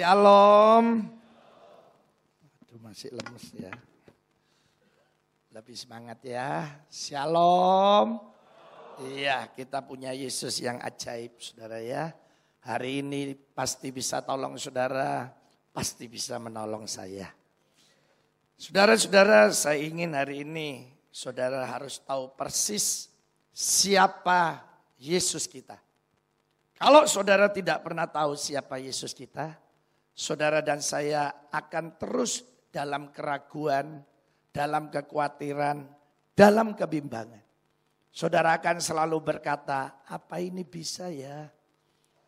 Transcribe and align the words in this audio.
Shalom. 0.00 1.12
Aduh 2.64 2.80
masih 2.80 3.12
lemes 3.12 3.52
ya. 3.52 3.68
Lebih 5.52 5.76
semangat 5.76 6.24
ya. 6.24 6.64
Shalom. 6.88 8.16
Iya 9.12 9.52
kita 9.52 9.84
punya 9.84 10.16
Yesus 10.16 10.56
yang 10.64 10.80
ajaib 10.80 11.36
saudara 11.36 11.84
ya. 11.84 12.16
Hari 12.64 13.04
ini 13.04 13.36
pasti 13.52 13.92
bisa 13.92 14.24
tolong 14.24 14.56
saudara. 14.56 15.28
Pasti 15.68 16.08
bisa 16.08 16.40
menolong 16.40 16.88
saya. 16.88 17.28
Saudara-saudara 18.56 19.52
saya 19.52 19.84
ingin 19.84 20.16
hari 20.16 20.48
ini 20.48 20.88
saudara 21.12 21.68
harus 21.68 22.00
tahu 22.00 22.32
persis 22.40 23.12
siapa 23.52 24.64
Yesus 24.96 25.44
kita. 25.44 25.76
Kalau 26.80 27.04
saudara 27.04 27.52
tidak 27.52 27.84
pernah 27.84 28.08
tahu 28.08 28.32
siapa 28.32 28.80
Yesus 28.80 29.12
kita, 29.12 29.68
saudara 30.14 30.60
dan 30.60 30.82
saya 30.84 31.30
akan 31.50 31.96
terus 31.96 32.44
dalam 32.70 33.10
keraguan, 33.10 34.02
dalam 34.54 34.90
kekhawatiran, 34.90 35.86
dalam 36.34 36.72
kebimbangan. 36.74 37.42
Saudara 38.10 38.58
akan 38.58 38.82
selalu 38.82 39.22
berkata, 39.22 40.02
apa 40.06 40.42
ini 40.42 40.66
bisa 40.66 41.06
ya? 41.10 41.46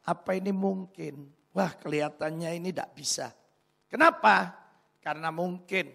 Apa 0.07 0.39
ini 0.39 0.55
mungkin? 0.55 1.27
Wah 1.51 1.75
kelihatannya 1.75 2.59
ini 2.59 2.71
tidak 2.71 2.91
bisa. 2.95 3.35
Kenapa? 3.91 4.55
Karena 5.03 5.35
mungkin 5.35 5.91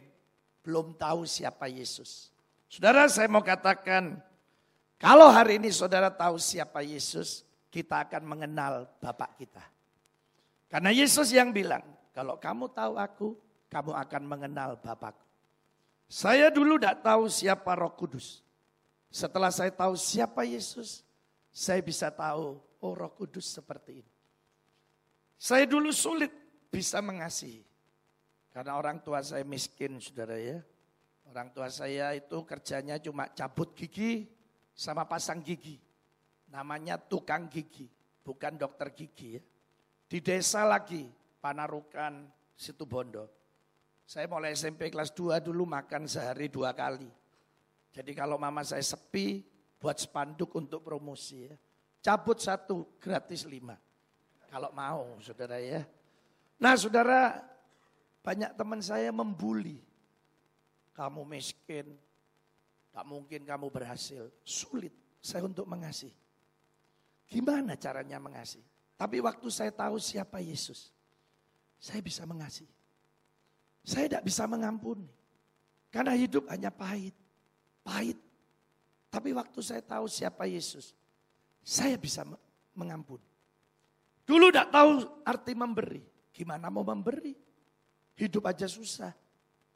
belum 0.62 1.00
tahu 1.00 1.24
siapa 1.24 1.72
Yesus. 1.72 2.30
Saudara 2.68 3.08
saya 3.08 3.32
mau 3.32 3.40
katakan, 3.40 4.20
kalau 5.00 5.32
hari 5.32 5.56
ini 5.56 5.72
saudara 5.72 6.12
tahu 6.12 6.36
siapa 6.36 6.84
Yesus, 6.84 7.48
kita 7.72 8.04
akan 8.04 8.28
mengenal 8.28 8.92
Bapak 9.00 9.40
kita. 9.40 9.64
Karena 10.68 10.92
Yesus 10.92 11.32
yang 11.32 11.56
bilang, 11.56 11.84
kalau 12.12 12.36
kamu 12.36 12.68
tahu 12.76 12.94
aku, 13.00 13.28
kamu 13.72 13.92
akan 13.96 14.24
mengenal 14.28 14.76
Bapakku. 14.80 15.24
Saya 16.08 16.48
dulu 16.48 16.80
tidak 16.80 17.04
tahu 17.04 17.28
siapa 17.28 17.76
roh 17.76 17.92
kudus. 17.92 18.44
Setelah 19.12 19.52
saya 19.52 19.72
tahu 19.72 19.96
siapa 19.96 20.44
Yesus, 20.48 21.04
saya 21.52 21.84
bisa 21.84 22.08
tahu, 22.12 22.60
oh 22.60 22.94
roh 22.96 23.12
kudus 23.12 23.48
seperti 23.48 24.04
ini. 24.04 24.14
Saya 25.36 25.68
dulu 25.68 25.92
sulit 25.92 26.32
bisa 26.72 27.04
mengasihi. 27.04 27.64
Karena 28.52 28.80
orang 28.80 29.04
tua 29.04 29.22
saya 29.22 29.46
miskin, 29.46 30.00
saudara 30.02 30.40
ya. 30.40 30.64
Orang 31.28 31.52
tua 31.52 31.68
saya 31.68 32.16
itu 32.16 32.40
kerjanya 32.48 32.98
cuma 33.04 33.28
cabut 33.30 33.76
gigi 33.76 34.26
sama 34.72 35.04
pasang 35.04 35.44
gigi. 35.44 35.78
Namanya 36.48 36.96
tukang 36.96 37.52
gigi, 37.52 37.92
bukan 38.24 38.56
dokter 38.56 38.96
gigi 38.96 39.38
ya. 39.38 39.44
Di 40.08 40.24
desa 40.24 40.64
lagi, 40.64 41.04
Panarukan, 41.44 42.32
Situ 42.56 42.88
Bondo. 42.88 43.28
Saya 44.08 44.24
mulai 44.32 44.56
SMP 44.56 44.88
kelas 44.88 45.12
2 45.12 45.44
dulu 45.44 45.68
makan 45.68 46.08
sehari 46.08 46.48
dua 46.48 46.72
kali. 46.72 47.12
Jadi 47.92 48.16
kalau 48.16 48.40
mama 48.40 48.64
saya 48.64 48.80
sepi, 48.80 49.44
buat 49.84 50.00
spanduk 50.00 50.56
untuk 50.56 50.80
promosi 50.88 51.52
ya. 51.52 51.56
Cabut 52.00 52.40
satu, 52.40 52.96
gratis 53.04 53.44
lima. 53.44 53.76
Kalau 54.48 54.72
mau, 54.72 55.20
saudara 55.20 55.60
ya. 55.60 55.84
Nah 56.56 56.80
saudara, 56.80 57.44
banyak 58.24 58.56
teman 58.56 58.80
saya 58.80 59.12
membuli. 59.12 59.84
Kamu 60.96 61.28
miskin, 61.28 62.00
tak 62.96 63.04
mungkin 63.04 63.44
kamu 63.44 63.68
berhasil. 63.68 64.32
Sulit 64.48 64.96
saya 65.20 65.44
untuk 65.44 65.68
mengasihi. 65.68 66.16
Gimana 67.28 67.76
caranya 67.76 68.18
mengasihi? 68.24 68.77
Tapi 68.98 69.22
waktu 69.22 69.48
saya 69.54 69.70
tahu 69.70 70.02
siapa 70.02 70.42
Yesus, 70.42 70.90
saya 71.78 72.02
bisa 72.02 72.26
mengasihi. 72.26 72.74
Saya 73.86 74.10
tidak 74.10 74.26
bisa 74.26 74.50
mengampuni. 74.50 75.06
Karena 75.94 76.18
hidup 76.18 76.50
hanya 76.50 76.74
pahit. 76.74 77.14
Pahit. 77.86 78.18
Tapi 79.08 79.32
waktu 79.32 79.60
saya 79.64 79.80
tahu 79.86 80.10
siapa 80.10 80.50
Yesus, 80.50 80.92
saya 81.62 81.96
bisa 81.96 82.26
mengampuni. 82.76 83.24
Dulu 84.28 84.52
tidak 84.52 84.74
tahu 84.74 84.92
arti 85.24 85.54
memberi. 85.56 86.04
Gimana 86.36 86.68
mau 86.68 86.84
memberi? 86.84 87.32
Hidup 88.18 88.50
aja 88.50 88.68
susah. 88.68 89.14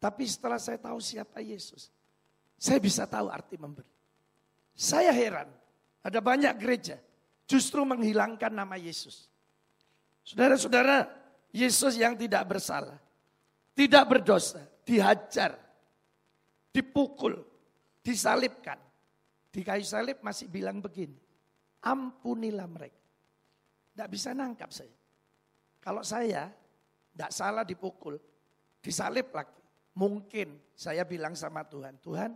Tapi 0.02 0.26
setelah 0.26 0.58
saya 0.58 0.82
tahu 0.82 0.98
siapa 0.98 1.40
Yesus, 1.40 1.94
saya 2.58 2.82
bisa 2.82 3.06
tahu 3.06 3.30
arti 3.30 3.56
memberi. 3.56 3.88
Saya 4.74 5.14
heran, 5.14 5.48
ada 6.02 6.20
banyak 6.20 6.52
gereja 6.58 6.98
justru 7.52 7.84
menghilangkan 7.84 8.48
nama 8.48 8.80
Yesus. 8.80 9.28
Saudara-saudara, 10.24 11.12
Yesus 11.52 12.00
yang 12.00 12.16
tidak 12.16 12.48
bersalah, 12.48 12.96
tidak 13.76 14.08
berdosa, 14.08 14.64
dihajar, 14.88 15.60
dipukul, 16.72 17.44
disalibkan. 18.00 18.80
Di 19.52 19.68
kayu 19.68 19.84
salib 19.84 20.24
masih 20.24 20.48
bilang 20.48 20.80
begini, 20.80 21.20
ampunilah 21.84 22.72
mereka. 22.72 23.04
Tidak 23.92 24.08
bisa 24.08 24.32
nangkap 24.32 24.72
saya. 24.72 24.96
Kalau 25.84 26.00
saya 26.08 26.48
tidak 27.12 27.32
salah 27.36 27.68
dipukul, 27.68 28.16
disalib 28.80 29.28
lagi. 29.36 29.60
Mungkin 29.92 30.72
saya 30.72 31.04
bilang 31.04 31.36
sama 31.36 31.68
Tuhan, 31.68 32.00
Tuhan 32.00 32.32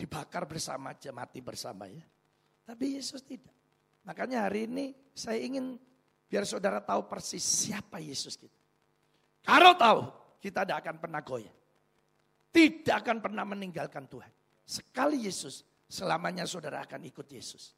dibakar 0.00 0.48
bersama 0.48 0.96
aja, 0.96 1.12
mati 1.12 1.44
bersama 1.44 1.84
ya. 1.92 2.00
Tapi 2.64 2.96
Yesus 2.96 3.20
tidak. 3.20 3.59
Makanya 4.04 4.48
hari 4.48 4.64
ini 4.66 4.96
saya 5.12 5.40
ingin 5.40 5.76
biar 6.30 6.46
saudara 6.48 6.80
tahu 6.80 7.04
persis 7.10 7.42
siapa 7.42 8.00
Yesus 8.00 8.38
kita. 8.38 8.56
Kalau 9.44 9.72
tahu, 9.76 10.00
kita 10.40 10.64
tidak 10.64 10.78
akan 10.84 10.96
pernah 11.00 11.20
goyah. 11.24 11.54
Tidak 12.50 12.96
akan 12.96 13.18
pernah 13.22 13.44
meninggalkan 13.46 14.10
Tuhan. 14.10 14.30
Sekali 14.66 15.26
Yesus, 15.26 15.62
selamanya 15.86 16.46
saudara 16.46 16.82
akan 16.82 17.02
ikut 17.06 17.26
Yesus. 17.30 17.74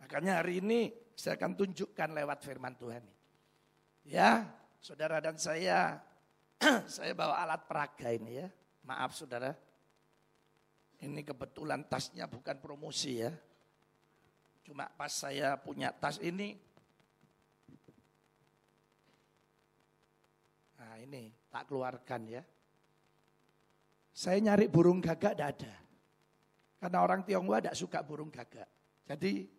Makanya 0.00 0.40
hari 0.40 0.64
ini 0.64 0.90
saya 1.12 1.36
akan 1.36 1.58
tunjukkan 1.58 2.08
lewat 2.16 2.38
firman 2.40 2.74
Tuhan. 2.80 3.04
Ya, 4.06 4.48
saudara 4.80 5.20
dan 5.20 5.36
saya, 5.36 6.00
saya 6.88 7.12
bawa 7.12 7.44
alat 7.44 7.68
peraga 7.68 8.08
ini 8.08 8.40
ya. 8.40 8.48
Maaf 8.80 9.12
saudara, 9.12 9.52
ini 11.04 11.20
kebetulan 11.20 11.84
tasnya 11.84 12.24
bukan 12.24 12.56
promosi 12.58 13.20
ya. 13.20 13.30
Cuma 14.70 14.86
pas 14.86 15.10
saya 15.10 15.58
punya 15.58 15.90
tas 15.90 16.22
ini, 16.22 16.54
nah 20.78 20.94
ini 21.02 21.34
tak 21.50 21.66
keluarkan 21.66 22.38
ya. 22.38 22.42
Saya 24.14 24.38
nyari 24.38 24.70
burung 24.70 25.02
gagak 25.02 25.34
tidak 25.34 25.58
ada. 25.58 25.74
Karena 26.78 27.02
orang 27.02 27.26
Tionghoa 27.26 27.58
tidak 27.58 27.82
suka 27.82 27.98
burung 28.06 28.30
gagak. 28.30 28.70
Jadi 29.10 29.50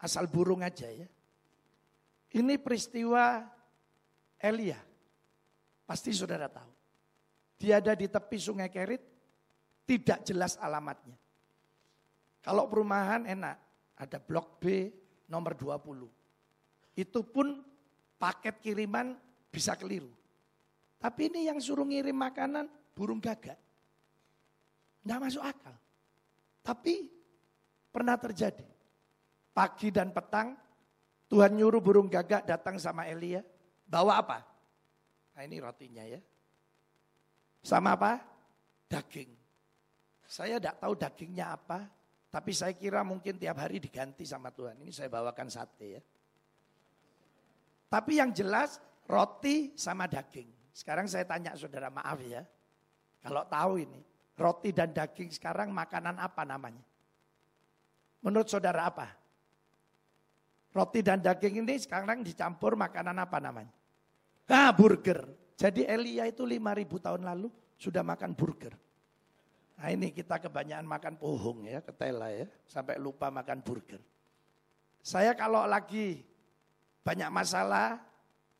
asal 0.00 0.24
burung 0.24 0.64
aja 0.64 0.88
ya. 0.88 1.04
Ini 2.32 2.56
peristiwa 2.56 3.44
Elia. 4.40 4.80
Pasti 5.84 6.16
saudara 6.16 6.48
tahu. 6.48 6.72
Dia 7.60 7.76
ada 7.76 7.92
di 7.92 8.08
tepi 8.08 8.40
sungai 8.40 8.72
Kerit, 8.72 9.04
tidak 9.84 10.24
jelas 10.24 10.56
alamatnya. 10.56 11.20
Kalau 12.40 12.64
perumahan 12.68 13.28
enak, 13.28 13.56
ada 14.00 14.16
blok 14.16 14.60
B 14.60 14.88
nomor 15.28 15.52
20. 15.52 16.08
Itu 16.96 17.20
pun 17.28 17.60
paket 18.16 18.60
kiriman 18.64 19.12
bisa 19.52 19.76
keliru. 19.76 20.08
Tapi 21.00 21.32
ini 21.32 21.48
yang 21.48 21.60
suruh 21.60 21.84
ngirim 21.84 22.16
makanan 22.16 22.68
burung 22.92 23.20
gagak. 23.20 23.56
Nggak 25.04 25.20
masuk 25.20 25.44
akal. 25.44 25.76
Tapi 26.60 27.08
pernah 27.88 28.20
terjadi. 28.20 28.68
Pagi 29.50 29.88
dan 29.88 30.12
petang 30.12 30.56
Tuhan 31.30 31.56
nyuruh 31.56 31.80
burung 31.80 32.10
gagak 32.10 32.44
datang 32.44 32.76
sama 32.76 33.08
Elia. 33.08 33.40
Bawa 33.88 34.20
apa? 34.20 34.38
Nah 35.36 35.42
ini 35.46 35.56
rotinya 35.62 36.04
ya. 36.04 36.20
Sama 37.64 37.96
apa? 37.96 38.20
Daging. 38.90 39.30
Saya 40.30 40.62
tidak 40.62 40.78
tahu 40.78 40.94
dagingnya 40.94 41.58
apa, 41.58 41.90
tapi 42.30 42.54
saya 42.54 42.78
kira 42.78 43.02
mungkin 43.02 43.34
tiap 43.34 43.58
hari 43.58 43.82
diganti 43.82 44.22
sama 44.22 44.54
Tuhan. 44.54 44.78
Ini 44.86 44.94
saya 44.94 45.10
bawakan 45.10 45.50
sate 45.50 45.98
ya. 45.98 46.02
Tapi 47.90 48.22
yang 48.22 48.30
jelas 48.30 48.78
roti 49.10 49.74
sama 49.74 50.06
daging. 50.06 50.46
Sekarang 50.70 51.10
saya 51.10 51.26
tanya 51.26 51.58
saudara 51.58 51.90
maaf 51.90 52.22
ya. 52.22 52.46
Kalau 53.18 53.42
tahu 53.50 53.82
ini, 53.82 54.00
roti 54.38 54.70
dan 54.70 54.94
daging 54.94 55.34
sekarang 55.34 55.74
makanan 55.74 56.22
apa 56.22 56.46
namanya? 56.46 56.80
Menurut 58.22 58.46
saudara 58.46 58.86
apa? 58.86 59.10
Roti 60.70 61.02
dan 61.02 61.18
daging 61.18 61.66
ini 61.66 61.82
sekarang 61.82 62.22
dicampur 62.22 62.78
makanan 62.78 63.18
apa 63.18 63.42
namanya? 63.42 63.74
Ah, 64.46 64.70
burger. 64.70 65.26
Jadi 65.58 65.82
Elia 65.82 66.30
itu 66.30 66.46
5000 66.46 67.04
tahun 67.10 67.22
lalu 67.26 67.50
sudah 67.74 68.06
makan 68.06 68.38
burger. 68.38 68.70
Nah 69.80 69.88
ini 69.88 70.12
kita 70.12 70.36
kebanyakan 70.36 70.84
makan 70.84 71.14
pohong 71.16 71.64
ya, 71.64 71.80
ketela 71.80 72.28
ya, 72.28 72.44
sampai 72.68 73.00
lupa 73.00 73.32
makan 73.32 73.64
burger. 73.64 73.96
Saya 75.00 75.32
kalau 75.32 75.64
lagi 75.64 76.20
banyak 77.00 77.32
masalah, 77.32 77.96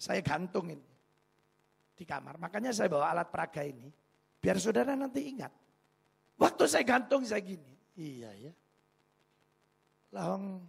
Saya 0.01 0.25
gantungin 0.25 0.81
di 1.93 2.09
kamar. 2.09 2.41
Makanya 2.41 2.73
saya 2.73 2.89
bawa 2.89 3.13
alat 3.13 3.29
peraga 3.29 3.61
ini. 3.61 3.93
Biar 4.41 4.57
saudara 4.57 4.97
nanti 4.97 5.29
ingat. 5.29 5.53
Waktu 6.41 6.65
saya 6.65 6.89
gantung 6.89 7.21
saya 7.21 7.45
gini. 7.45 7.69
Iya 8.01 8.33
ya. 8.49 8.53
Lawang 10.17 10.65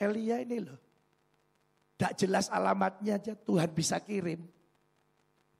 Elia 0.00 0.40
ini 0.40 0.64
loh. 0.64 0.80
Tak 2.00 2.16
jelas 2.24 2.48
alamatnya 2.48 3.20
aja 3.20 3.36
Tuhan 3.36 3.68
bisa 3.76 4.00
kirim. 4.00 4.48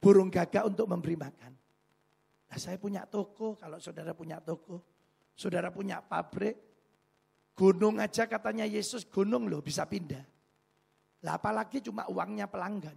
Burung 0.01 0.33
gagak 0.33 0.65
untuk 0.65 0.89
memberi 0.89 1.21
makan. 1.21 1.60
Nah 2.51 2.59
saya 2.59 2.77
punya 2.77 3.07
toko, 3.07 3.55
kalau 3.55 3.79
saudara 3.79 4.11
punya 4.11 4.43
toko. 4.43 4.83
Saudara 5.39 5.71
punya 5.71 6.03
pabrik. 6.03 6.59
Gunung 7.55 8.03
aja 8.03 8.27
katanya 8.27 8.67
Yesus, 8.67 9.07
gunung 9.07 9.47
loh 9.47 9.63
bisa 9.63 9.87
pindah. 9.87 10.25
Lah 11.23 11.39
apalagi 11.39 11.79
cuma 11.85 12.09
uangnya 12.11 12.51
pelanggan. 12.51 12.97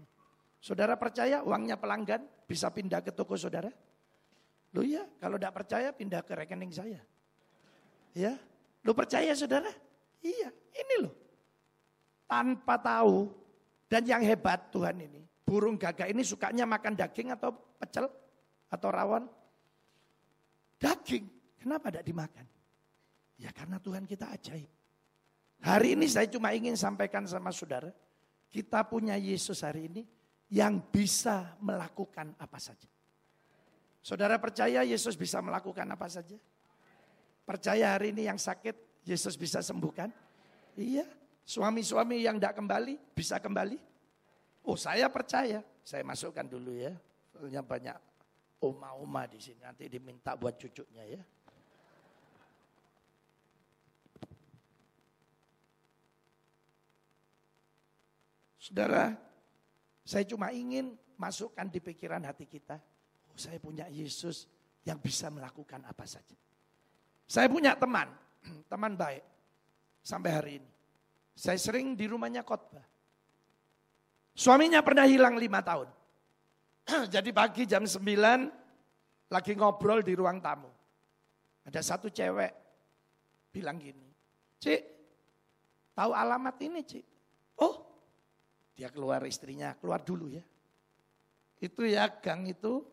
Saudara 0.63 0.95
percaya 0.95 1.43
uangnya 1.43 1.75
pelanggan 1.75 2.23
bisa 2.47 2.71
pindah 2.71 3.03
ke 3.03 3.11
toko 3.11 3.35
saudara? 3.35 3.67
Lo 4.73 4.81
ya, 4.81 5.05
kalau 5.21 5.37
tidak 5.37 5.53
percaya 5.61 5.93
pindah 5.93 6.23
ke 6.25 6.33
rekening 6.33 6.71
saya. 6.73 7.03
Ya, 8.15 8.33
lo 8.81 8.95
percaya 8.95 9.35
saudara? 9.37 9.69
Iya, 10.23 10.49
ini 10.73 10.95
loh. 11.03 11.13
Tanpa 12.25 12.79
tahu, 12.79 13.29
dan 13.91 14.07
yang 14.07 14.23
hebat 14.25 14.71
Tuhan 14.73 14.97
ini, 14.97 15.21
burung 15.43 15.77
gagak 15.77 16.09
ini 16.09 16.23
sukanya 16.25 16.65
makan 16.65 16.97
daging 16.97 17.35
atau 17.35 17.53
pecel 17.77 18.09
atau 18.71 18.89
rawon? 18.89 19.27
Daging, 20.83 21.23
kenapa 21.63 21.87
tidak 21.87 22.03
dimakan? 22.03 22.43
Ya 23.39 23.55
karena 23.55 23.79
Tuhan 23.79 24.03
kita 24.03 24.27
ajaib. 24.35 24.67
Hari 25.63 25.95
ini 25.95 26.11
saya 26.11 26.27
cuma 26.27 26.51
ingin 26.51 26.75
sampaikan 26.75 27.23
sama 27.23 27.55
saudara, 27.55 27.87
kita 28.51 28.83
punya 28.83 29.15
Yesus 29.15 29.63
hari 29.63 29.87
ini 29.87 30.03
yang 30.51 30.83
bisa 30.91 31.55
melakukan 31.63 32.35
apa 32.35 32.59
saja. 32.59 32.91
Saudara 34.03 34.35
percaya 34.35 34.83
Yesus 34.83 35.15
bisa 35.15 35.39
melakukan 35.39 35.87
apa 35.87 36.11
saja? 36.11 36.35
Percaya 37.47 37.95
hari 37.95 38.11
ini 38.11 38.27
yang 38.27 38.35
sakit 38.35 39.07
Yesus 39.07 39.39
bisa 39.39 39.63
sembuhkan? 39.63 40.11
Iya. 40.75 41.07
Suami-suami 41.47 42.27
yang 42.27 42.35
tidak 42.43 42.59
kembali 42.59 42.99
bisa 43.15 43.39
kembali? 43.39 43.79
Oh 44.67 44.75
saya 44.75 45.07
percaya. 45.07 45.63
Saya 45.79 46.03
masukkan 46.03 46.43
dulu 46.43 46.75
ya. 46.75 46.91
Soalnya 47.31 47.63
banyak 47.63 48.12
oma-oma 48.63 49.27
di 49.27 49.39
sini. 49.43 49.59
Nanti 49.59 49.91
diminta 49.91 50.39
buat 50.39 50.55
cucunya 50.55 51.03
ya. 51.03 51.21
Saudara, 58.63 59.11
saya 60.07 60.23
cuma 60.23 60.55
ingin 60.55 60.95
masukkan 61.19 61.67
di 61.67 61.83
pikiran 61.83 62.23
hati 62.23 62.47
kita, 62.47 62.79
oh 63.27 63.35
saya 63.35 63.59
punya 63.59 63.91
Yesus 63.91 64.47
yang 64.87 65.03
bisa 65.03 65.27
melakukan 65.27 65.83
apa 65.83 66.07
saja. 66.07 66.35
Saya 67.27 67.51
punya 67.51 67.75
teman, 67.75 68.07
teman 68.71 68.95
baik 68.95 69.23
sampai 69.99 70.31
hari 70.31 70.51
ini. 70.63 70.69
Saya 71.35 71.59
sering 71.59 71.97
di 71.99 72.07
rumahnya 72.07 72.45
khotbah. 72.47 72.87
Suaminya 74.31 74.79
pernah 74.79 75.05
hilang 75.05 75.35
lima 75.35 75.59
tahun. 75.59 75.89
Jadi 77.13 77.31
pagi 77.31 77.63
jam 77.63 77.87
sembilan 77.87 78.39
lagi 79.31 79.53
ngobrol 79.55 80.03
di 80.03 80.13
ruang 80.13 80.37
tamu. 80.43 80.69
Ada 81.63 81.79
satu 81.79 82.11
cewek 82.11 82.51
bilang 83.53 83.79
gini, 83.79 84.09
Cik, 84.59 84.81
tahu 85.95 86.11
alamat 86.11 86.55
ini 86.59 86.81
Cik? 86.83 87.05
Oh, 87.63 87.75
dia 88.75 88.91
keluar 88.91 89.23
istrinya, 89.23 89.71
keluar 89.79 90.03
dulu 90.03 90.27
ya. 90.27 90.43
Itu 91.63 91.87
ya 91.87 92.11
gang 92.19 92.43
itu, 92.43 92.83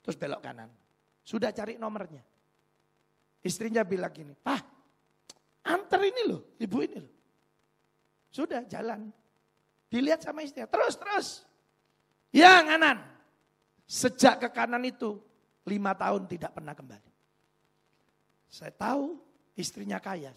terus 0.00 0.16
belok 0.16 0.40
kanan. 0.40 0.72
Sudah 1.20 1.52
cari 1.52 1.76
nomornya. 1.76 2.24
Istrinya 3.44 3.84
bilang 3.84 4.14
gini, 4.14 4.32
Pak, 4.32 4.62
antar 5.68 6.00
ini 6.00 6.22
loh, 6.32 6.56
ibu 6.56 6.78
ini 6.80 6.96
loh. 6.96 7.14
Sudah 8.32 8.64
jalan. 8.64 9.12
Dilihat 9.92 10.24
sama 10.24 10.40
istrinya, 10.40 10.70
terus, 10.72 10.96
terus. 10.96 11.28
Ya 12.32 12.64
kanan. 12.64 13.04
Sejak 13.84 14.40
ke 14.40 14.48
kanan 14.48 14.82
itu, 14.88 15.20
lima 15.68 15.92
tahun 15.92 16.24
tidak 16.24 16.56
pernah 16.56 16.72
kembali. 16.72 17.12
Saya 18.48 18.72
tahu 18.72 19.20
istrinya 19.52 20.00
kaya. 20.00 20.32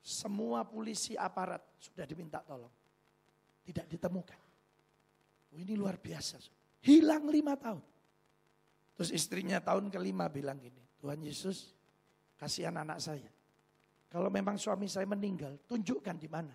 Semua 0.00 0.64
polisi 0.64 1.12
aparat 1.12 1.60
sudah 1.76 2.08
diminta 2.08 2.40
tolong 2.40 2.80
tidak 3.70 3.86
ditemukan. 3.86 4.40
Oh, 5.54 5.58
ini 5.62 5.78
luar 5.78 5.98
biasa. 6.02 6.42
Hilang 6.82 7.30
lima 7.30 7.54
tahun. 7.54 7.82
Terus 8.98 9.14
istrinya 9.14 9.62
tahun 9.62 9.88
kelima 9.88 10.26
bilang 10.26 10.58
gini, 10.58 10.82
Tuhan 10.98 11.22
Yesus 11.22 11.72
kasihan 12.34 12.74
anak 12.82 12.98
saya. 12.98 13.30
Kalau 14.10 14.26
memang 14.26 14.58
suami 14.58 14.90
saya 14.90 15.06
meninggal, 15.06 15.54
tunjukkan 15.70 16.16
di 16.18 16.26
mana. 16.26 16.50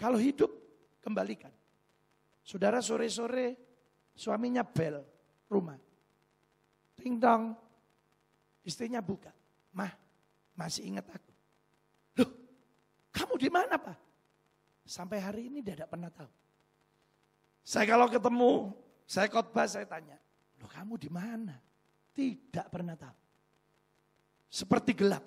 Kalau 0.00 0.16
hidup, 0.16 0.48
kembalikan. 1.04 1.52
Saudara 2.40 2.80
sore-sore 2.80 3.69
suaminya 4.14 4.62
bel 4.62 5.02
rumah. 5.50 5.78
Ting 7.00 7.16
dong. 7.16 7.56
Istrinya 8.60 9.00
buka. 9.00 9.32
Mah, 9.72 9.90
masih 10.52 10.84
ingat 10.84 11.08
aku. 11.08 11.32
Loh, 12.20 12.30
kamu 13.08 13.34
di 13.40 13.48
mana 13.48 13.80
pak? 13.80 13.98
Sampai 14.84 15.22
hari 15.22 15.48
ini 15.48 15.64
dia 15.64 15.78
tidak 15.78 15.90
pernah 15.90 16.12
tahu. 16.12 16.28
Saya 17.64 17.84
kalau 17.88 18.06
ketemu, 18.10 18.52
saya 19.08 19.26
khotbah, 19.30 19.64
saya 19.64 19.86
tanya, 19.86 20.18
loh 20.60 20.68
kamu 20.68 20.94
di 21.00 21.08
mana? 21.08 21.56
Tidak 22.12 22.66
pernah 22.68 22.98
tahu. 22.98 23.18
Seperti 24.50 24.92
gelap. 24.98 25.22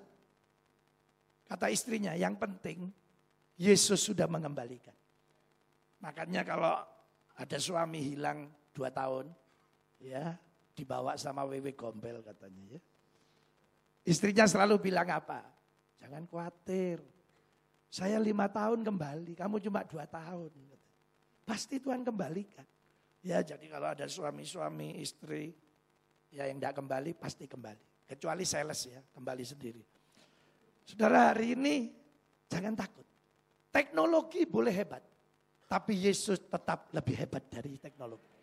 Kata 1.48 1.72
istrinya, 1.72 2.12
yang 2.12 2.36
penting 2.36 2.92
Yesus 3.56 4.04
sudah 4.04 4.28
mengembalikan. 4.28 4.94
Makanya 6.04 6.44
kalau 6.44 6.74
ada 7.34 7.58
suami 7.58 8.04
hilang 8.04 8.50
dua 8.74 8.90
tahun, 8.90 9.30
ya 10.02 10.34
dibawa 10.74 11.14
sama 11.14 11.46
Wewe 11.46 11.72
Gombel 11.72 12.20
katanya 12.26 12.76
ya. 12.76 12.80
Istrinya 14.04 14.44
selalu 14.44 14.90
bilang 14.90 15.08
apa? 15.08 15.40
Jangan 16.02 16.28
khawatir, 16.28 17.00
saya 17.88 18.18
lima 18.18 18.50
tahun 18.50 18.82
kembali, 18.82 19.38
kamu 19.38 19.62
cuma 19.62 19.86
dua 19.86 20.04
tahun. 20.04 20.50
Pasti 21.46 21.78
Tuhan 21.78 22.02
kembalikan. 22.02 22.66
Ya 23.24 23.40
jadi 23.40 23.64
kalau 23.70 23.88
ada 23.88 24.04
suami-suami, 24.04 25.00
istri, 25.00 25.54
ya 26.34 26.50
yang 26.50 26.58
tidak 26.58 26.74
kembali 26.82 27.14
pasti 27.16 27.46
kembali. 27.46 28.10
Kecuali 28.10 28.44
sales 28.44 28.84
ya, 28.90 29.00
kembali 29.14 29.44
sendiri. 29.46 29.82
Saudara 30.84 31.32
hari 31.32 31.56
ini 31.56 31.88
jangan 32.50 32.76
takut. 32.76 33.06
Teknologi 33.72 34.44
boleh 34.44 34.74
hebat. 34.74 35.00
Tapi 35.64 36.04
Yesus 36.04 36.44
tetap 36.44 36.92
lebih 36.92 37.16
hebat 37.16 37.48
dari 37.48 37.80
teknologi. 37.80 38.33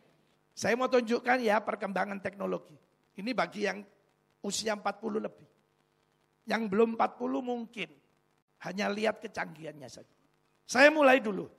Saya 0.51 0.75
mau 0.75 0.91
tunjukkan 0.91 1.39
ya 1.41 1.63
perkembangan 1.63 2.20
teknologi. 2.20 2.75
Ini 3.17 3.31
bagi 3.31 3.67
yang 3.67 3.81
usia 4.43 4.75
40 4.75 5.22
lebih. 5.22 5.48
Yang 6.48 6.62
belum 6.67 6.89
40 7.00 7.41
mungkin 7.41 7.89
hanya 8.67 8.86
lihat 8.91 9.22
kecanggihannya 9.22 9.89
saja. 9.89 10.15
Saya 10.67 10.93
mulai 10.93 11.20
dulu. 11.20 11.50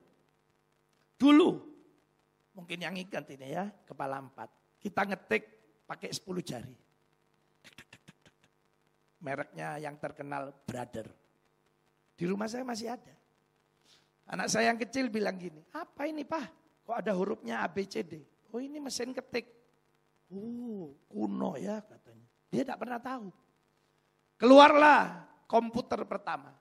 Dulu, 1.19 1.49
mungkin 2.57 2.77
yang 2.81 2.95
ingat 2.97 3.29
ini 3.31 3.53
ya, 3.53 3.69
kepala 3.85 4.19
empat. 4.19 4.49
Kita 4.81 5.07
ngetik 5.07 5.43
pakai 5.87 6.09
10 6.11 6.43
jari. 6.43 6.75
Mereknya 9.23 9.79
yang 9.79 9.95
terkenal 9.95 10.51
Brother. 10.67 11.07
Di 12.13 12.27
rumah 12.27 12.51
saya 12.51 12.67
masih 12.67 12.91
ada. 12.91 13.13
Anak 14.27 14.51
saya 14.51 14.71
yang 14.71 14.79
kecil 14.79 15.07
bilang 15.07 15.35
gini, 15.39 15.59
apa 15.75 16.07
ini 16.07 16.23
pak? 16.23 16.43
Kok 16.83 16.97
ada 16.99 17.11
hurufnya 17.15 17.63
A, 17.63 17.67
B, 17.71 17.87
C, 17.87 18.03
D? 18.03 18.19
Oh 18.53 18.61
ini 18.61 18.77
mesin 18.77 19.11
ketik. 19.17 19.49
Oh 20.29 20.93
kuno 21.09 21.57
ya 21.57 21.81
katanya. 21.81 22.27
Dia 22.53 22.61
tidak 22.61 22.79
pernah 22.85 23.01
tahu. 23.01 23.27
Keluarlah 24.37 25.25
komputer 25.49 26.05
pertama 26.05 26.53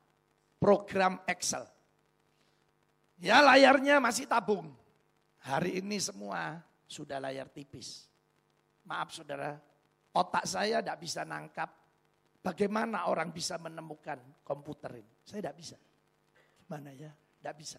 program 0.57 1.21
Excel. 1.29 1.69
Ya 3.21 3.45
layarnya 3.45 4.01
masih 4.01 4.25
tabung. 4.25 4.73
Hari 5.43 5.85
ini 5.85 6.01
semua 6.01 6.65
sudah 6.89 7.21
layar 7.21 7.51
tipis. 7.53 8.09
Maaf 8.89 9.13
saudara, 9.13 9.61
otak 10.17 10.49
saya 10.49 10.81
tidak 10.81 10.99
bisa 11.03 11.23
nangkap 11.23 11.71
bagaimana 12.43 13.07
orang 13.07 13.31
bisa 13.31 13.59
menemukan 13.59 14.19
komputer 14.43 15.03
ini. 15.03 15.13
Saya 15.23 15.45
tidak 15.45 15.57
bisa. 15.59 15.77
Gimana 16.63 16.91
ya? 16.95 17.11
Tidak 17.13 17.55
bisa. 17.59 17.79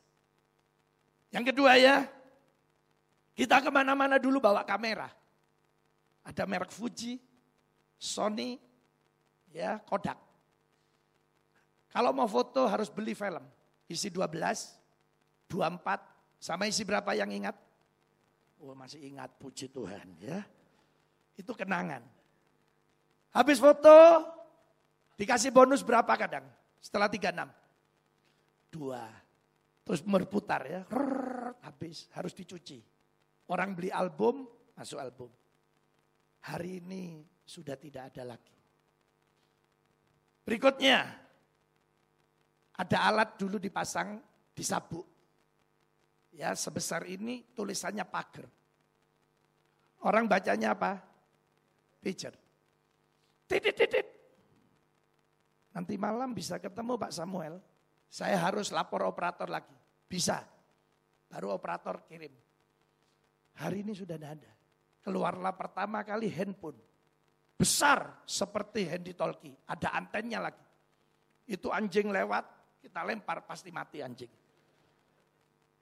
Yang 1.31 1.55
kedua 1.55 1.75
ya, 1.75 2.07
kita 3.33 3.61
ke 3.61 3.69
mana-mana 3.73 4.21
dulu 4.21 4.37
bawa 4.37 4.61
kamera. 4.61 5.09
Ada 6.23 6.45
merek 6.45 6.71
Fuji, 6.71 7.19
Sony, 7.97 8.61
ya 9.51 9.81
Kodak. 9.83 10.17
Kalau 11.93 12.09
mau 12.09 12.25
foto 12.25 12.65
harus 12.65 12.89
beli 12.89 13.13
film. 13.13 13.43
Isi 13.85 14.09
12, 14.09 15.49
24, 15.51 16.41
Sama 16.43 16.67
isi 16.67 16.83
berapa 16.83 17.15
yang 17.15 17.31
ingat? 17.31 17.55
Oh 18.59 18.75
masih 18.75 18.99
ingat, 18.99 19.31
puji 19.39 19.71
Tuhan 19.71 20.07
ya. 20.19 20.43
Itu 21.39 21.55
kenangan. 21.55 22.03
Habis 23.31 23.63
foto, 23.63 24.27
dikasih 25.15 25.55
bonus 25.55 25.79
berapa 25.79 26.11
kadang? 26.19 26.43
Setelah 26.83 27.07
36? 27.07 27.47
Dua. 28.75 29.07
Terus 29.87 30.03
berputar 30.03 30.67
ya, 30.67 30.83
Rrrr, 30.91 31.63
habis, 31.63 32.11
harus 32.11 32.35
dicuci. 32.35 32.83
Orang 33.51 33.75
beli 33.75 33.91
album, 33.91 34.47
masuk 34.75 34.99
album. 34.99 35.29
Hari 36.43 36.79
ini 36.83 37.23
sudah 37.43 37.75
tidak 37.75 38.11
ada 38.13 38.35
lagi. 38.35 38.55
Berikutnya, 40.43 41.07
ada 42.75 42.97
alat 43.07 43.39
dulu 43.39 43.59
dipasang 43.59 44.19
di 44.51 44.63
sabuk. 44.63 45.07
Ya, 46.33 46.51
sebesar 46.57 47.05
ini 47.05 47.45
tulisannya 47.53 48.03
pagar. 48.07 48.49
Orang 50.03 50.27
bacanya 50.27 50.75
apa? 50.75 50.99
Pager. 52.03 52.35
Titit, 53.47 53.75
titit. 53.77 54.07
Nanti 55.71 55.95
malam 55.95 56.35
bisa 56.35 56.59
ketemu 56.59 56.99
Pak 56.99 57.13
Samuel. 57.13 57.61
Saya 58.11 58.37
harus 58.37 58.69
lapor 58.69 59.07
operator 59.07 59.47
lagi. 59.49 59.73
Bisa. 60.05 60.43
Baru 61.31 61.49
operator 61.49 62.03
kirim. 62.05 62.33
Hari 63.59 63.85
ini 63.85 63.93
sudah 63.93 64.17
tidak 64.17 64.41
ada. 64.41 64.51
Keluarlah 65.03 65.53
pertama 65.53 66.01
kali 66.01 66.31
handphone 66.31 66.79
besar 67.63 68.23
seperti 68.27 68.89
handy 68.91 69.15
talkie. 69.15 69.55
Ada 69.69 69.95
antennya 69.95 70.43
lagi. 70.43 70.65
Itu 71.47 71.71
anjing 71.71 72.11
lewat, 72.11 72.43
kita 72.83 73.07
lempar 73.07 73.47
pasti 73.47 73.71
mati 73.71 74.03
anjing. 74.03 74.31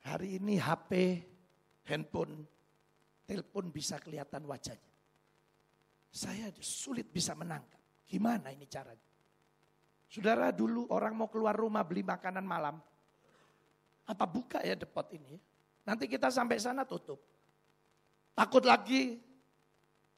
Hari 0.05 0.41
ini 0.41 0.61
HP, 0.61 0.91
handphone, 1.89 2.45
telepon 3.25 3.73
bisa 3.73 3.97
kelihatan 3.97 4.45
wajahnya. 4.45 4.93
Saya 6.11 6.53
sulit 6.61 7.09
bisa 7.09 7.33
menangkap. 7.37 7.81
Gimana 8.05 8.53
ini 8.53 8.69
caranya? 8.69 9.09
Saudara 10.11 10.51
dulu 10.51 10.85
orang 10.91 11.15
mau 11.15 11.31
keluar 11.31 11.55
rumah 11.55 11.81
beli 11.87 12.03
makanan 12.03 12.43
malam. 12.43 12.75
Apa 14.05 14.25
buka 14.27 14.59
ya 14.59 14.75
depot 14.75 15.07
ini? 15.15 15.39
Nanti 15.87 16.05
kita 16.05 16.27
sampai 16.27 16.59
sana 16.59 16.83
tutup. 16.83 17.30
Takut 18.31 18.63
lagi 18.63 19.19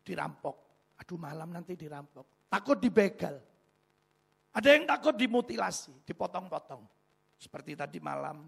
dirampok. 0.03 0.55
Aduh 1.01 1.19
malam 1.19 1.49
nanti 1.51 1.73
dirampok. 1.73 2.47
Takut 2.47 2.77
dibegal. 2.77 3.41
Ada 4.53 4.77
yang 4.77 4.85
takut 4.85 5.17
dimutilasi, 5.17 6.05
dipotong-potong. 6.05 6.85
Seperti 7.41 7.73
tadi 7.73 7.97
malam 7.97 8.45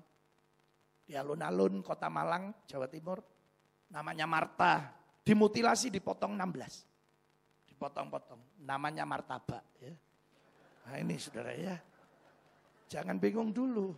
di 1.01 1.17
alun-alun 1.17 1.81
kota 1.81 2.05
Malang, 2.13 2.53
Jawa 2.69 2.85
Timur. 2.85 3.19
Namanya 3.89 4.29
Marta, 4.29 4.93
dimutilasi 5.25 5.89
dipotong 5.89 6.37
16. 6.37 7.73
Dipotong-potong, 7.73 8.61
namanya 8.61 9.03
martabak. 9.03 9.65
Ya. 9.81 9.93
Nah 10.85 10.95
ini 11.01 11.17
saudara 11.17 11.51
ya, 11.57 11.75
jangan 12.85 13.17
bingung 13.17 13.49
dulu. 13.49 13.97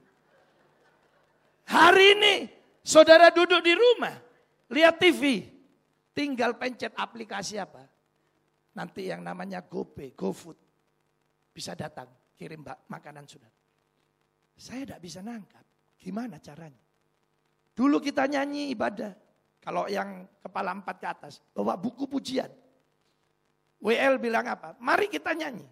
Hari 1.68 2.06
ini 2.16 2.36
saudara 2.80 3.28
duduk 3.28 3.60
di 3.60 3.76
rumah, 3.76 4.16
lihat 4.72 4.96
TV, 4.96 5.44
tinggal 6.18 6.58
pencet 6.58 6.98
aplikasi 6.98 7.62
apa? 7.62 7.86
nanti 8.78 9.10
yang 9.10 9.26
namanya 9.26 9.66
GoPay, 9.66 10.14
GoFood 10.14 10.58
bisa 11.50 11.74
datang 11.74 12.06
kirim 12.38 12.62
makanan 12.86 13.26
saudara. 13.26 13.58
Saya 14.54 14.86
tidak 14.86 15.02
bisa 15.02 15.26
nangkap. 15.26 15.66
Gimana 15.98 16.38
caranya? 16.38 16.86
Dulu 17.74 17.98
kita 17.98 18.30
nyanyi 18.30 18.70
ibadah. 18.78 19.18
Kalau 19.58 19.90
yang 19.90 20.30
kepala 20.40 20.78
empat 20.78 20.96
ke 21.02 21.08
atas, 21.10 21.34
bawa 21.58 21.74
buku 21.74 22.06
pujian. 22.06 22.48
WL 23.82 24.22
bilang 24.22 24.46
apa? 24.46 24.78
Mari 24.78 25.10
kita 25.10 25.34
nyanyi. 25.34 25.66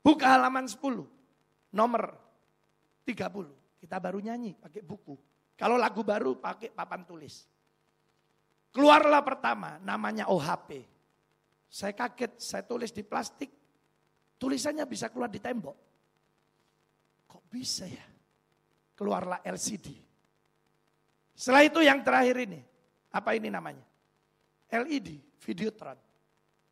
Buka 0.00 0.32
halaman 0.32 0.64
10, 0.64 0.80
nomor 1.76 2.16
30. 3.04 3.84
Kita 3.84 3.96
baru 4.00 4.18
nyanyi 4.24 4.56
pakai 4.56 4.80
buku. 4.80 5.14
Kalau 5.52 5.76
lagu 5.76 6.00
baru 6.00 6.40
pakai 6.40 6.72
papan 6.72 7.04
tulis. 7.04 7.44
Keluarlah 8.72 9.24
pertama, 9.24 9.80
namanya 9.80 10.28
OHP. 10.28 10.84
Saya 11.68 11.92
kaget, 11.92 12.40
saya 12.40 12.64
tulis 12.64 12.92
di 12.92 13.04
plastik, 13.04 13.50
tulisannya 14.40 14.84
bisa 14.88 15.12
keluar 15.12 15.28
di 15.28 15.40
tembok. 15.40 15.76
Kok 17.28 17.44
bisa 17.52 17.84
ya? 17.84 18.04
Keluarlah 18.96 19.44
LCD. 19.44 19.92
Setelah 21.38 21.62
itu 21.62 21.80
yang 21.84 22.02
terakhir 22.02 22.36
ini, 22.44 22.60
apa 23.12 23.36
ini 23.36 23.48
namanya? 23.52 23.84
LED, 24.68 25.38
Videotron. 25.44 25.96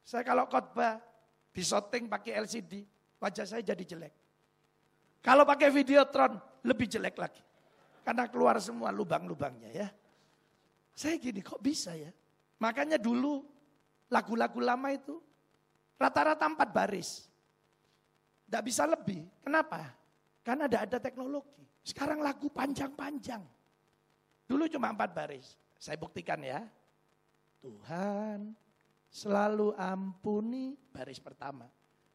Saya 0.03 0.23
kalau 0.27 0.47
khotbah 0.51 1.01
di 1.53 1.63
shooting 1.65 2.11
pakai 2.11 2.41
LCD, 2.45 2.85
wajah 3.23 3.47
saya 3.47 3.63
jadi 3.63 3.85
jelek. 3.85 4.15
Kalau 5.23 5.43
pakai 5.43 5.73
Videotron, 5.73 6.37
lebih 6.67 6.87
jelek 6.87 7.17
lagi. 7.19 7.43
Karena 8.07 8.31
keluar 8.31 8.59
semua 8.63 8.95
lubang-lubangnya 8.95 9.71
ya. 9.75 9.89
Saya 10.97 11.21
gini, 11.21 11.45
kok 11.45 11.61
bisa 11.61 11.93
ya? 11.93 12.09
Makanya 12.57 12.97
dulu 12.97 13.45
Lagu-lagu 14.07 14.63
lama 14.63 14.89
itu 14.95 15.19
rata-rata 15.99 16.47
empat 16.47 16.71
baris. 16.71 17.27
Tidak 18.47 18.63
bisa 18.63 18.87
lebih. 18.87 19.27
Kenapa? 19.43 19.91
Karena 20.47 20.71
tidak 20.71 20.83
ada 20.87 20.99
teknologi. 21.03 21.67
Sekarang 21.83 22.23
lagu 22.23 22.47
panjang-panjang. 22.47 23.43
Dulu 24.47 24.71
cuma 24.71 24.95
empat 24.95 25.11
baris. 25.11 25.59
Saya 25.75 25.99
buktikan 25.99 26.39
ya. 26.39 26.63
Tuhan 27.59 28.55
selalu 29.11 29.75
ampuni 29.75 30.79
baris 30.95 31.19
pertama. 31.19 31.67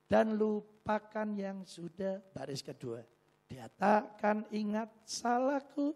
Dan 0.08 0.39
lupakan 0.39 1.28
yang 1.36 1.67
sudah 1.67 2.24
baris 2.32 2.63
kedua. 2.63 3.04
Dia 3.52 3.67
takkan 3.67 4.48
ingat 4.48 4.88
salahku 5.04 5.91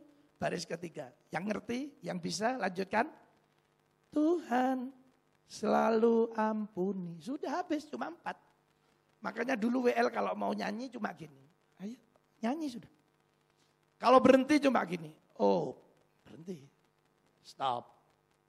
baris 0.46 0.70
ketiga. 0.70 1.10
Yang 1.34 1.44
ngerti, 1.50 1.80
yang 2.06 2.22
bisa 2.22 2.54
lanjutkan. 2.62 3.10
Tuhan 4.14 4.94
Selalu 5.46 6.34
ampuni. 6.34 7.22
Sudah 7.22 7.62
habis 7.62 7.86
cuma 7.86 8.10
empat. 8.10 8.34
Makanya 9.22 9.54
dulu 9.54 9.90
WL 9.90 10.10
kalau 10.10 10.34
mau 10.34 10.52
nyanyi 10.58 10.90
cuma 10.90 11.14
gini. 11.14 11.38
Ayo 11.82 11.98
nyanyi 12.42 12.68
sudah. 12.74 12.90
Kalau 14.02 14.18
berhenti 14.18 14.58
cuma 14.58 14.82
gini. 14.90 15.14
Oh 15.38 15.78
berhenti. 16.26 16.66
Stop. 17.46 17.94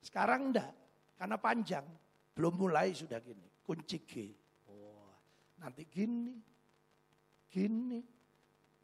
Sekarang 0.00 0.52
enggak. 0.52 0.72
Karena 1.20 1.36
panjang. 1.36 1.84
Belum 2.32 2.52
mulai 2.56 2.96
sudah 2.96 3.20
gini. 3.20 3.44
Kunci 3.60 4.00
G. 4.04 4.12
Oh, 4.68 5.12
nanti 5.60 5.84
gini. 5.88 6.36
Gini. 7.48 8.00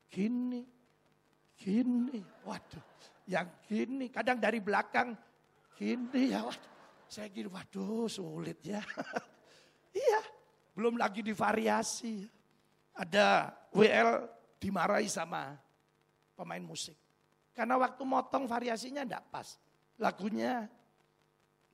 Gini. 0.09 0.63
Gini. 1.63 2.19
Waduh. 2.43 2.83
Yang 3.31 3.49
gini. 3.71 4.07
Kadang 4.11 4.43
dari 4.43 4.59
belakang. 4.59 5.15
Gini 5.79 6.35
ya 6.35 6.43
waduh. 6.43 6.71
Saya 7.07 7.29
kira, 7.31 7.53
waduh 7.53 8.09
sulit 8.09 8.59
ya. 8.65 8.81
iya, 9.93 10.21
belum 10.73 10.97
lagi 10.97 11.21
divariasi. 11.21 12.25
Ada 12.97 13.53
WL 13.71 14.27
dimarahi 14.57 15.07
sama 15.07 15.55
pemain 16.33 16.65
musik. 16.65 16.97
Karena 17.53 17.77
waktu 17.77 18.03
motong 18.09 18.49
variasinya 18.49 19.05
enggak 19.05 19.29
pas. 19.29 19.61
Lagunya, 20.01 20.73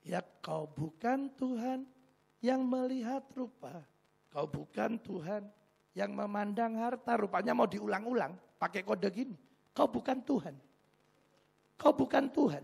ya 0.03 0.19
kau 0.43 0.67
bukan 0.67 1.31
Tuhan 1.39 1.87
yang 2.43 2.67
melihat 2.67 3.23
rupa. 3.31 3.79
Kau 4.27 4.43
bukan 4.43 4.99
Tuhan 4.99 5.47
yang 5.95 6.11
memandang 6.11 6.75
harta. 6.83 7.15
Rupanya 7.15 7.55
mau 7.55 7.65
diulang-ulang 7.65 8.35
pakai 8.59 8.83
kode 8.83 9.07
gini. 9.07 9.48
Kau 9.73 9.87
bukan 9.87 10.17
Tuhan. 10.23 10.55
Kau 11.79 11.93
bukan 11.95 12.25
Tuhan. 12.27 12.63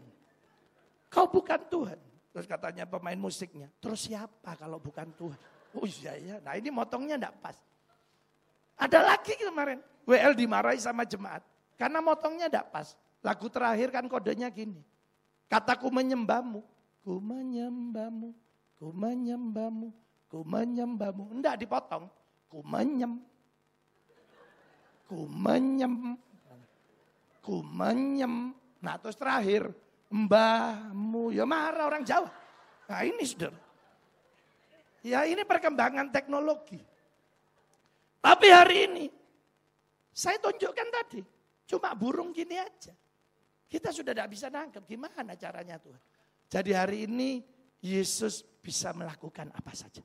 Kau 1.07 1.27
bukan 1.31 1.61
Tuhan. 1.71 1.99
Terus 2.35 2.51
katanya 2.51 2.83
pemain 2.83 3.15
musiknya, 3.15 3.71
terus 3.79 4.11
siapa 4.11 4.59
kalau 4.59 4.75
bukan 4.75 5.07
Tuhan? 5.15 5.39
Oh 5.71 5.87
iya 5.87 6.19
ya, 6.19 6.35
nah 6.43 6.59
ini 6.59 6.67
motongnya 6.67 7.15
enggak 7.15 7.39
pas. 7.39 7.55
Ada 8.75 8.99
lagi 9.07 9.39
kemarin, 9.39 9.79
WL 10.03 10.35
dimarahi 10.35 10.75
sama 10.75 11.07
jemaat. 11.07 11.39
Karena 11.79 12.03
motongnya 12.03 12.51
enggak 12.51 12.67
pas. 12.75 12.91
Lagu 13.23 13.47
terakhir 13.47 13.87
kan 13.87 14.03
kodenya 14.11 14.51
gini. 14.51 14.83
Kataku 15.47 15.87
menyembahmu, 15.87 16.59
ku 17.07 17.23
menyembahmu, 17.23 18.35
ku 18.75 18.91
menyembahmu, 18.91 19.87
ku 20.27 20.43
menyembahmu. 20.43 21.39
Enggak 21.39 21.55
dipotong, 21.55 22.11
ku 22.51 22.59
menyem, 22.67 23.23
ku 25.07 25.23
menyem, 25.31 26.19
ku 27.45 27.61
menyem. 27.61 28.57
Nah 28.81 28.97
terus 28.97 29.13
terakhir, 29.13 29.69
mbahmu. 30.09 31.29
Ya 31.29 31.45
marah 31.45 31.85
orang 31.85 32.01
Jawa. 32.01 32.33
Nah 32.89 33.01
ini 33.05 33.21
saudara. 33.21 33.61
Ya 35.05 35.21
ini 35.29 35.45
perkembangan 35.45 36.09
teknologi. 36.09 36.81
Tapi 38.25 38.47
hari 38.49 38.89
ini, 38.89 39.05
saya 40.09 40.41
tunjukkan 40.41 40.89
tadi, 40.89 41.21
cuma 41.69 41.93
burung 41.93 42.33
gini 42.33 42.57
aja. 42.57 42.89
Kita 43.69 43.93
sudah 43.93 44.17
tidak 44.17 44.33
bisa 44.33 44.49
nangkep 44.49 44.81
gimana 44.89 45.37
caranya 45.37 45.77
Tuhan. 45.77 46.01
Jadi 46.49 46.71
hari 46.73 47.05
ini 47.05 47.45
Yesus 47.85 48.41
bisa 48.41 48.97
melakukan 48.97 49.53
apa 49.53 49.77
saja. 49.77 50.01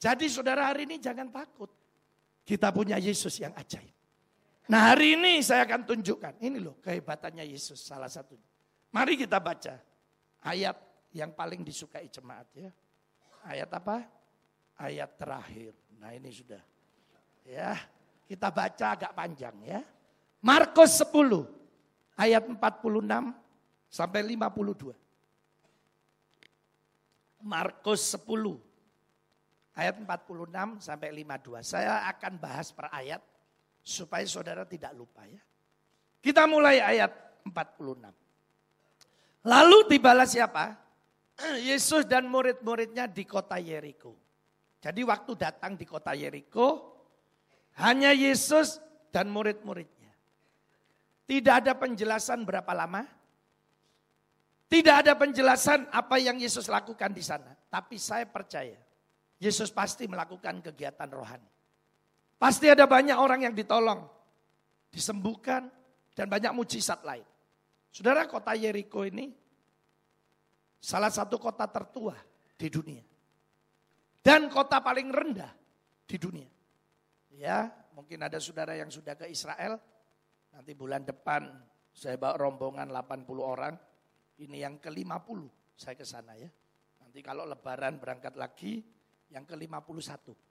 Jadi 0.00 0.32
saudara 0.32 0.72
hari 0.72 0.88
ini 0.88 0.96
jangan 0.96 1.28
takut. 1.28 1.68
Kita 2.40 2.72
punya 2.72 2.96
Yesus 2.96 3.36
yang 3.36 3.52
ajaib. 3.52 3.99
Nah 4.70 4.94
hari 4.94 5.18
ini 5.18 5.42
saya 5.42 5.66
akan 5.66 5.82
tunjukkan. 5.82 6.38
Ini 6.38 6.62
loh 6.62 6.78
kehebatannya 6.78 7.42
Yesus 7.42 7.82
salah 7.82 8.06
satunya. 8.06 8.46
Mari 8.94 9.18
kita 9.18 9.42
baca 9.42 9.74
ayat 10.46 10.78
yang 11.10 11.34
paling 11.34 11.66
disukai 11.66 12.06
jemaat 12.06 12.46
ya. 12.54 12.70
Ayat 13.42 13.66
apa? 13.74 14.06
Ayat 14.78 15.10
terakhir. 15.18 15.74
Nah 15.98 16.14
ini 16.14 16.30
sudah. 16.30 16.62
Ya, 17.42 17.74
kita 18.30 18.46
baca 18.54 18.86
agak 18.94 19.10
panjang 19.10 19.58
ya. 19.66 19.82
Markus 20.38 21.02
10 21.02 21.50
ayat 22.14 22.46
46 22.46 22.62
sampai 23.90 24.22
52. 24.22 24.94
Markus 27.42 28.14
10 28.14 28.22
ayat 29.74 29.98
46 29.98 30.78
sampai 30.78 31.08
52. 31.10 31.58
Saya 31.66 32.06
akan 32.06 32.38
bahas 32.38 32.70
per 32.70 32.86
ayat 32.94 33.18
supaya 33.80 34.28
saudara 34.28 34.68
tidak 34.68 34.92
lupa 34.94 35.26
ya. 35.26 35.40
Kita 36.20 36.44
mulai 36.44 36.84
ayat 36.84 37.40
46. 37.48 39.48
Lalu 39.48 39.78
tibalah 39.88 40.28
siapa? 40.28 40.76
Yesus 41.70 42.04
dan 42.04 42.28
murid-muridnya 42.28 43.08
di 43.08 43.24
kota 43.24 43.56
Yeriko. 43.56 44.12
Jadi 44.80 45.04
waktu 45.04 45.32
datang 45.36 45.76
di 45.76 45.84
kota 45.88 46.12
Yeriko, 46.12 46.96
hanya 47.80 48.12
Yesus 48.12 48.80
dan 49.08 49.32
murid-muridnya. 49.32 50.12
Tidak 51.24 51.54
ada 51.64 51.72
penjelasan 51.76 52.44
berapa 52.44 52.72
lama. 52.76 53.04
Tidak 54.70 54.94
ada 55.02 55.18
penjelasan 55.18 55.90
apa 55.90 56.22
yang 56.22 56.38
Yesus 56.38 56.70
lakukan 56.70 57.10
di 57.10 57.24
sana. 57.24 57.50
Tapi 57.70 57.98
saya 57.98 58.26
percaya, 58.26 58.78
Yesus 59.40 59.74
pasti 59.74 60.06
melakukan 60.06 60.62
kegiatan 60.62 61.10
rohani. 61.10 61.59
Pasti 62.40 62.72
ada 62.72 62.88
banyak 62.88 63.20
orang 63.20 63.44
yang 63.44 63.52
ditolong, 63.52 64.00
disembuhkan, 64.88 65.68
dan 66.16 66.24
banyak 66.24 66.56
mujizat 66.56 67.04
lain. 67.04 67.26
Saudara 67.92 68.24
kota 68.24 68.56
Yeriko 68.56 69.04
ini 69.04 69.28
salah 70.80 71.12
satu 71.12 71.36
kota 71.36 71.68
tertua 71.68 72.16
di 72.56 72.72
dunia. 72.72 73.04
Dan 74.24 74.48
kota 74.48 74.80
paling 74.80 75.12
rendah 75.12 75.52
di 76.08 76.16
dunia. 76.16 76.48
Ya, 77.36 77.68
mungkin 77.92 78.24
ada 78.24 78.40
saudara 78.40 78.72
yang 78.72 78.88
sudah 78.88 79.20
ke 79.20 79.28
Israel. 79.28 79.76
Nanti 80.56 80.72
bulan 80.72 81.04
depan 81.04 81.44
saya 81.92 82.16
bawa 82.16 82.40
rombongan 82.40 82.88
80 82.88 83.36
orang. 83.36 83.76
Ini 84.40 84.64
yang 84.64 84.80
ke-50 84.80 85.40
saya 85.76 85.92
ke 85.92 86.08
sana 86.08 86.32
ya. 86.40 86.48
Nanti 87.04 87.20
kalau 87.20 87.44
lebaran 87.44 88.00
berangkat 88.00 88.32
lagi 88.40 88.80
yang 89.28 89.44
ke-51. 89.44 90.49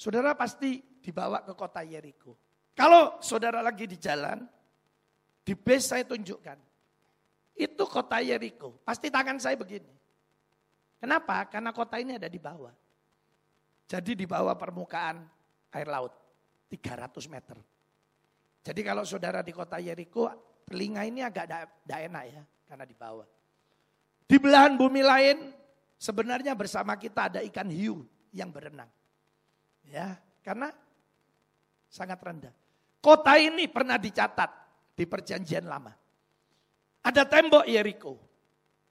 Saudara 0.00 0.32
pasti 0.32 0.80
dibawa 0.80 1.44
ke 1.44 1.52
kota 1.52 1.84
Yeriko. 1.84 2.32
Kalau 2.72 3.20
saudara 3.20 3.60
lagi 3.60 3.84
di 3.84 4.00
jalan, 4.00 4.40
di 5.44 5.52
base 5.52 5.92
saya 5.92 6.08
tunjukkan. 6.08 6.56
Itu 7.52 7.84
kota 7.84 8.24
Yeriko. 8.24 8.80
Pasti 8.80 9.12
tangan 9.12 9.36
saya 9.36 9.60
begini. 9.60 9.92
Kenapa? 10.96 11.44
Karena 11.52 11.68
kota 11.76 12.00
ini 12.00 12.16
ada 12.16 12.32
di 12.32 12.40
bawah. 12.40 12.72
Jadi 13.84 14.16
di 14.16 14.24
bawah 14.24 14.56
permukaan 14.56 15.20
air 15.76 15.88
laut. 15.92 16.16
300 16.72 17.20
meter. 17.28 17.60
Jadi 18.64 18.80
kalau 18.80 19.04
saudara 19.04 19.44
di 19.44 19.52
kota 19.52 19.76
Yeriko, 19.76 20.32
telinga 20.64 21.04
ini 21.04 21.20
agak 21.20 21.44
tidak 21.84 22.00
enak 22.08 22.24
ya. 22.24 22.42
Karena 22.64 22.84
di 22.88 22.96
bawah. 22.96 23.28
Di 24.24 24.40
belahan 24.40 24.80
bumi 24.80 25.04
lain, 25.04 25.52
sebenarnya 26.00 26.56
bersama 26.56 26.96
kita 26.96 27.28
ada 27.28 27.44
ikan 27.44 27.68
hiu 27.68 28.08
yang 28.32 28.48
berenang. 28.48 28.88
Ya, 29.90 30.14
karena 30.46 30.70
sangat 31.90 32.22
rendah. 32.22 32.54
Kota 33.02 33.34
ini 33.36 33.66
pernah 33.66 33.98
dicatat 33.98 34.50
di 34.94 35.04
perjanjian 35.04 35.66
lama. 35.66 35.90
Ada 37.00 37.26
tembok 37.26 37.66
Yeriko 37.66 38.14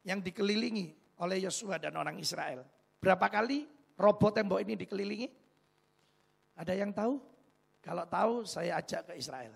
yang 0.04 0.20
dikelilingi 0.20 1.16
oleh 1.24 1.46
Yosua 1.48 1.80
dan 1.80 1.96
orang 1.96 2.20
Israel. 2.20 2.68
Berapa 3.00 3.32
kali 3.32 3.64
robot 3.96 4.44
tembok 4.44 4.60
ini 4.60 4.76
dikelilingi? 4.76 5.28
Ada 6.60 6.76
yang 6.76 6.92
tahu? 6.92 7.16
Kalau 7.80 8.04
tahu 8.10 8.44
saya 8.44 8.84
ajak 8.84 9.14
ke 9.14 9.14
Israel. 9.16 9.56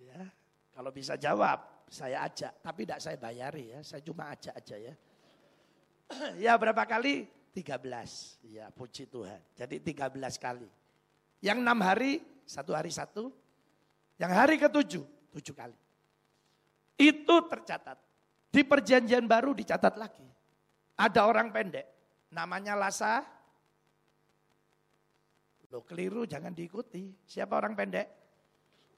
Ya, 0.00 0.24
kalau 0.72 0.88
bisa 0.88 1.20
jawab, 1.20 1.84
saya 1.92 2.24
ajak. 2.24 2.64
Tapi 2.64 2.80
tidak 2.88 3.00
saya 3.04 3.16
bayari 3.20 3.76
ya, 3.76 3.80
saya 3.84 4.00
cuma 4.00 4.32
ajak 4.32 4.54
aja 4.56 4.76
ya. 4.80 4.94
ya 6.48 6.52
berapa 6.56 6.88
kali? 6.88 7.28
13. 7.58 8.54
Ya 8.54 8.70
puji 8.70 9.10
Tuhan. 9.10 9.42
Jadi 9.58 9.82
13 9.82 10.14
kali. 10.38 10.70
Yang 11.42 11.58
enam 11.58 11.78
hari, 11.82 12.22
satu 12.46 12.70
hari 12.74 12.94
satu. 12.94 13.34
Yang 14.18 14.32
hari 14.34 14.54
ketujuh, 14.58 15.04
tujuh 15.34 15.54
kali. 15.54 15.74
Itu 16.98 17.46
tercatat. 17.50 17.98
Di 18.50 18.62
perjanjian 18.62 19.26
baru 19.26 19.54
dicatat 19.54 19.94
lagi. 19.98 20.26
Ada 20.98 21.26
orang 21.26 21.50
pendek. 21.54 21.86
Namanya 22.34 22.74
Lasa. 22.74 23.22
Lo 25.70 25.84
keliru 25.84 26.26
jangan 26.26 26.54
diikuti. 26.54 27.12
Siapa 27.26 27.54
orang 27.54 27.78
pendek? 27.78 28.06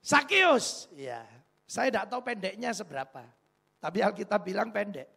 Sakius. 0.01 0.89
Iya. 0.97 1.27
Saya 1.69 1.93
tidak 1.93 2.09
tahu 2.09 2.21
pendeknya 2.25 2.73
seberapa. 2.73 3.21
Tapi 3.81 3.99
Alkitab 4.01 4.41
bilang 4.41 4.73
pendek. 4.73 5.09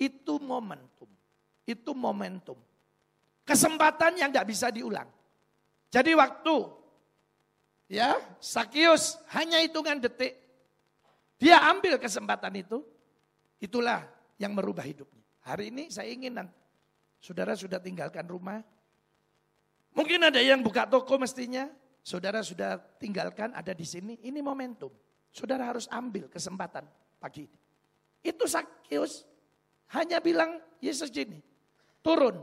Itu 0.00 0.42
momentum. 0.42 1.21
Itu 1.62 1.94
momentum. 1.94 2.58
Kesempatan 3.42 4.18
yang 4.18 4.30
tidak 4.30 4.48
bisa 4.50 4.70
diulang. 4.70 5.06
Jadi 5.92 6.14
waktu 6.16 6.56
ya 7.90 8.16
Sakius 8.38 9.20
hanya 9.34 9.60
hitungan 9.60 9.98
detik. 9.98 10.38
Dia 11.42 11.58
ambil 11.68 11.98
kesempatan 11.98 12.54
itu. 12.54 12.80
Itulah 13.62 14.06
yang 14.38 14.54
merubah 14.54 14.82
hidupnya. 14.82 15.22
Hari 15.42 15.74
ini 15.74 15.90
saya 15.90 16.10
ingin 16.10 16.38
saudara 17.18 17.54
sudah 17.58 17.78
tinggalkan 17.82 18.26
rumah. 18.26 18.62
Mungkin 19.92 20.22
ada 20.22 20.40
yang 20.40 20.62
buka 20.62 20.86
toko 20.86 21.18
mestinya. 21.18 21.68
Saudara 22.02 22.42
sudah 22.42 22.82
tinggalkan 22.98 23.54
ada 23.54 23.70
di 23.70 23.86
sini. 23.86 24.18
Ini 24.22 24.42
momentum. 24.42 24.90
Saudara 25.30 25.70
harus 25.70 25.86
ambil 25.90 26.26
kesempatan 26.26 26.82
pagi 27.22 27.46
ini. 27.46 27.58
Itu 28.22 28.46
Sakius 28.46 29.26
hanya 29.94 30.18
bilang 30.18 30.58
Yesus 30.82 31.10
gini. 31.10 31.51
Turun. 32.02 32.42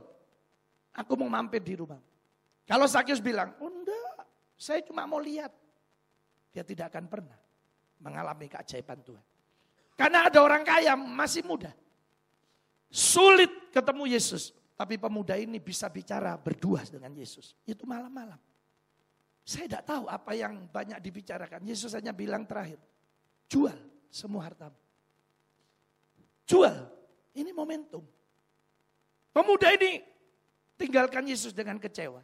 Aku 0.96 1.14
mau 1.20 1.30
mampir 1.30 1.62
di 1.62 1.76
rumah. 1.78 2.00
Kalau 2.66 2.88
Sakyus 2.88 3.22
bilang, 3.22 3.54
oh 3.60 3.70
enggak, 3.70 4.26
saya 4.56 4.82
cuma 4.84 5.06
mau 5.06 5.20
lihat. 5.20 5.52
Dia 6.50 6.66
tidak 6.66 6.90
akan 6.96 7.06
pernah 7.06 7.38
mengalami 8.02 8.50
keajaiban 8.50 9.00
Tuhan. 9.06 9.26
Karena 10.00 10.32
ada 10.32 10.40
orang 10.40 10.64
kaya 10.64 10.96
masih 10.96 11.44
muda. 11.44 11.76
Sulit 12.90 13.52
ketemu 13.70 14.16
Yesus. 14.16 14.56
Tapi 14.80 14.96
pemuda 14.96 15.36
ini 15.36 15.60
bisa 15.60 15.92
bicara 15.92 16.40
berdua 16.40 16.88
dengan 16.88 17.12
Yesus. 17.12 17.52
Itu 17.68 17.84
malam-malam. 17.84 18.40
Saya 19.44 19.68
tidak 19.68 19.84
tahu 19.84 20.08
apa 20.08 20.32
yang 20.38 20.72
banyak 20.72 21.04
dibicarakan. 21.04 21.68
Yesus 21.68 21.92
hanya 21.98 22.16
bilang 22.16 22.48
terakhir, 22.48 22.80
jual 23.52 23.76
semua 24.08 24.48
hartamu. 24.48 24.78
Jual, 26.48 26.88
ini 27.36 27.52
momentum. 27.52 28.06
Pemuda 29.30 29.70
ini 29.78 30.02
tinggalkan 30.80 31.28
Yesus 31.28 31.54
dengan 31.54 31.78
kecewa. 31.78 32.24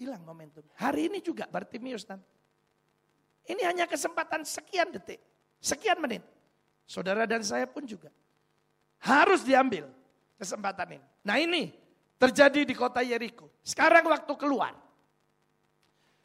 Hilang 0.00 0.22
momentum. 0.24 0.64
Hari 0.78 1.12
ini 1.12 1.18
juga 1.22 1.46
Bartimius 1.46 2.08
nanti. 2.08 2.26
Ini 3.42 3.62
hanya 3.66 3.84
kesempatan 3.90 4.46
sekian 4.46 4.94
detik, 4.94 5.18
sekian 5.58 5.98
menit. 5.98 6.22
Saudara 6.86 7.26
dan 7.26 7.42
saya 7.42 7.66
pun 7.66 7.86
juga. 7.86 8.10
Harus 9.02 9.42
diambil 9.42 9.90
kesempatan 10.38 10.98
ini. 10.98 11.06
Nah 11.26 11.36
ini 11.38 11.74
terjadi 12.18 12.62
di 12.62 12.74
kota 12.74 13.02
Yeriko. 13.02 13.50
Sekarang 13.66 14.06
waktu 14.06 14.30
keluar. 14.38 14.78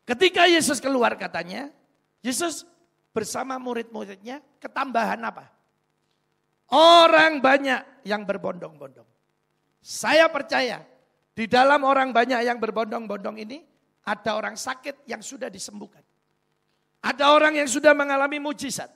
Ketika 0.05 0.45
Yesus 0.45 0.77
keluar 0.77 1.17
katanya, 1.17 1.73
Yesus 2.21 2.63
bersama 3.11 3.57
murid-muridnya 3.57 4.45
ketambahan 4.61 5.19
apa? 5.25 5.56
Orang 6.73 7.39
banyak 7.39 8.03
yang 8.03 8.27
berbondong-bondong. 8.27 9.07
Saya 9.79 10.27
percaya 10.27 10.83
di 11.31 11.47
dalam 11.47 11.85
orang 11.87 12.11
banyak 12.11 12.43
yang 12.43 12.59
berbondong-bondong 12.59 13.39
ini 13.39 13.63
ada 14.03 14.35
orang 14.35 14.59
sakit 14.59 15.07
yang 15.07 15.23
sudah 15.23 15.47
disembuhkan. 15.47 16.03
Ada 16.99 17.31
orang 17.31 17.55
yang 17.55 17.69
sudah 17.71 17.95
mengalami 17.95 18.41
mujizat. 18.41 18.91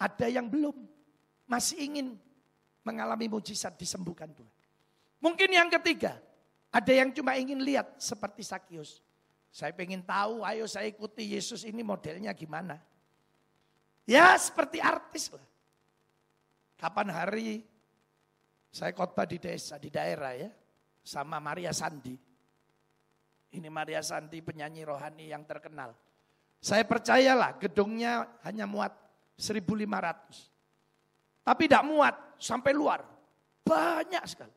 Ada 0.00 0.32
yang 0.32 0.48
belum 0.48 0.72
masih 1.44 1.76
ingin 1.92 2.16
mengalami 2.86 3.28
mujizat 3.28 3.76
disembuhkan 3.76 4.32
Tuhan. 4.32 4.54
Mungkin 5.18 5.50
yang 5.50 5.68
ketiga, 5.68 6.16
ada 6.70 6.92
yang 6.94 7.10
cuma 7.12 7.34
ingin 7.34 7.58
lihat 7.60 7.98
seperti 7.98 8.46
Sakius. 8.46 9.02
Saya 9.50 9.74
pengen 9.74 10.04
tahu, 10.04 10.46
ayo 10.46 10.64
saya 10.70 10.86
ikuti 10.86 11.34
Yesus 11.34 11.66
ini 11.66 11.82
modelnya 11.82 12.30
gimana. 12.32 12.78
Ya 14.08 14.32
seperti 14.40 14.78
artis 14.80 15.28
lah. 15.34 15.44
Kapan 16.78 17.10
hari 17.10 17.66
saya 18.70 18.94
khotbah 18.94 19.26
di 19.26 19.42
desa, 19.42 19.82
di 19.82 19.90
daerah 19.90 20.38
ya. 20.38 20.50
Sama 21.02 21.42
Maria 21.42 21.74
Sandi. 21.74 22.14
Ini 23.48 23.68
Maria 23.72 24.04
Sandi 24.04 24.44
penyanyi 24.44 24.84
rohani 24.84 25.32
yang 25.32 25.42
terkenal. 25.48 25.96
Saya 26.62 26.84
percayalah 26.84 27.56
gedungnya 27.58 28.28
hanya 28.44 28.68
muat 28.68 28.92
1500. 29.40 30.52
Tapi 31.42 31.62
tidak 31.64 31.84
muat 31.88 32.14
sampai 32.36 32.76
luar. 32.76 33.00
Banyak 33.64 34.24
sekali. 34.28 34.52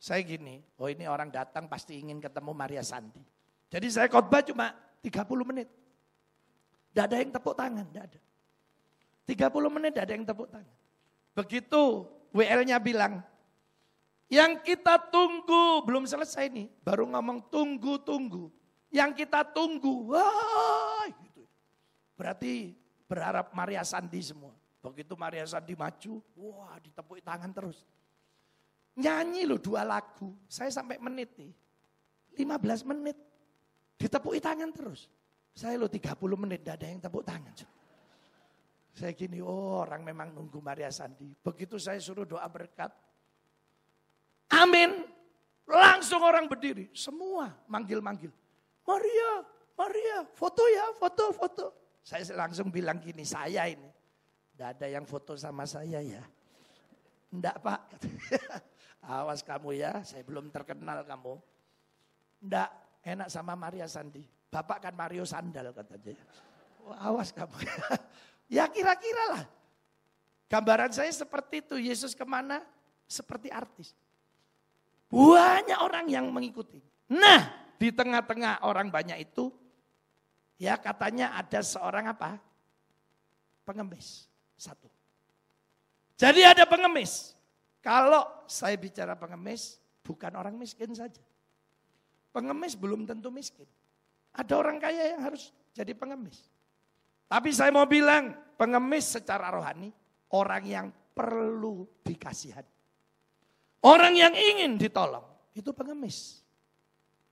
Saya 0.00 0.24
gini, 0.24 0.64
oh 0.80 0.88
ini 0.88 1.04
orang 1.04 1.28
datang 1.28 1.68
pasti 1.68 2.00
ingin 2.00 2.18
ketemu 2.18 2.56
Maria 2.56 2.82
Sandi. 2.82 3.20
Jadi 3.70 3.86
saya 3.92 4.08
khotbah 4.10 4.42
cuma 4.42 4.74
30 5.04 5.44
menit. 5.44 5.68
Tidak 6.90 7.04
ada 7.06 7.16
yang 7.20 7.30
tepuk 7.30 7.54
tangan, 7.54 7.86
tidak 7.86 8.04
ada. 8.10 8.20
30 9.28 9.76
menit 9.76 9.90
tidak 9.94 10.04
ada 10.08 10.14
yang 10.18 10.26
tepuk 10.26 10.48
tangan. 10.50 10.79
Begitu 11.34 12.06
WL-nya 12.34 12.78
bilang, 12.78 13.22
yang 14.30 14.62
kita 14.62 14.94
tunggu, 15.10 15.82
belum 15.82 16.06
selesai 16.06 16.46
nih, 16.54 16.70
baru 16.86 17.10
ngomong 17.10 17.50
tunggu-tunggu. 17.50 18.46
Yang 18.90 19.26
kita 19.26 19.42
tunggu, 19.42 20.14
wah 20.14 21.06
gitu. 21.26 21.42
Berarti 22.14 22.74
berharap 23.10 23.50
Maria 23.50 23.82
Sandi 23.82 24.22
semua. 24.22 24.54
Begitu 24.82 25.18
Maria 25.18 25.42
Sandi 25.46 25.74
maju, 25.74 26.22
wah 26.38 26.78
ditepuk 26.78 27.18
tangan 27.26 27.50
terus. 27.50 27.82
Nyanyi 28.94 29.46
loh 29.46 29.58
dua 29.58 29.82
lagu, 29.82 30.34
saya 30.46 30.70
sampai 30.70 30.98
menit 31.02 31.34
nih. 31.34 31.50
15 32.38 32.86
menit, 32.86 33.18
ditepuk 33.98 34.38
tangan 34.38 34.70
terus. 34.70 35.10
Saya 35.54 35.74
lo 35.74 35.90
30 35.90 36.14
menit, 36.38 36.62
tidak 36.62 36.78
ada 36.78 36.86
yang 36.86 37.02
tepuk 37.02 37.26
tangan. 37.26 37.50
Saya 38.90 39.14
gini, 39.14 39.38
oh 39.38 39.80
orang 39.86 40.02
memang 40.02 40.34
nunggu 40.34 40.58
Maria 40.58 40.90
Sandi. 40.90 41.30
Begitu 41.40 41.78
saya 41.78 41.96
suruh 42.02 42.26
doa 42.26 42.44
berkat, 42.50 42.90
amin. 44.50 45.06
Langsung 45.70 46.18
orang 46.26 46.50
berdiri, 46.50 46.90
semua 46.90 47.54
manggil-manggil. 47.70 48.34
Maria, 48.82 49.30
Maria, 49.78 50.26
foto 50.34 50.66
ya, 50.66 50.90
foto, 50.98 51.24
foto. 51.30 51.66
Saya 52.02 52.26
langsung 52.34 52.74
bilang 52.74 52.98
gini, 52.98 53.22
saya 53.22 53.70
ini. 53.70 53.86
Tidak 54.50 54.68
ada 54.76 54.86
yang 54.90 55.06
foto 55.06 55.38
sama 55.38 55.62
saya 55.64 56.02
ya. 56.02 56.20
Enggak 57.30 57.62
pak. 57.62 57.80
Awas 59.06 59.46
kamu 59.46 59.78
ya, 59.78 60.02
saya 60.02 60.26
belum 60.26 60.50
terkenal 60.50 61.06
kamu. 61.06 61.38
Enggak, 62.42 62.68
enak 63.06 63.28
sama 63.30 63.54
Maria 63.54 63.86
Sandi. 63.86 64.26
Bapak 64.50 64.90
kan 64.90 64.94
Mario 64.98 65.22
Sandal 65.22 65.70
katanya. 65.70 66.18
awas 67.06 67.30
kamu. 67.30 67.54
ya 67.62 67.78
kira-kira 68.50 69.38
lah. 69.38 69.44
Gambaran 70.50 70.90
saya 70.90 71.14
seperti 71.14 71.62
itu. 71.62 71.78
Yesus 71.78 72.18
ke 72.18 72.26
mana? 72.26 72.58
Seperti 73.06 73.46
artis. 73.54 73.94
Banyak 75.06 75.78
orang 75.78 76.10
yang 76.10 76.26
mengikuti. 76.34 76.82
Nah, 77.06 77.46
di 77.78 77.94
tengah-tengah 77.94 78.66
orang 78.66 78.90
banyak 78.90 79.22
itu, 79.22 79.54
ya 80.58 80.74
katanya 80.74 81.38
ada 81.38 81.62
seorang 81.62 82.10
apa? 82.10 82.42
Pengemis. 83.62 84.26
Satu. 84.58 84.90
Jadi 86.18 86.42
ada 86.42 86.66
pengemis. 86.66 87.38
Kalau 87.80 88.26
saya 88.50 88.74
bicara 88.74 89.14
pengemis, 89.14 89.78
bukan 90.02 90.34
orang 90.34 90.58
miskin 90.58 90.90
saja. 90.92 91.22
Pengemis 92.34 92.74
belum 92.74 93.06
tentu 93.06 93.30
miskin. 93.30 93.66
Ada 94.34 94.58
orang 94.58 94.82
kaya 94.82 95.14
yang 95.14 95.22
harus 95.22 95.54
jadi 95.70 95.94
pengemis. 95.94 96.49
Tapi 97.30 97.54
saya 97.54 97.70
mau 97.70 97.86
bilang, 97.86 98.34
pengemis 98.58 99.14
secara 99.14 99.54
rohani, 99.54 99.86
orang 100.34 100.64
yang 100.66 100.86
perlu 101.14 101.86
dikasihan. 102.02 102.66
Orang 103.86 104.18
yang 104.18 104.34
ingin 104.34 104.74
ditolong, 104.74 105.22
itu 105.54 105.70
pengemis. 105.70 106.42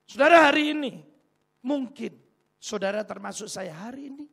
Saudara 0.06 0.46
hari 0.46 0.70
ini, 0.70 1.02
mungkin 1.66 2.14
saudara 2.62 3.02
termasuk 3.02 3.50
saya 3.50 3.74
hari 3.74 4.06
ini, 4.14 4.26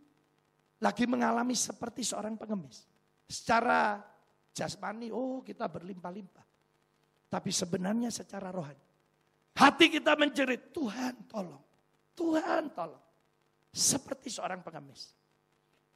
lagi 0.78 1.10
mengalami 1.10 1.58
seperti 1.58 2.06
seorang 2.06 2.38
pengemis. 2.38 2.86
Secara 3.25 4.06
jasmani, 4.54 5.10
oh 5.10 5.41
kita 5.41 5.65
berlimpah-limpah. 5.65 6.45
Tapi 7.25 7.49
sebenarnya 7.49 8.13
secara 8.13 8.54
rohani. 8.54 8.86
Hati 9.58 9.89
kita 9.89 10.13
menjerit, 10.13 10.69
Tuhan 10.69 11.25
tolong. 11.25 11.63
Tuhan 12.13 12.69
tolong. 12.69 13.01
Seperti 13.73 14.30
seorang 14.30 14.62
pengemis. 14.62 15.25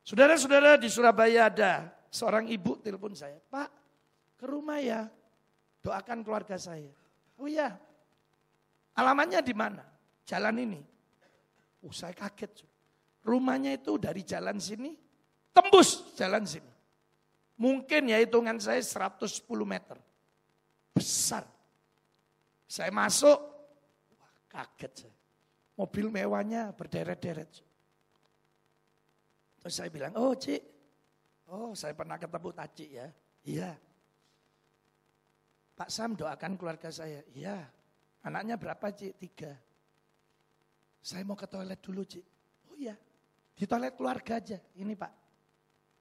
Saudara-saudara 0.10 0.74
di 0.82 0.90
Surabaya 0.90 1.54
ada 1.54 1.86
seorang 2.10 2.50
ibu 2.50 2.82
telepon 2.82 3.14
saya. 3.14 3.38
Pak, 3.38 3.70
ke 4.42 4.46
rumah 4.50 4.82
ya. 4.82 5.06
Doakan 5.86 6.26
keluarga 6.26 6.58
saya. 6.58 6.90
Oh 7.38 7.46
iya. 7.46 7.78
Alamannya 8.98 9.38
di 9.46 9.54
mana? 9.54 9.86
Jalan 10.26 10.66
ini. 10.66 10.82
Oh 11.86 11.94
saya 11.94 12.18
kaget. 12.18 12.66
Rumahnya 13.22 13.78
itu 13.78 14.02
dari 14.02 14.26
jalan 14.26 14.58
sini, 14.58 14.98
tembus 15.54 16.18
jalan 16.18 16.42
sini. 16.42 16.74
Mungkin 17.62 18.10
ya 18.10 18.18
hitungan 18.18 18.58
saya 18.58 18.82
110 18.82 19.46
meter. 19.62 20.02
Besar. 20.90 21.46
Saya 22.66 22.90
masuk, 22.90 23.38
wah, 24.18 24.34
kaget. 24.50 25.06
Mobil 25.78 26.10
mewahnya 26.10 26.74
berderet-deret. 26.74 27.69
Terus 29.60 29.76
saya 29.76 29.90
bilang, 29.92 30.16
oh 30.16 30.32
Cik, 30.32 30.62
oh 31.52 31.76
saya 31.76 31.92
pernah 31.92 32.16
ketemu 32.16 32.50
Taci 32.56 32.88
ya. 32.96 33.08
Iya. 33.44 33.72
Pak 35.76 35.90
Sam 35.92 36.16
doakan 36.16 36.56
keluarga 36.56 36.92
saya. 36.92 37.24
Iya. 37.36 37.68
Anaknya 38.24 38.56
berapa 38.56 38.92
Cik? 38.92 39.14
Tiga. 39.20 39.54
Saya 41.00 41.24
mau 41.24 41.36
ke 41.36 41.48
toilet 41.48 41.80
dulu 41.80 42.04
Cik. 42.04 42.26
Oh 42.72 42.76
iya. 42.76 42.96
Di 43.56 43.68
toilet 43.68 43.96
keluarga 43.96 44.40
aja. 44.40 44.60
Ini 44.80 44.96
Pak. 44.96 45.14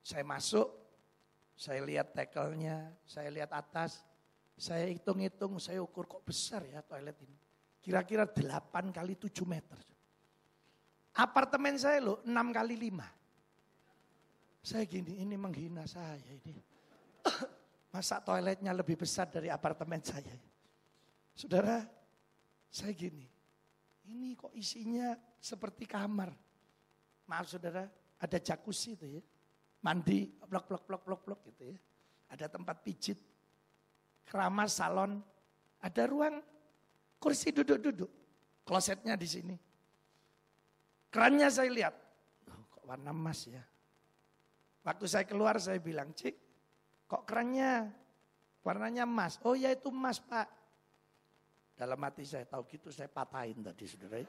Saya 0.03 0.23
masuk, 0.23 0.67
saya 1.59 1.83
lihat 1.83 2.15
tekelnya, 2.15 2.95
saya 3.03 3.29
lihat 3.35 3.51
atas, 3.51 4.07
saya 4.55 4.87
hitung-hitung, 4.87 5.59
saya 5.59 5.83
ukur 5.83 6.07
kok 6.07 6.23
besar 6.23 6.63
ya 6.67 6.83
toilet 6.87 7.19
ini. 7.23 7.39
Kira-kira 7.83 8.27
8 8.27 8.95
kali 8.95 9.19
7 9.19 9.43
meter. 9.47 9.79
Apartemen 11.19 11.75
saya 11.75 11.99
loh 11.99 12.23
6 12.23 12.31
kali 12.31 12.75
5. 12.79 13.18
Saya 14.69 14.85
gini, 14.85 15.25
ini 15.25 15.33
menghina 15.41 15.89
saya 15.89 16.21
ini. 16.29 16.61
Masa 17.97 18.21
toiletnya 18.21 18.69
lebih 18.77 19.01
besar 19.01 19.25
dari 19.33 19.49
apartemen 19.49 20.05
saya. 20.05 20.37
Saudara, 21.33 21.81
saya 22.69 22.93
gini, 22.93 23.25
ini 24.13 24.37
kok 24.37 24.53
isinya 24.53 25.17
seperti 25.41 25.89
kamar. 25.89 26.29
Maaf 27.33 27.49
saudara, 27.49 27.89
ada 28.21 28.37
jacuzzi 28.37 28.93
itu 28.93 29.07
ya. 29.09 29.23
Mandi, 29.81 30.37
blok, 30.37 30.69
blok, 30.69 30.85
blok, 30.85 31.03
blok, 31.09 31.21
blok 31.25 31.41
gitu 31.49 31.73
ya. 31.73 31.79
Ada 32.37 32.53
tempat 32.53 32.85
pijit, 32.85 33.17
keramas, 34.29 34.77
salon, 34.77 35.17
ada 35.81 36.05
ruang 36.05 36.45
Kursi 37.19 37.51
duduk-duduk. 37.51 38.13
Klosetnya 38.63 39.19
di 39.19 39.27
sini. 39.27 39.57
Kerannya 41.11 41.49
saya 41.51 41.67
lihat. 41.67 41.95
Oh, 42.47 42.63
kok 42.71 42.85
warna 42.87 43.11
emas 43.11 43.49
ya. 43.51 43.65
Waktu 44.89 45.05
saya 45.05 45.29
keluar 45.29 45.61
saya 45.61 45.77
bilang, 45.77 46.17
Cik, 46.17 46.33
kok 47.05 47.29
kerannya 47.29 47.93
warnanya 48.65 49.05
emas? 49.05 49.37
Oh 49.45 49.53
ya 49.53 49.69
itu 49.69 49.93
emas 49.93 50.17
pak. 50.17 50.49
Dalam 51.77 52.01
hati 52.01 52.25
saya 52.25 52.49
tahu 52.49 52.65
gitu 52.73 52.89
saya 52.89 53.05
patahin 53.13 53.61
tadi 53.61 53.85
saudara. 53.85 54.25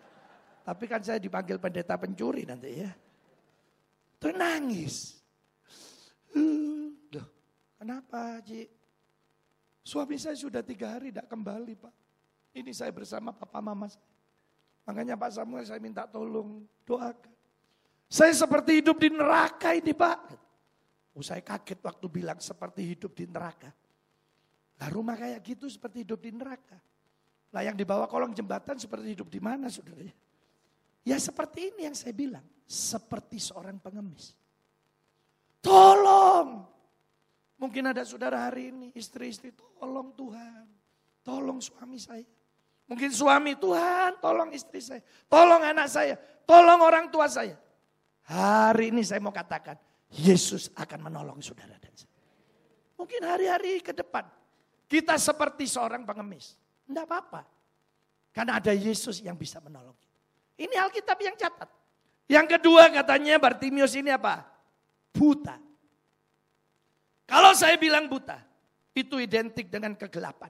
Tapi 0.68 0.84
kan 0.84 1.00
saya 1.00 1.16
dipanggil 1.16 1.64
pendeta 1.64 1.96
pencuri 1.96 2.44
nanti 2.44 2.76
ya. 2.76 2.92
Terus 4.20 4.36
nangis. 4.36 4.96
Loh, 7.16 7.28
kenapa 7.80 8.44
Cik? 8.44 8.68
Suami 9.80 10.20
saya 10.20 10.36
sudah 10.36 10.60
tiga 10.60 11.00
hari 11.00 11.16
tidak 11.16 11.32
kembali 11.32 11.74
pak. 11.80 11.96
Ini 12.52 12.76
saya 12.76 12.92
bersama 12.92 13.32
papa 13.32 13.64
mama 13.64 13.88
saya. 13.88 14.04
Makanya 14.84 15.16
Pak 15.16 15.40
Samuel 15.40 15.64
saya 15.64 15.80
minta 15.80 16.04
tolong 16.04 16.68
doakan. 16.84 17.32
Saya 18.10 18.34
seperti 18.34 18.82
hidup 18.84 18.98
di 18.98 19.14
neraka 19.14 19.72
ini 19.78 19.94
Pak. 19.94 20.49
Saya 21.22 21.44
kaget 21.44 21.80
waktu 21.84 22.06
bilang 22.08 22.40
seperti 22.40 22.96
hidup 22.96 23.16
di 23.16 23.26
neraka. 23.30 23.72
Lah 24.80 24.90
rumah 24.92 25.20
kayak 25.20 25.44
gitu 25.44 25.68
seperti 25.68 26.08
hidup 26.08 26.20
di 26.24 26.32
neraka. 26.32 26.80
Lah 27.52 27.62
yang 27.66 27.76
dibawa 27.76 28.06
kolong 28.08 28.32
jembatan 28.32 28.80
seperti 28.80 29.18
hidup 29.18 29.28
di 29.28 29.42
mana 29.42 29.68
saudara? 29.68 30.06
Ya 31.04 31.18
seperti 31.20 31.74
ini 31.74 31.90
yang 31.90 31.96
saya 31.98 32.14
bilang. 32.14 32.46
Seperti 32.70 33.42
seorang 33.42 33.82
pengemis. 33.82 34.38
Tolong. 35.60 36.64
Mungkin 37.60 37.92
ada 37.92 38.06
saudara 38.06 38.46
hari 38.46 38.70
ini 38.72 38.88
istri-istri 38.94 39.52
tolong 39.52 40.14
Tuhan. 40.14 40.66
Tolong 41.26 41.60
suami 41.60 41.98
saya. 41.98 42.24
Mungkin 42.90 43.14
suami, 43.14 43.54
Tuhan 43.54 44.18
tolong 44.18 44.50
istri 44.50 44.82
saya, 44.82 45.06
tolong 45.30 45.62
anak 45.62 45.86
saya, 45.86 46.18
tolong 46.42 46.82
orang 46.82 47.06
tua 47.14 47.30
saya. 47.30 47.54
Hari 48.26 48.90
ini 48.90 49.06
saya 49.06 49.22
mau 49.22 49.30
katakan, 49.30 49.78
Yesus 50.10 50.74
akan 50.74 51.10
menolong 51.10 51.40
saudara 51.42 51.78
dan 51.78 51.94
saya. 51.94 52.10
Mungkin 52.98 53.22
hari-hari 53.22 53.80
ke 53.86 53.94
depan 53.94 54.26
kita 54.90 55.22
seperti 55.22 55.70
seorang 55.70 56.02
pengemis. 56.02 56.58
Tidak 56.90 57.06
apa-apa. 57.06 57.46
Karena 58.34 58.58
ada 58.58 58.74
Yesus 58.74 59.22
yang 59.22 59.38
bisa 59.38 59.62
menolong. 59.62 59.94
Ini 60.58 60.74
Alkitab 60.74 61.18
yang 61.22 61.38
catat. 61.38 61.70
Yang 62.26 62.58
kedua 62.58 62.90
katanya 62.90 63.38
Bartimius 63.38 63.94
ini 63.94 64.10
apa? 64.10 64.46
Buta. 65.14 65.62
Kalau 67.30 67.54
saya 67.54 67.78
bilang 67.78 68.10
buta, 68.10 68.42
itu 68.98 69.22
identik 69.22 69.70
dengan 69.70 69.94
kegelapan. 69.94 70.50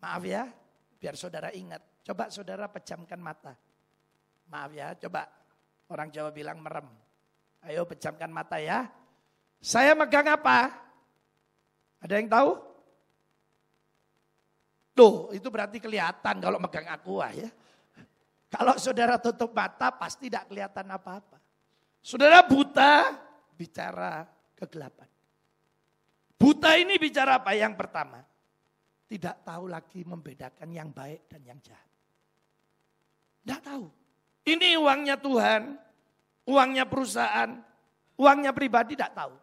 Maaf 0.00 0.24
ya, 0.24 0.48
biar 0.96 1.12
saudara 1.12 1.52
ingat. 1.52 1.84
Coba 2.00 2.32
saudara 2.32 2.64
pejamkan 2.72 3.20
mata. 3.20 3.52
Maaf 4.48 4.72
ya, 4.72 4.96
coba 4.96 5.28
orang 5.92 6.08
Jawa 6.08 6.32
bilang 6.32 6.56
merem. 6.64 6.88
Ayo 7.66 7.82
pejamkan 7.88 8.30
mata 8.30 8.60
ya. 8.62 8.86
Saya 9.58 9.96
megang 9.98 10.26
apa? 10.30 10.70
Ada 11.98 12.14
yang 12.22 12.30
tahu? 12.30 12.50
Tuh, 14.94 15.30
itu 15.34 15.46
berarti 15.50 15.78
kelihatan 15.78 16.42
kalau 16.42 16.58
megang 16.58 16.86
aqua 16.90 17.30
ya. 17.34 17.50
Kalau 18.48 18.74
saudara 18.80 19.20
tutup 19.20 19.52
mata 19.52 19.92
pasti 19.94 20.26
tidak 20.30 20.48
kelihatan 20.48 20.88
apa-apa. 20.88 21.38
Saudara 22.00 22.40
buta 22.46 23.14
bicara 23.54 24.24
kegelapan. 24.56 25.06
Buta 26.38 26.78
ini 26.78 26.96
bicara 26.96 27.42
apa? 27.42 27.52
Yang 27.52 27.74
pertama, 27.74 28.22
tidak 29.10 29.42
tahu 29.42 29.66
lagi 29.66 30.06
membedakan 30.06 30.70
yang 30.70 30.94
baik 30.94 31.26
dan 31.26 31.42
yang 31.42 31.58
jahat. 31.58 31.90
Tidak 33.42 33.60
tahu. 33.60 33.86
Ini 34.46 34.78
uangnya 34.80 35.18
Tuhan, 35.20 35.76
uangnya 36.48 36.88
perusahaan, 36.88 37.60
uangnya 38.16 38.56
pribadi 38.56 38.96
tidak 38.96 39.12
tahu. 39.12 39.34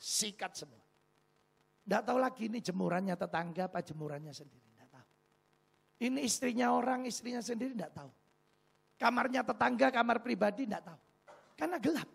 Sikat 0.00 0.56
semua. 0.56 0.80
Tidak 1.84 2.02
tahu 2.06 2.18
lagi 2.18 2.48
ini 2.48 2.64
jemurannya 2.64 3.14
tetangga 3.14 3.68
apa 3.68 3.84
jemurannya 3.84 4.32
sendiri. 4.32 4.64
Tidak 4.72 4.88
tahu. 4.88 5.08
Ini 6.08 6.18
istrinya 6.24 6.72
orang, 6.72 7.04
istrinya 7.04 7.44
sendiri 7.44 7.76
tidak 7.76 7.92
tahu. 7.92 8.10
Kamarnya 8.96 9.44
tetangga, 9.44 9.92
kamar 9.92 10.24
pribadi 10.24 10.64
tidak 10.64 10.88
tahu. 10.88 11.00
Karena 11.60 11.76
gelap. 11.76 12.08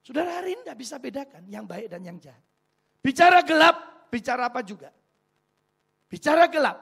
Saudara 0.00 0.40
hari 0.40 0.56
ini 0.56 0.64
tidak 0.64 0.80
bisa 0.80 0.96
bedakan 0.96 1.44
yang 1.52 1.68
baik 1.68 1.92
dan 1.92 2.00
yang 2.00 2.16
jahat. 2.16 2.40
Bicara 3.04 3.44
gelap, 3.44 4.08
bicara 4.08 4.48
apa 4.48 4.64
juga? 4.64 4.88
Bicara 6.08 6.48
gelap, 6.48 6.78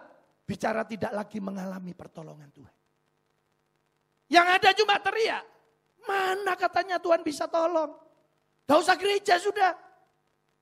bicara 0.46 0.86
tidak 0.86 1.10
lagi 1.10 1.38
mengalami 1.42 1.92
pertolongan 1.94 2.50
Tuhan. 2.54 2.76
Yang 4.30 4.46
ada 4.60 4.68
cuma 4.78 4.94
teriak. 5.02 5.57
Mana 6.08 6.56
katanya 6.56 6.96
Tuhan 6.96 7.20
bisa 7.20 7.44
tolong? 7.44 7.92
Gak 8.64 8.78
usah 8.80 8.96
gereja 8.96 9.36
sudah. 9.36 9.76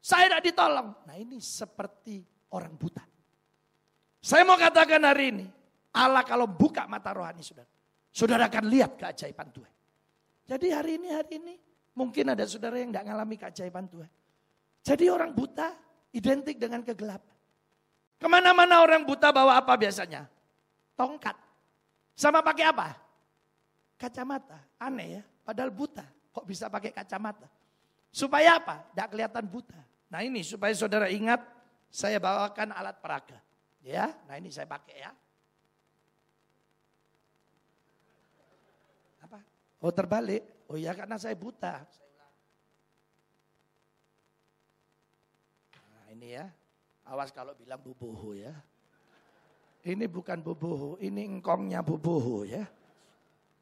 Saya 0.03 0.27
tidak 0.27 0.43
ditolong. 0.51 0.91
Nah 1.07 1.15
ini 1.15 1.39
seperti 1.39 2.23
orang 2.51 2.75
buta. 2.75 3.03
Saya 4.19 4.43
mau 4.43 4.59
katakan 4.59 5.03
hari 5.07 5.31
ini. 5.31 5.47
Allah 5.95 6.27
kalau 6.27 6.51
buka 6.51 6.91
mata 6.91 7.15
rohani 7.15 7.47
saudara. 7.47 7.71
Saudara 8.11 8.51
akan 8.51 8.65
lihat 8.67 8.99
keajaiban 8.99 9.49
Tuhan. 9.55 9.73
Jadi 10.47 10.67
hari 10.71 10.99
ini, 10.99 11.09
hari 11.11 11.33
ini 11.39 11.55
mungkin 11.95 12.35
ada 12.35 12.43
saudara 12.47 12.79
yang 12.79 12.91
tidak 12.91 13.07
mengalami 13.07 13.37
keajaiban 13.39 13.87
Tuhan. 13.87 14.11
Jadi 14.87 15.05
orang 15.11 15.31
buta 15.35 15.75
identik 16.15 16.59
dengan 16.59 16.83
kegelapan. 16.87 17.37
Ke 18.17 18.27
mana-mana 18.31 18.81
orang 18.81 19.03
buta 19.03 19.35
bawa 19.35 19.59
apa 19.59 19.75
biasanya? 19.77 20.25
Tongkat. 20.97 21.37
Sama 22.17 22.41
pakai 22.41 22.65
apa? 22.71 22.97
Kacamata. 24.01 24.57
Aneh 24.81 25.21
ya, 25.21 25.23
padahal 25.47 25.71
buta. 25.71 26.03
Kok 26.35 26.43
bisa 26.43 26.67
pakai 26.67 26.91
kacamata? 26.91 27.47
Supaya 28.11 28.59
apa? 28.59 28.83
Tidak 28.91 29.09
kelihatan 29.15 29.47
buta. 29.47 29.79
Nah 30.11 30.21
ini 30.27 30.43
supaya 30.43 30.75
saudara 30.75 31.07
ingat, 31.07 31.39
saya 31.87 32.19
bawakan 32.19 32.75
alat 32.75 32.99
peraga. 32.99 33.39
Ya, 33.87 34.11
nah 34.27 34.35
ini 34.35 34.51
saya 34.51 34.67
pakai 34.67 35.07
ya. 35.07 35.15
Oh 39.87 39.93
terbalik. 39.93 40.43
Oh 40.67 40.75
ya 40.75 40.91
karena 40.97 41.15
saya 41.21 41.37
buta. 41.39 41.85
Nah 45.95 46.07
ini 46.11 46.35
ya. 46.35 46.51
Awas 47.07 47.31
kalau 47.31 47.55
bilang 47.55 47.79
bubuhu 47.79 48.35
ya. 48.35 48.51
Ini 49.87 50.11
bukan 50.11 50.43
bubuhu, 50.43 50.99
ini 50.99 51.23
engkongnya 51.23 51.79
bubuhu 51.79 52.43
ya. 52.43 52.67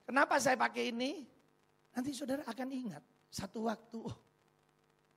Kenapa 0.09 0.41
saya 0.41 0.57
pakai 0.57 0.89
ini? 0.89 1.29
Nanti 1.95 2.11
saudara 2.11 2.43
akan 2.47 2.69
ingat. 2.75 3.03
Satu 3.31 3.71
waktu, 3.71 3.99
oh, 4.03 4.17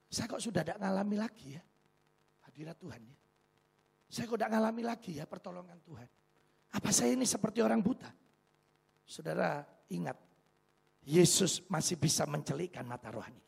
saya 0.10 0.30
kok 0.30 0.42
sudah 0.42 0.62
tidak 0.62 0.78
ngalami 0.82 1.18
lagi 1.18 1.48
ya. 1.58 1.64
Hadirat 2.46 2.78
Tuhan 2.78 3.02
ya. 3.02 3.18
Saya 4.08 4.26
kok 4.30 4.38
tidak 4.40 4.54
ngalami 4.54 4.84
lagi 4.86 5.12
ya 5.18 5.26
pertolongan 5.26 5.78
Tuhan. 5.84 6.10
Apa 6.78 6.90
saya 6.94 7.18
ini 7.18 7.26
seperti 7.26 7.60
orang 7.66 7.82
buta? 7.82 8.10
Saudara 9.08 9.66
ingat, 9.90 10.16
Yesus 11.08 11.64
masih 11.72 11.98
bisa 11.98 12.28
mencelikkan 12.28 12.84
mata 12.84 13.10
rohani. 13.10 13.40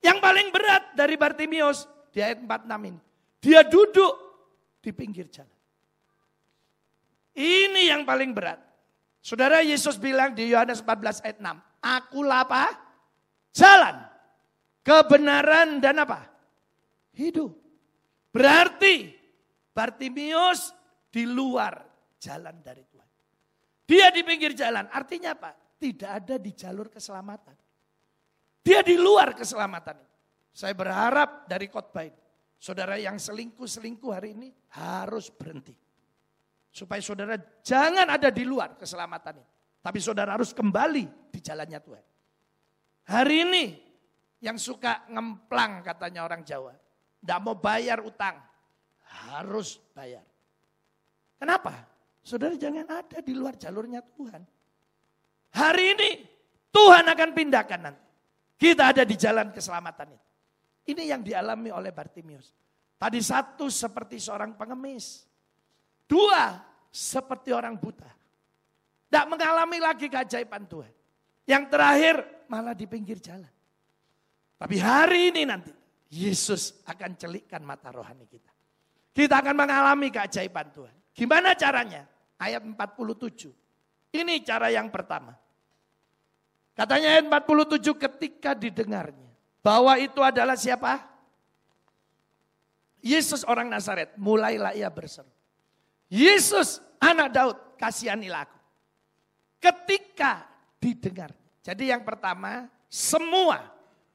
Yang 0.00 0.18
paling 0.22 0.48
berat 0.54 0.94
dari 0.94 1.14
Bartimius 1.18 1.84
di 2.14 2.22
ayat 2.22 2.38
46 2.38 2.90
ini. 2.90 3.00
Dia 3.42 3.60
duduk 3.66 4.14
di 4.80 4.90
pinggir 4.94 5.26
jalan. 5.28 5.52
Ini 7.36 7.92
yang 7.92 8.06
paling 8.06 8.32
berat. 8.32 8.62
Saudara 9.20 9.60
Yesus 9.60 9.98
bilang 9.98 10.32
di 10.32 10.54
Yohanes 10.54 10.80
14 10.80 11.26
ayat 11.26 11.38
6. 11.42 11.65
Akulah 11.82 12.46
apa? 12.46 12.64
Jalan. 13.52 13.96
Kebenaran 14.84 15.80
dan 15.82 16.02
apa? 16.02 16.24
Hidup. 17.16 17.52
Berarti 18.30 19.12
Bartimius 19.72 20.72
di 21.08 21.24
luar 21.24 21.80
jalan 22.20 22.60
dari 22.60 22.84
Tuhan. 22.84 23.10
Dia 23.86 24.12
di 24.12 24.20
pinggir 24.22 24.52
jalan. 24.52 24.88
Artinya 24.92 25.32
apa? 25.32 25.66
tidak 25.76 26.10
ada 26.24 26.36
di 26.40 26.50
jalur 26.56 26.88
keselamatan. 26.88 27.56
Dia 28.64 28.82
di 28.82 28.98
luar 28.98 29.36
keselamatan. 29.36 29.96
Saya 30.50 30.72
berharap 30.72 31.44
dari 31.46 31.68
khotbah 31.68 32.08
ini, 32.08 32.20
saudara 32.56 32.96
yang 32.96 33.20
selingkuh-selingkuh 33.20 34.10
hari 34.10 34.32
ini 34.32 34.48
harus 34.74 35.28
berhenti. 35.30 35.76
Supaya 36.72 37.00
saudara 37.04 37.36
jangan 37.60 38.08
ada 38.08 38.32
di 38.32 38.42
luar 38.42 38.74
keselamatan 38.74 39.36
ini. 39.38 39.52
Tapi 39.86 40.02
saudara 40.02 40.34
harus 40.34 40.50
kembali 40.50 41.30
di 41.30 41.38
jalannya 41.38 41.78
Tuhan. 41.78 42.04
Hari 43.06 43.36
ini 43.46 43.64
yang 44.42 44.58
suka 44.58 45.06
ngemplang 45.06 45.86
katanya 45.86 46.26
orang 46.26 46.42
Jawa. 46.42 46.74
Tidak 47.22 47.38
mau 47.38 47.54
bayar 47.54 48.02
utang. 48.02 48.34
Harus 49.30 49.78
bayar. 49.94 50.26
Kenapa? 51.38 51.86
Saudara 52.18 52.58
jangan 52.58 52.82
ada 52.82 53.22
di 53.22 53.30
luar 53.30 53.54
jalurnya 53.54 54.02
Tuhan. 54.02 54.42
Hari 55.54 55.84
ini 55.94 56.10
Tuhan 56.74 57.06
akan 57.06 57.30
pindahkan 57.30 57.78
nanti. 57.86 58.06
Kita 58.58 58.90
ada 58.90 59.06
di 59.06 59.14
jalan 59.14 59.54
keselamatan 59.54 60.18
itu. 60.18 60.28
Ini 60.90 61.14
yang 61.14 61.22
dialami 61.22 61.70
oleh 61.70 61.94
Bartimius. 61.94 62.50
Tadi 62.98 63.22
satu 63.22 63.70
seperti 63.70 64.18
seorang 64.18 64.58
pengemis. 64.58 65.30
Dua 66.10 66.58
seperti 66.90 67.54
orang 67.54 67.78
buta. 67.78 68.25
Tidak 69.16 69.32
mengalami 69.32 69.80
lagi 69.80 70.12
keajaiban 70.12 70.68
Tuhan. 70.68 70.92
Yang 71.48 71.64
terakhir 71.72 72.16
malah 72.52 72.76
di 72.76 72.84
pinggir 72.84 73.16
jalan. 73.16 73.48
Tapi 74.60 74.76
hari 74.76 75.32
ini 75.32 75.48
nanti 75.48 75.72
Yesus 76.12 76.84
akan 76.84 77.16
celikkan 77.16 77.64
mata 77.64 77.88
rohani 77.88 78.28
kita. 78.28 78.52
Kita 79.16 79.40
akan 79.40 79.56
mengalami 79.56 80.12
keajaiban 80.12 80.68
Tuhan. 80.68 80.92
Gimana 81.16 81.56
caranya? 81.56 82.04
Ayat 82.36 82.60
47. 82.60 83.56
Ini 84.12 84.44
cara 84.44 84.68
yang 84.68 84.92
pertama. 84.92 85.32
Katanya 86.76 87.16
ayat 87.16 87.24
47 87.24 87.96
ketika 87.96 88.52
didengarnya. 88.52 89.32
Bahwa 89.64 89.96
itu 89.96 90.20
adalah 90.20 90.60
siapa? 90.60 91.00
Yesus 93.00 93.48
orang 93.48 93.72
Nazaret. 93.72 94.12
Mulailah 94.20 94.76
ia 94.76 94.92
berseru. 94.92 95.32
Yesus 96.12 96.84
anak 97.00 97.32
Daud 97.32 97.56
kasihanilah 97.80 98.44
aku. 98.44 98.55
Ketika 99.66 100.46
didengar. 100.78 101.34
Jadi 101.66 101.90
yang 101.90 102.06
pertama 102.06 102.70
semua 102.86 103.66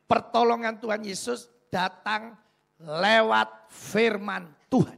pertolongan 0.08 0.80
Tuhan 0.80 1.04
Yesus 1.04 1.52
datang 1.68 2.39
lewat 2.80 3.68
firman 3.68 4.47
Tuhan. 4.72 4.95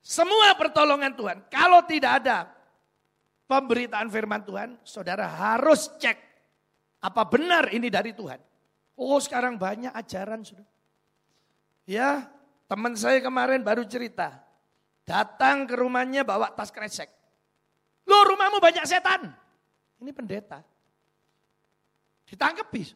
Semua 0.00 0.56
pertolongan 0.56 1.12
Tuhan. 1.12 1.44
Kalau 1.52 1.84
tidak 1.84 2.24
ada 2.24 2.48
pemberitaan 3.44 4.08
firman 4.08 4.40
Tuhan, 4.40 4.80
saudara 4.80 5.28
harus 5.28 5.92
cek 6.00 6.16
apa 7.04 7.22
benar 7.28 7.68
ini 7.76 7.92
dari 7.92 8.16
Tuhan. 8.16 8.40
Oh 8.96 9.20
sekarang 9.20 9.60
banyak 9.60 9.92
ajaran 9.92 10.40
sudah. 10.40 10.64
Ya 11.84 12.24
teman 12.64 12.96
saya 12.96 13.20
kemarin 13.20 13.60
baru 13.60 13.84
cerita. 13.84 14.40
Datang 15.04 15.68
ke 15.68 15.76
rumahnya 15.76 16.24
bawa 16.24 16.48
tas 16.56 16.72
kresek. 16.72 17.19
Lo 18.08 18.24
rumahmu 18.24 18.62
banyak 18.62 18.84
setan. 18.86 19.28
Ini 20.00 20.10
pendeta. 20.14 20.64
Ditangkep 22.24 22.66
bis. 22.70 22.94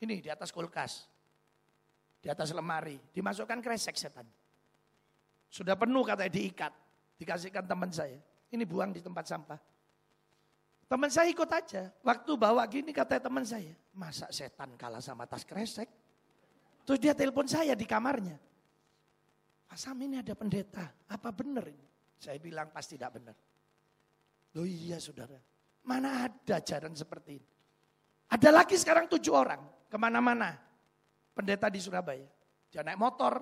Ini 0.00 0.22
di 0.22 0.30
atas 0.30 0.54
kulkas. 0.54 1.04
Di 2.22 2.30
atas 2.30 2.54
lemari. 2.54 2.96
Dimasukkan 3.12 3.58
kresek 3.58 3.98
setan. 3.98 4.24
Sudah 5.52 5.76
penuh 5.76 6.06
katanya 6.06 6.32
diikat. 6.32 6.72
Dikasihkan 7.20 7.66
teman 7.68 7.92
saya. 7.92 8.16
Ini 8.48 8.64
buang 8.64 8.94
di 8.94 9.04
tempat 9.04 9.28
sampah. 9.28 9.60
Teman 10.88 11.08
saya 11.08 11.28
ikut 11.32 11.48
aja. 11.48 11.88
Waktu 12.04 12.32
bawa 12.36 12.64
gini 12.68 12.92
kata 12.92 13.20
teman 13.20 13.44
saya. 13.44 13.72
Masa 13.96 14.28
setan 14.32 14.76
kalah 14.76 15.00
sama 15.00 15.24
tas 15.24 15.44
kresek? 15.44 15.88
Terus 16.82 16.98
dia 16.98 17.14
telepon 17.14 17.46
saya 17.46 17.72
di 17.72 17.86
kamarnya. 17.86 18.36
Pak 19.68 19.78
Sam 19.80 20.04
ini 20.04 20.20
ada 20.20 20.36
pendeta. 20.36 20.84
Apa 21.08 21.32
benar 21.32 21.64
ini? 21.64 21.86
Saya 22.20 22.36
bilang 22.36 22.68
pasti 22.68 23.00
tidak 23.00 23.16
benar. 23.16 23.36
Loh 24.52 24.68
iya 24.68 25.00
saudara. 25.00 25.36
Mana 25.82 26.28
ada 26.28 26.60
ajaran 26.60 26.92
seperti 26.94 27.40
ini. 27.40 27.48
Ada 28.32 28.48
lagi 28.52 28.76
sekarang 28.76 29.08
tujuh 29.08 29.32
orang. 29.32 29.60
Ke 29.88 29.96
mana-mana. 29.96 30.56
Pendeta 31.32 31.68
di 31.72 31.80
Surabaya. 31.80 32.28
Dia 32.68 32.84
naik 32.84 33.00
motor. 33.00 33.40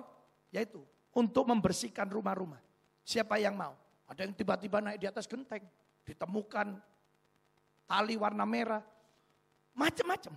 Yaitu 0.51 0.83
untuk 1.15 1.47
membersihkan 1.47 2.07
rumah-rumah. 2.07 2.59
Siapa 3.03 3.39
yang 3.39 3.55
mau? 3.55 3.75
Ada 4.07 4.27
yang 4.27 4.33
tiba-tiba 4.35 4.83
naik 4.83 4.99
di 4.99 5.07
atas 5.07 5.27
genteng. 5.27 5.63
Ditemukan 6.03 6.79
tali 7.87 8.15
warna 8.15 8.43
merah. 8.47 8.83
Macam-macam. 9.75 10.35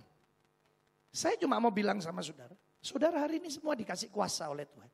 Saya 1.11 1.39
cuma 1.39 1.59
mau 1.59 1.71
bilang 1.71 1.99
sama 2.03 2.19
saudara. 2.19 2.55
Saudara 2.83 3.23
hari 3.23 3.39
ini 3.39 3.47
semua 3.47 3.73
dikasih 3.73 4.11
kuasa 4.11 4.51
oleh 4.51 4.67
Tuhan. 4.67 4.91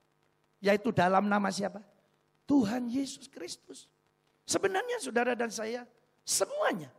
Yaitu 0.62 0.94
dalam 0.94 1.26
nama 1.26 1.50
siapa? 1.50 1.82
Tuhan 2.46 2.86
Yesus 2.90 3.26
Kristus. 3.26 3.90
Sebenarnya 4.52 5.00
saudara 5.00 5.32
dan 5.32 5.48
saya 5.48 5.88
semuanya. 6.28 6.92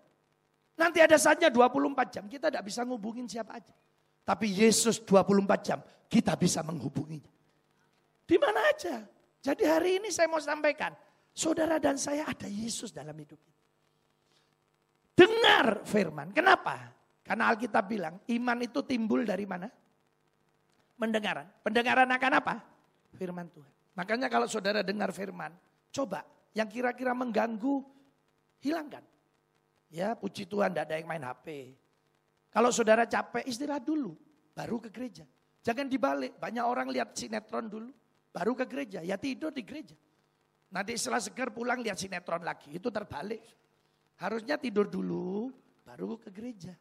Nanti 0.72 1.04
ada 1.04 1.20
saatnya 1.20 1.52
24 1.52 2.08
jam 2.08 2.24
kita 2.24 2.48
tidak 2.48 2.64
bisa 2.64 2.80
ngubungin 2.88 3.28
siapa 3.28 3.60
aja. 3.60 3.76
Tapi 4.24 4.48
Yesus 4.48 5.04
24 5.04 5.60
jam 5.60 5.78
kita 6.08 6.32
bisa 6.40 6.64
menghubunginya. 6.64 7.28
Di 8.24 8.40
mana 8.40 8.72
aja. 8.72 9.04
Jadi 9.44 9.68
hari 9.68 10.00
ini 10.00 10.08
saya 10.08 10.32
mau 10.32 10.40
sampaikan. 10.40 10.96
Saudara 11.36 11.76
dan 11.76 12.00
saya 12.00 12.24
ada 12.24 12.48
Yesus 12.48 12.88
dalam 12.88 13.12
hidup 13.12 13.36
kita. 13.36 13.62
Dengar 15.12 15.84
firman. 15.84 16.32
Kenapa? 16.32 16.88
Karena 17.20 17.52
Alkitab 17.52 17.84
bilang 17.84 18.16
iman 18.32 18.58
itu 18.64 18.80
timbul 18.80 19.28
dari 19.28 19.44
mana? 19.44 19.68
Pendengaran. 20.96 21.44
Pendengaran 21.60 22.08
akan 22.08 22.32
apa? 22.32 22.54
Firman 23.12 23.48
Tuhan. 23.52 23.72
Makanya 23.92 24.32
kalau 24.32 24.48
saudara 24.48 24.80
dengar 24.80 25.12
firman, 25.12 25.52
coba 25.92 26.24
yang 26.52 26.68
kira-kira 26.68 27.16
mengganggu, 27.16 27.80
hilangkan. 28.60 29.04
Ya 29.92 30.16
puji 30.16 30.48
Tuhan 30.48 30.72
tidak 30.72 30.88
ada 30.88 30.94
yang 30.96 31.08
main 31.08 31.24
HP. 31.24 31.76
Kalau 32.52 32.72
saudara 32.72 33.04
capek 33.08 33.44
istirahat 33.44 33.84
dulu, 33.84 34.16
baru 34.56 34.80
ke 34.80 34.88
gereja. 34.92 35.24
Jangan 35.64 35.88
dibalik, 35.88 36.36
banyak 36.36 36.64
orang 36.64 36.88
lihat 36.92 37.16
sinetron 37.16 37.68
dulu, 37.68 37.92
baru 38.32 38.52
ke 38.56 38.64
gereja. 38.68 39.00
Ya 39.04 39.16
tidur 39.16 39.52
di 39.52 39.64
gereja. 39.64 39.96
Nanti 40.72 40.96
setelah 40.96 41.20
segar 41.20 41.52
pulang 41.52 41.84
lihat 41.84 42.00
sinetron 42.00 42.40
lagi, 42.40 42.72
itu 42.72 42.88
terbalik. 42.88 43.40
Harusnya 44.20 44.56
tidur 44.56 44.88
dulu, 44.88 45.52
baru 45.84 46.16
ke 46.16 46.32
gereja. 46.32 46.72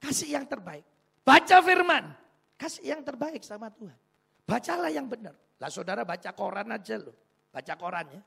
Kasih 0.00 0.34
yang 0.34 0.48
terbaik. 0.48 0.84
Baca 1.22 1.56
firman, 1.62 2.10
kasih 2.58 2.96
yang 2.96 3.00
terbaik 3.04 3.44
sama 3.44 3.70
Tuhan. 3.70 3.94
Bacalah 4.42 4.90
yang 4.90 5.06
benar. 5.06 5.36
Lah 5.62 5.70
saudara 5.70 6.02
baca 6.02 6.34
koran 6.34 6.74
aja 6.74 6.98
loh, 6.98 7.14
baca 7.54 7.74
koran 7.78 8.06
ya. 8.10 8.22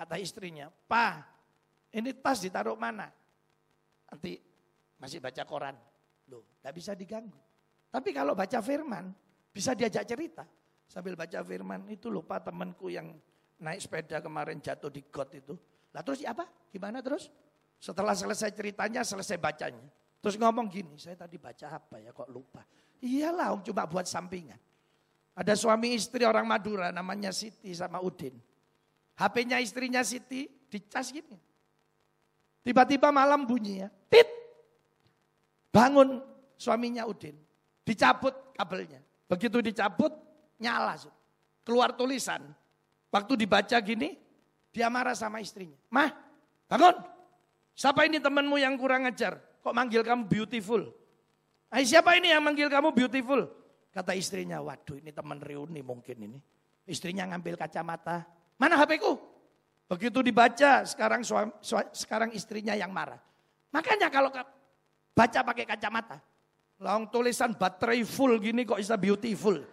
Kata 0.00 0.16
istrinya, 0.16 0.72
Pak, 0.72 1.12
ini 1.92 2.16
tas 2.16 2.40
ditaruh 2.40 2.72
mana? 2.72 3.12
Nanti 4.08 4.40
masih 4.96 5.20
baca 5.20 5.44
koran. 5.44 5.76
Loh, 6.32 6.56
gak 6.64 6.72
bisa 6.72 6.96
diganggu. 6.96 7.36
Tapi 7.92 8.08
kalau 8.16 8.32
baca 8.32 8.64
firman, 8.64 9.12
bisa 9.52 9.76
diajak 9.76 10.08
cerita. 10.08 10.48
Sambil 10.88 11.20
baca 11.20 11.44
firman, 11.44 11.84
itu 11.92 12.08
lupa 12.08 12.40
temanku 12.40 12.88
yang 12.88 13.12
naik 13.60 13.84
sepeda 13.84 14.24
kemarin 14.24 14.56
jatuh 14.64 14.88
di 14.88 15.04
got 15.04 15.36
itu. 15.36 15.52
Lah 15.92 16.00
terus 16.00 16.24
apa? 16.24 16.48
Gimana 16.72 17.04
terus? 17.04 17.28
Setelah 17.76 18.16
selesai 18.16 18.56
ceritanya, 18.56 19.04
selesai 19.04 19.36
bacanya. 19.36 19.84
Terus 20.24 20.40
ngomong 20.40 20.72
gini, 20.72 20.96
saya 20.96 21.20
tadi 21.20 21.36
baca 21.36 21.76
apa 21.76 22.00
ya 22.00 22.16
kok 22.16 22.32
lupa. 22.32 22.64
Iyalah 23.04 23.52
cuma 23.60 23.84
buat 23.84 24.08
sampingan. 24.08 24.56
Ada 25.36 25.60
suami 25.60 25.92
istri 25.92 26.24
orang 26.24 26.48
Madura 26.48 26.88
namanya 26.88 27.36
Siti 27.36 27.76
sama 27.76 28.00
Udin. 28.00 28.32
HP-nya 29.20 29.60
istrinya 29.60 30.00
Siti 30.00 30.48
dicas 30.72 31.12
gini. 31.12 31.36
Tiba-tiba 32.64 33.12
malam 33.12 33.44
bunyi 33.44 33.84
ya. 33.84 33.88
Tit. 34.08 34.24
Bangun 35.68 36.24
suaminya 36.56 37.04
Udin. 37.04 37.36
Dicabut 37.84 38.32
kabelnya. 38.56 39.04
Begitu 39.28 39.60
dicabut 39.60 40.16
nyala. 40.56 40.96
Keluar 41.60 41.92
tulisan. 41.92 42.40
Waktu 43.12 43.44
dibaca 43.44 43.76
gini, 43.84 44.16
dia 44.72 44.88
marah 44.88 45.18
sama 45.18 45.44
istrinya. 45.44 45.76
Mah, 45.92 46.14
bangun. 46.70 46.96
Siapa 47.76 48.08
ini 48.08 48.22
temanmu 48.22 48.56
yang 48.56 48.78
kurang 48.80 49.04
ajar? 49.04 49.36
Kok 49.60 49.74
manggil 49.76 50.00
kamu 50.00 50.30
beautiful? 50.30 50.88
Ay, 51.68 51.84
siapa 51.84 52.16
ini 52.16 52.32
yang 52.32 52.40
manggil 52.40 52.72
kamu 52.72 52.94
beautiful? 52.96 53.50
Kata 53.90 54.14
istrinya, 54.14 54.62
waduh 54.62 54.96
ini 54.96 55.10
teman 55.10 55.42
reuni 55.42 55.82
mungkin 55.82 56.16
ini. 56.22 56.38
Istrinya 56.86 57.26
ngambil 57.34 57.58
kacamata. 57.58 58.39
Mana 58.60 58.76
HP 58.76 59.00
ku? 59.00 59.16
Begitu 59.88 60.20
dibaca, 60.20 60.84
sekarang 60.84 61.24
suami, 61.24 61.48
sekarang 61.96 62.30
istrinya 62.36 62.76
yang 62.76 62.92
marah. 62.92 63.16
Makanya 63.72 64.12
kalau 64.12 64.28
baca 65.16 65.40
pakai 65.40 65.64
kacamata, 65.64 66.20
long 66.76 67.08
tulisan 67.08 67.56
baterai 67.56 68.04
full 68.04 68.36
gini 68.36 68.68
kok 68.68 68.76
bisa 68.76 69.00
beautiful. 69.00 69.64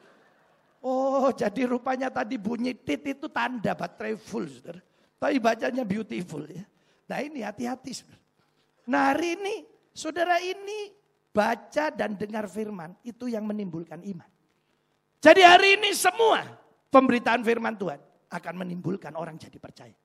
Oh, 0.80 1.28
jadi 1.36 1.68
rupanya 1.68 2.08
tadi 2.08 2.40
bunyi 2.40 2.72
tit 2.80 3.04
itu 3.04 3.28
tanda 3.28 3.76
baterai 3.76 4.16
full, 4.16 4.48
saudara. 4.48 4.80
Tapi 5.20 5.36
bacanya 5.36 5.84
beautiful 5.84 6.48
ya. 6.48 6.64
Nah 7.12 7.20
ini 7.20 7.44
hati-hati. 7.44 8.08
Nah 8.88 9.12
hari 9.12 9.36
ini, 9.36 9.68
saudara 9.92 10.40
ini 10.40 10.96
baca 11.36 11.92
dan 11.92 12.16
dengar 12.16 12.48
firman, 12.48 12.96
itu 13.04 13.28
yang 13.28 13.44
menimbulkan 13.44 14.00
iman. 14.00 14.30
Jadi 15.20 15.42
hari 15.44 15.76
ini 15.76 15.92
semua 15.92 16.46
pemberitaan 16.88 17.44
firman 17.44 17.76
Tuhan 17.76 18.07
akan 18.28 18.54
menimbulkan 18.66 19.16
orang 19.16 19.40
jadi 19.40 19.56
percaya. 19.60 19.96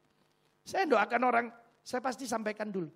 Saya 0.63 0.87
doakan 0.87 1.23
orang, 1.27 1.47
saya 1.83 1.99
pasti 1.99 2.27
sampaikan 2.27 2.71
dulu. 2.71 2.91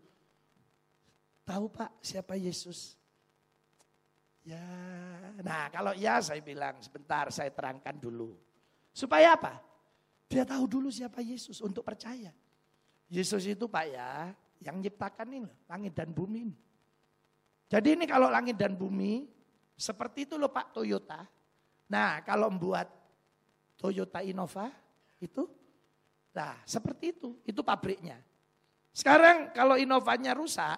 Tahu 1.46 1.66
Pak 1.70 2.02
siapa 2.02 2.34
Yesus? 2.38 2.94
Ya, 4.46 4.62
nah 5.42 5.66
kalau 5.74 5.90
ya 5.98 6.22
saya 6.22 6.38
bilang 6.38 6.78
sebentar 6.78 7.26
saya 7.34 7.50
terangkan 7.50 7.98
dulu. 7.98 8.38
Supaya 8.94 9.34
apa? 9.34 9.58
Dia 10.30 10.46
tahu 10.46 10.70
dulu 10.70 10.88
siapa 10.90 11.18
Yesus 11.22 11.58
untuk 11.62 11.82
percaya. 11.82 12.30
Yesus 13.10 13.42
itu 13.46 13.66
Pak 13.66 13.86
ya, 13.90 14.30
yang 14.62 14.78
nyiptakan 14.78 15.28
ini 15.30 15.50
langit 15.66 15.92
dan 15.94 16.14
bumi 16.14 16.38
ini. 16.50 16.56
Jadi 17.66 17.98
ini 17.98 18.06
kalau 18.06 18.30
langit 18.30 18.54
dan 18.54 18.78
bumi, 18.78 19.26
seperti 19.74 20.30
itu 20.30 20.38
loh 20.38 20.50
Pak 20.50 20.78
Toyota. 20.78 21.26
Nah 21.90 22.22
kalau 22.22 22.50
membuat 22.50 22.86
Toyota 23.74 24.22
Innova 24.22 24.70
itu 25.20 25.48
Nah, 26.36 26.52
seperti 26.68 27.16
itu, 27.16 27.32
itu 27.48 27.64
pabriknya. 27.64 28.20
Sekarang 28.92 29.56
kalau 29.56 29.80
inovanya 29.80 30.36
rusak, 30.36 30.76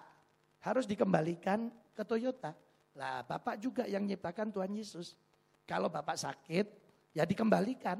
harus 0.62 0.86
dikembalikan 0.86 1.66
ke 1.90 2.06
Toyota. 2.06 2.54
Lah, 2.94 3.26
Bapak 3.26 3.58
juga 3.58 3.82
yang 3.90 4.06
nyiptakan 4.06 4.54
Tuhan 4.54 4.70
Yesus. 4.70 5.18
Kalau 5.66 5.90
Bapak 5.90 6.14
sakit, 6.14 6.66
ya 7.10 7.26
dikembalikan 7.26 7.98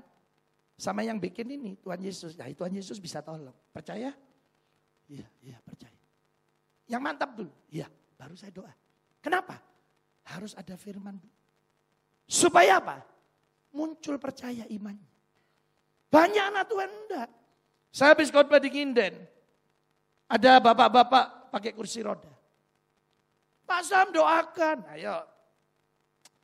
sama 0.79 1.03
yang 1.03 1.19
bikin 1.19 1.51
ini 1.51 1.75
Tuhan 1.83 1.99
Yesus. 1.99 2.39
Nah, 2.39 2.47
Tuhan 2.47 2.71
Yesus 2.71 3.03
bisa 3.03 3.19
tolong. 3.27 3.55
Percaya? 3.75 4.15
Iya, 5.11 5.27
iya 5.43 5.59
percaya. 5.59 5.99
Yang 6.87 7.03
mantap 7.03 7.35
dulu. 7.35 7.51
Iya, 7.75 7.91
baru 8.15 8.39
saya 8.39 8.55
doa. 8.55 8.71
Kenapa? 9.19 9.59
Harus 10.31 10.55
ada 10.55 10.79
firman. 10.79 11.19
Supaya 12.23 12.79
apa? 12.79 13.03
Muncul 13.75 14.15
percaya 14.23 14.63
imannya. 14.71 15.18
Banyak 16.09 16.45
anak 16.53 16.65
Tuhan 16.69 16.89
enggak. 16.89 17.29
Saya 17.93 18.13
habis 18.17 18.33
khotbah 18.33 18.61
di 18.61 18.73
Kinden. 18.73 19.15
Ada 20.29 20.61
bapak-bapak 20.61 21.53
pakai 21.53 21.73
kursi 21.73 22.05
roda. 22.05 22.29
Pak 23.69 23.81
Sam 23.85 24.13
doakan. 24.13 24.85
Ayo. 24.97 25.25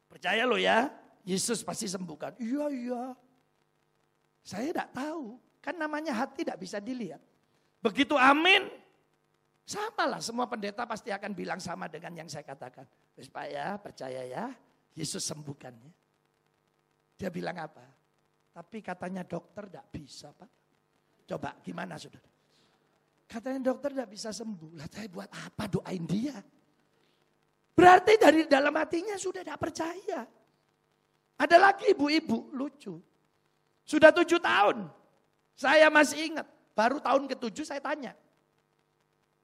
Percaya 0.09 0.45
lo 0.45 0.61
ya. 0.61 0.93
Yesus 1.25 1.65
pasti 1.65 1.89
sembuhkan. 1.89 2.37
Iya, 2.37 2.69
iya. 2.69 3.05
Saya 4.45 4.73
tidak 4.73 4.93
tahu. 4.93 5.41
Kan 5.65 5.81
namanya 5.81 6.13
hati 6.13 6.45
tidak 6.45 6.61
bisa 6.61 6.77
dilihat. 6.77 7.21
Begitu 7.81 8.13
amin. 8.17 8.69
Sama 9.65 10.05
lah 10.05 10.21
semua 10.21 10.45
pendeta 10.45 10.85
pasti 10.85 11.09
akan 11.09 11.33
bilang 11.33 11.57
sama 11.57 11.89
dengan 11.89 12.13
yang 12.21 12.29
saya 12.29 12.45
katakan. 12.45 12.85
Terus 13.17 13.33
Pak 13.33 13.47
ya 13.49 13.81
percaya 13.81 14.21
ya. 14.29 14.53
Yesus 14.93 15.25
sembuhkannya. 15.25 15.93
Dia 17.17 17.33
bilang 17.33 17.57
apa? 17.57 17.94
Tapi 18.55 18.79
katanya 18.79 19.27
dokter 19.27 19.67
tidak 19.67 19.91
bisa 19.91 20.31
Pak. 20.31 20.51
Coba 21.27 21.59
gimana 21.59 21.99
saudara? 21.99 22.31
Katanya 23.27 23.75
dokter 23.75 23.91
tidak 23.91 24.15
bisa 24.15 24.31
sembuh. 24.31 24.79
Lah 24.79 24.87
saya 24.87 25.11
buat 25.11 25.27
apa 25.27 25.67
doain 25.67 26.07
dia? 26.07 26.39
Berarti 27.75 28.15
dari 28.15 28.47
dalam 28.47 28.71
hatinya 28.79 29.19
sudah 29.19 29.43
tidak 29.43 29.59
percaya. 29.59 30.23
Ada 31.35 31.57
lagi 31.59 31.91
ibu-ibu 31.91 32.55
lucu. 32.55 32.95
Sudah 33.83 34.15
tujuh 34.15 34.39
tahun. 34.39 34.87
Saya 35.59 35.91
masih 35.91 36.31
ingat. 36.31 36.47
Baru 36.79 37.03
tahun 37.03 37.27
ketujuh 37.27 37.67
saya 37.67 37.83
tanya. 37.83 38.15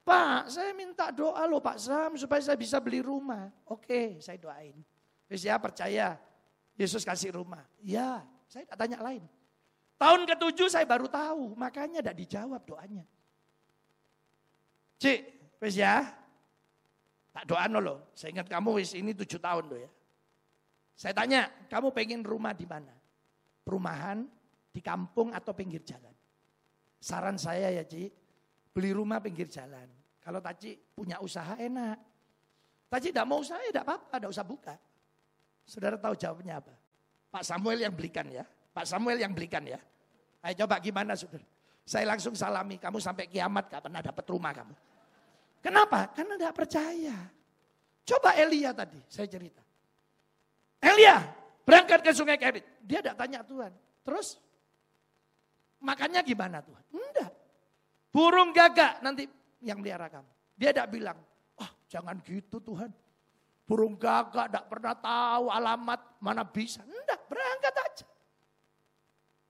Pak, 0.06 0.54
saya 0.54 0.70
minta 0.70 1.10
doa 1.10 1.44
loh 1.50 1.58
Pak 1.58 1.76
Sam 1.82 2.14
supaya 2.14 2.38
saya 2.38 2.54
bisa 2.54 2.78
beli 2.78 3.02
rumah. 3.02 3.50
Oke, 3.66 4.22
saya 4.22 4.38
doain. 4.38 4.74
Terus 5.26 5.42
ya 5.46 5.58
percaya, 5.58 6.18
Yesus 6.78 7.02
kasih 7.02 7.34
rumah. 7.34 7.62
Ya, 7.82 8.22
saya 8.50 8.66
tidak 8.66 8.78
tanya 8.82 8.98
lain. 8.98 9.22
Tahun 9.94 10.20
ketujuh 10.26 10.66
saya 10.66 10.82
baru 10.82 11.06
tahu, 11.06 11.54
makanya 11.54 12.02
tidak 12.02 12.16
dijawab 12.18 12.62
doanya. 12.66 13.06
Cik, 14.98 15.20
wis 15.62 15.78
ya, 15.78 16.20
Tak 17.30 17.46
doa 17.46 17.64
loh. 17.78 18.10
Saya 18.18 18.34
ingat 18.34 18.50
kamu 18.50 18.82
wis 18.82 18.90
ini 18.98 19.14
tujuh 19.14 19.38
tahun 19.38 19.70
loh 19.70 19.78
ya. 19.78 19.90
Saya 20.98 21.14
tanya, 21.16 21.48
kamu 21.70 21.94
pengen 21.94 22.20
rumah 22.26 22.52
di 22.52 22.66
mana? 22.66 22.92
Perumahan, 23.64 24.26
di 24.68 24.82
kampung 24.82 25.32
atau 25.32 25.54
pinggir 25.54 25.80
jalan? 25.86 26.12
Saran 27.00 27.40
saya 27.40 27.72
ya 27.72 27.86
Ci, 27.86 28.10
beli 28.74 28.92
rumah 28.92 29.22
pinggir 29.22 29.48
jalan. 29.48 29.88
Kalau 30.20 30.42
Taci 30.42 30.76
punya 30.92 31.16
usaha 31.22 31.56
enak. 31.56 31.96
Taci 32.90 33.14
tidak 33.14 33.24
mau 33.24 33.40
usaha 33.40 33.56
ya 33.62 33.72
tidak 33.72 33.86
apa-apa, 33.88 34.14
tidak 34.20 34.30
usah 34.34 34.44
buka. 34.44 34.74
Saudara 35.64 35.96
tahu 35.96 36.12
jawabnya 36.18 36.60
apa? 36.60 36.74
Pak 37.30 37.46
Samuel 37.46 37.86
yang 37.86 37.94
belikan 37.94 38.26
ya. 38.26 38.44
Pak 38.74 38.86
Samuel 38.86 39.18
yang 39.22 39.32
belikan 39.34 39.62
ya. 39.62 39.78
Ayo 40.42 40.66
coba 40.66 40.82
gimana 40.82 41.14
saudara? 41.14 41.46
Saya 41.82 42.06
langsung 42.06 42.38
salami, 42.38 42.78
kamu 42.78 43.02
sampai 43.02 43.26
kiamat 43.26 43.66
gak 43.66 43.82
pernah 43.90 43.98
dapat 43.98 44.24
rumah 44.30 44.54
kamu. 44.54 44.74
Kenapa? 45.58 46.06
Karena 46.14 46.38
tidak 46.38 46.54
percaya. 46.54 47.16
Coba 48.06 48.38
Elia 48.38 48.70
tadi, 48.70 49.02
saya 49.10 49.26
cerita. 49.26 49.58
Elia 50.78 51.18
berangkat 51.66 52.00
ke 52.06 52.10
sungai 52.14 52.38
Kerit. 52.38 52.62
Dia 52.86 53.02
tidak 53.02 53.18
tanya 53.18 53.42
Tuhan. 53.42 53.74
Terus 54.06 54.38
makannya 55.82 56.22
gimana 56.22 56.62
Tuhan? 56.62 56.84
Enggak. 56.94 57.30
Burung 58.14 58.54
gagak 58.54 59.02
nanti 59.02 59.26
yang 59.58 59.82
melihara 59.82 60.06
kamu. 60.06 60.30
Dia 60.54 60.70
tidak 60.70 60.94
bilang, 60.94 61.18
oh 61.58 61.70
jangan 61.90 62.22
gitu 62.22 62.62
Tuhan. 62.62 62.94
Burung 63.66 63.98
gagak 63.98 64.46
tidak 64.46 64.64
pernah 64.70 64.94
tahu 64.94 65.50
alamat 65.50 66.00
mana 66.22 66.46
bisa. 66.46 66.86
Enggak, 66.86 67.09
berangkat 67.30 67.74
aja. 67.78 68.06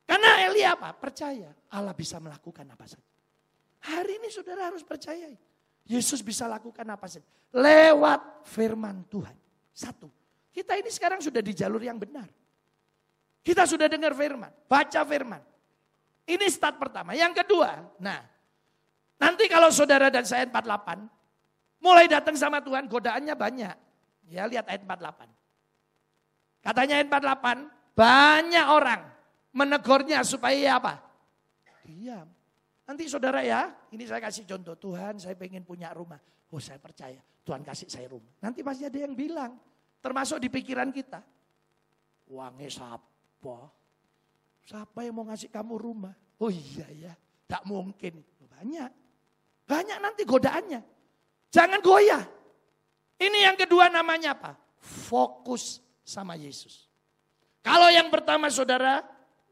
Karena 0.05 0.31
Elia 0.45 0.77
apa? 0.77 0.93
Percaya 0.93 1.49
Allah 1.73 1.97
bisa 1.97 2.21
melakukan 2.21 2.69
apa 2.69 2.85
saja. 2.85 3.09
Hari 3.81 4.21
ini 4.21 4.29
saudara 4.29 4.69
harus 4.69 4.85
percaya. 4.85 5.33
Yesus 5.89 6.21
bisa 6.21 6.45
lakukan 6.45 6.85
apa 6.85 7.09
saja. 7.09 7.25
Lewat 7.57 8.45
firman 8.45 9.01
Tuhan. 9.09 9.33
Satu. 9.73 10.13
Kita 10.53 10.77
ini 10.77 10.93
sekarang 10.93 11.25
sudah 11.25 11.41
di 11.41 11.57
jalur 11.57 11.81
yang 11.81 11.97
benar. 11.97 12.29
Kita 13.41 13.65
sudah 13.65 13.89
dengar 13.89 14.13
firman. 14.13 14.53
Baca 14.69 15.01
firman. 15.09 15.41
Ini 16.29 16.47
start 16.53 16.77
pertama. 16.77 17.17
Yang 17.17 17.41
kedua. 17.41 17.81
Nah. 17.97 18.21
Nanti 19.17 19.49
kalau 19.49 19.73
saudara 19.73 20.13
dan 20.13 20.29
saya 20.29 20.45
48. 20.45 21.81
Mulai 21.81 22.07
datang 22.13 22.37
sama 22.37 22.61
Tuhan 22.61 22.85
godaannya 22.85 23.33
banyak. 23.33 23.77
Ya 24.29 24.45
lihat 24.45 24.69
ayat 24.69 24.85
48. 24.85 25.40
Katanya 26.61 27.01
ayat 27.01 27.09
48. 27.09 27.97
Banyak 27.97 28.67
orang 28.69 29.03
menegurnya 29.53 30.25
supaya 30.25 30.77
apa? 30.79 31.01
Diam. 31.85 32.29
Nanti 32.87 33.07
saudara 33.07 33.43
ya, 33.43 33.71
ini 33.95 34.03
saya 34.07 34.19
kasih 34.19 34.47
contoh. 34.47 34.75
Tuhan 34.75 35.19
saya 35.19 35.35
pengen 35.39 35.63
punya 35.63 35.95
rumah. 35.95 36.19
Oh 36.51 36.59
saya 36.59 36.83
percaya, 36.83 37.23
Tuhan 37.47 37.63
kasih 37.63 37.87
saya 37.87 38.11
rumah. 38.11 38.35
Nanti 38.43 38.67
pasti 38.67 38.83
ada 38.83 38.99
yang 38.99 39.15
bilang, 39.15 39.55
termasuk 40.03 40.43
di 40.43 40.51
pikiran 40.51 40.91
kita. 40.91 41.23
Uangnya 42.31 42.67
siapa? 42.67 43.59
Siapa 44.67 44.99
yang 45.07 45.19
mau 45.19 45.27
ngasih 45.31 45.51
kamu 45.51 45.75
rumah? 45.79 46.15
Oh 46.43 46.51
iya 46.51 46.87
ya, 46.91 47.13
tak 47.47 47.63
mungkin. 47.67 48.23
Banyak. 48.51 48.91
Banyak 49.71 49.99
nanti 50.03 50.23
godaannya. 50.27 50.81
Jangan 51.51 51.81
goyah. 51.83 52.23
Ini 53.21 53.39
yang 53.51 53.57
kedua 53.59 53.87
namanya 53.87 54.35
apa? 54.35 54.53
Fokus 54.81 55.79
sama 56.05 56.35
Yesus. 56.37 56.89
Kalau 57.61 57.93
yang 57.93 58.09
pertama 58.09 58.49
saudara 58.49 59.05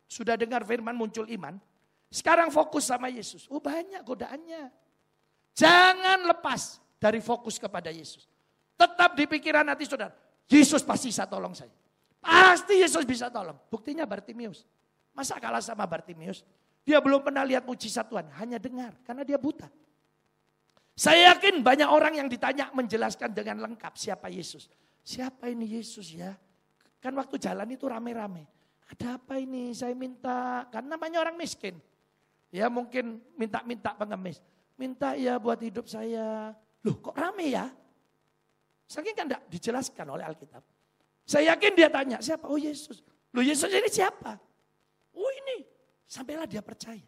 sudah 0.08 0.34
dengar 0.34 0.64
firman 0.64 0.96
muncul 0.96 1.28
iman. 1.28 1.60
Sekarang 2.08 2.48
fokus 2.48 2.88
sama 2.88 3.12
Yesus. 3.12 3.44
Oh 3.52 3.60
banyak 3.60 4.00
godaannya. 4.00 4.72
Jangan 5.52 6.24
lepas 6.24 6.80
dari 6.96 7.20
fokus 7.20 7.60
kepada 7.60 7.92
Yesus. 7.92 8.24
Tetap 8.80 9.12
di 9.12 9.28
pikiran 9.28 9.68
hati 9.68 9.84
saudara. 9.84 10.16
Yesus 10.48 10.80
pasti 10.80 11.12
bisa 11.12 11.28
tolong 11.28 11.52
saya. 11.52 11.74
Pasti 12.18 12.80
Yesus 12.80 13.04
bisa 13.04 13.28
tolong. 13.28 13.60
Buktinya 13.68 14.08
Bartimius. 14.08 14.64
Masa 15.12 15.36
kalah 15.36 15.60
sama 15.60 15.84
Bartimius? 15.84 16.40
Dia 16.88 17.04
belum 17.04 17.20
pernah 17.20 17.44
lihat 17.44 17.68
mujizat 17.68 18.08
Tuhan. 18.08 18.32
Hanya 18.40 18.56
dengar 18.56 18.96
karena 19.04 19.20
dia 19.28 19.36
buta. 19.36 19.68
Saya 20.98 21.36
yakin 21.36 21.60
banyak 21.62 21.86
orang 21.86 22.18
yang 22.18 22.26
ditanya 22.26 22.72
menjelaskan 22.74 23.30
dengan 23.36 23.68
lengkap 23.68 23.94
siapa 23.94 24.32
Yesus. 24.32 24.66
Siapa 25.08 25.48
ini 25.48 25.64
Yesus 25.64 26.12
ya? 26.12 26.36
Kan 27.00 27.16
waktu 27.16 27.40
jalan 27.40 27.64
itu 27.72 27.88
rame-rame. 27.88 28.44
Ada 28.92 29.16
apa 29.16 29.40
ini? 29.40 29.72
Saya 29.72 29.96
minta, 29.96 30.68
karena 30.68 31.00
namanya 31.00 31.24
orang 31.24 31.40
miskin. 31.40 31.80
Ya 32.52 32.68
mungkin 32.68 33.16
minta-minta 33.32 33.96
pengemis. 33.96 34.44
Minta 34.76 35.16
ya 35.16 35.40
buat 35.40 35.64
hidup 35.64 35.88
saya. 35.88 36.52
Loh 36.84 37.00
kok 37.00 37.16
rame 37.16 37.56
ya? 37.56 37.72
Saking 38.84 39.16
kan 39.16 39.24
tidak 39.32 39.42
dijelaskan 39.48 40.06
oleh 40.12 40.28
Alkitab. 40.28 40.60
Saya 41.24 41.56
yakin 41.56 41.72
dia 41.72 41.88
tanya, 41.88 42.20
siapa? 42.20 42.44
Oh 42.44 42.60
Yesus. 42.60 43.00
Loh 43.32 43.40
Yesus 43.40 43.72
ini 43.72 43.88
siapa? 43.88 44.36
Oh 45.16 45.30
ini. 45.44 45.64
Sampailah 46.04 46.44
dia 46.44 46.60
percaya. 46.60 47.00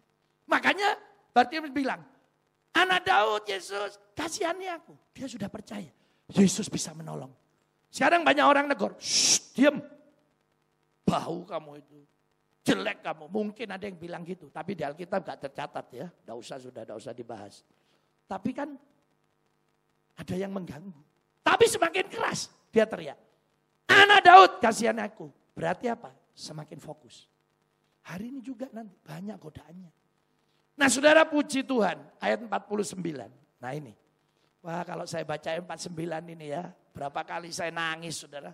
Makanya 0.49 0.97
berarti 1.37 1.61
dia 1.61 1.69
bilang, 1.69 2.01
anak 2.73 3.05
Daud 3.05 3.45
Yesus, 3.45 4.01
kasihani 4.17 4.73
aku. 4.73 4.97
Dia 5.13 5.29
sudah 5.29 5.53
percaya. 5.53 5.93
Yesus 6.33 6.69
bisa 6.73 6.97
menolong. 6.97 7.33
Sekarang 7.91 8.22
banyak 8.22 8.47
orang 8.47 8.70
negor, 8.70 8.95
diam. 9.55 9.82
Bau 11.03 11.43
kamu 11.43 11.82
itu 11.82 11.99
jelek 12.62 13.03
kamu. 13.03 13.26
Mungkin 13.26 13.66
ada 13.66 13.84
yang 13.84 13.99
bilang 13.99 14.22
gitu, 14.22 14.47
tapi 14.49 14.78
di 14.78 14.86
Alkitab 14.86 15.26
gak 15.26 15.38
tercatat 15.51 15.86
ya. 15.91 16.07
Gak 16.07 16.36
usah 16.38 16.57
sudah, 16.62 16.86
gak 16.86 16.99
usah 16.99 17.11
dibahas. 17.11 17.66
Tapi 18.30 18.51
kan 18.55 18.78
ada 20.14 20.34
yang 20.38 20.55
mengganggu. 20.55 21.03
Tapi 21.43 21.64
semakin 21.66 22.07
keras 22.07 22.47
dia 22.70 22.86
teriak. 22.86 23.18
Anak 23.91 24.20
Daud 24.22 24.53
kasihan 24.62 24.95
aku. 25.03 25.26
Berarti 25.57 25.91
apa? 25.91 26.14
Semakin 26.30 26.78
fokus. 26.78 27.26
Hari 28.07 28.30
ini 28.30 28.41
juga 28.41 28.70
nanti 28.70 28.95
banyak 29.03 29.34
godaannya. 29.34 29.93
Nah 30.78 30.88
saudara 30.88 31.26
puji 31.26 31.66
Tuhan 31.66 31.99
ayat 32.22 32.38
49. 32.41 32.97
Nah 33.61 33.72
ini. 33.74 33.93
Wah 34.62 34.84
kalau 34.86 35.05
saya 35.05 35.26
baca 35.26 35.51
ayat 35.51 35.64
49 35.66 36.32
ini 36.38 36.47
ya. 36.55 36.70
Berapa 36.91 37.22
kali 37.22 37.55
saya 37.55 37.70
nangis 37.70 38.20
saudara. 38.20 38.51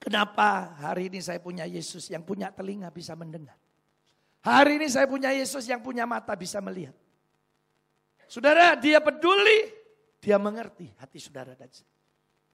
Kenapa 0.00 0.80
hari 0.80 1.12
ini 1.12 1.20
saya 1.20 1.36
punya 1.40 1.68
Yesus 1.68 2.08
yang 2.08 2.24
punya 2.24 2.48
telinga 2.48 2.88
bisa 2.88 3.12
mendengar. 3.12 3.56
Hari 4.40 4.80
ini 4.80 4.88
saya 4.88 5.04
punya 5.04 5.28
Yesus 5.36 5.68
yang 5.68 5.84
punya 5.84 6.08
mata 6.08 6.32
bisa 6.32 6.56
melihat. 6.64 6.96
Saudara, 8.24 8.72
dia 8.80 9.02
peduli, 9.04 9.68
dia 10.16 10.40
mengerti 10.40 10.88
hati 10.96 11.20
saudara 11.20 11.52
dan 11.52 11.68
saya. 11.68 11.90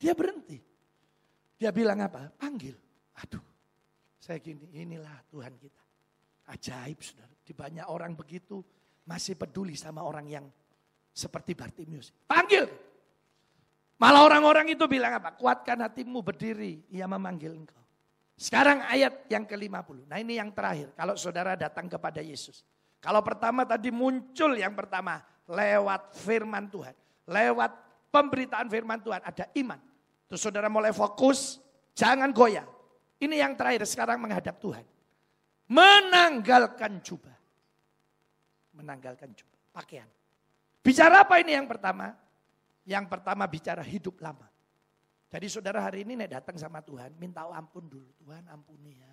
Dia 0.01 0.17
berhenti. 0.17 0.59
Dia 1.55 1.71
bilang 1.71 2.03
apa? 2.03 2.33
Panggil. 2.35 2.75
Aduh, 3.23 3.45
saya 4.19 4.43
gini, 4.43 4.67
inilah 4.75 5.15
Tuhan 5.31 5.55
kita. 5.55 5.83
Ajaib 6.51 6.99
saudara. 6.99 7.31
Di 7.47 7.55
banyak 7.55 7.87
orang 7.87 8.19
begitu 8.19 8.59
masih 9.07 9.39
peduli 9.39 9.79
sama 9.79 10.03
orang 10.03 10.27
yang 10.27 10.47
seperti 11.15 11.55
Bartimius. 11.55 12.11
Panggil. 12.27 12.67
Malah 13.97 14.29
orang-orang 14.29 14.77
itu 14.77 14.85
bilang 14.85 15.17
apa? 15.17 15.33
Kuatkan 15.33 15.81
hatimu 15.81 16.21
berdiri, 16.21 16.85
ia 16.93 17.09
memanggil 17.09 17.57
engkau. 17.57 17.81
Sekarang 18.37 18.85
ayat 18.85 19.25
yang 19.33 19.49
ke-50. 19.49 20.05
Nah 20.05 20.21
ini 20.21 20.37
yang 20.37 20.53
terakhir, 20.53 20.93
kalau 20.93 21.17
saudara 21.17 21.57
datang 21.57 21.89
kepada 21.89 22.21
Yesus. 22.21 22.61
Kalau 23.01 23.25
pertama 23.25 23.65
tadi 23.65 23.89
muncul 23.89 24.53
yang 24.53 24.77
pertama, 24.77 25.25
lewat 25.49 26.13
firman 26.13 26.69
Tuhan. 26.69 26.93
Lewat 27.25 27.73
pemberitaan 28.13 28.69
firman 28.69 29.01
Tuhan, 29.01 29.25
ada 29.25 29.49
iman. 29.57 29.81
Terus 30.29 30.41
saudara 30.45 30.69
mulai 30.69 30.93
fokus, 30.93 31.57
jangan 31.97 32.29
goyah. 32.37 32.69
Ini 33.17 33.41
yang 33.41 33.57
terakhir, 33.57 33.89
sekarang 33.89 34.21
menghadap 34.21 34.61
Tuhan. 34.61 34.85
Menanggalkan 35.73 37.01
jubah. 37.01 37.33
Menanggalkan 38.77 39.33
jubah, 39.33 39.61
pakaian. 39.73 40.05
Bicara 40.85 41.25
apa 41.25 41.41
ini 41.41 41.57
yang 41.57 41.65
pertama? 41.65 42.13
Yang 42.87 43.05
pertama 43.11 43.45
bicara 43.51 43.83
hidup 43.83 44.23
lama. 44.23 44.47
Jadi 45.27 45.47
saudara 45.51 45.83
hari 45.83 46.07
ini 46.07 46.15
nek 46.15 46.39
datang 46.39 46.55
sama 46.55 46.79
Tuhan, 46.79 47.19
minta 47.19 47.43
ampun 47.51 47.91
dulu. 47.91 48.15
Tuhan 48.23 48.47
ampuni 48.47 48.95
ya. 49.03 49.11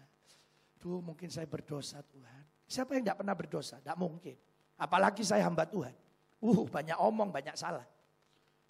Duh 0.78 1.01
mungkin 1.01 1.34
saya 1.34 1.49
berdosa 1.49 2.05
Tuhan. 2.05 2.69
Siapa 2.69 2.93
yang 2.93 3.03
tidak 3.09 3.26
pernah 3.26 3.34
berdosa? 3.34 3.82
Tidak 3.82 3.97
mungkin. 3.97 4.38
Apalagi 4.78 5.26
saya 5.26 5.49
hamba 5.49 5.65
Tuhan. 5.65 5.91
Uh 6.43 6.69
banyak 6.69 6.95
omong, 7.01 7.34
banyak 7.34 7.57
salah. 7.57 7.84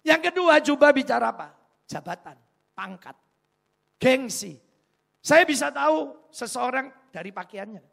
Yang 0.00 0.32
kedua 0.32 0.60
jubah 0.64 0.90
bicara 0.96 1.36
apa? 1.36 1.52
Jabatan, 1.84 2.36
pangkat, 2.72 3.16
gengsi. 4.00 4.56
Saya 5.20 5.44
bisa 5.44 5.68
tahu 5.72 6.16
seseorang 6.32 6.92
dari 7.12 7.32
pakaiannya. 7.32 7.84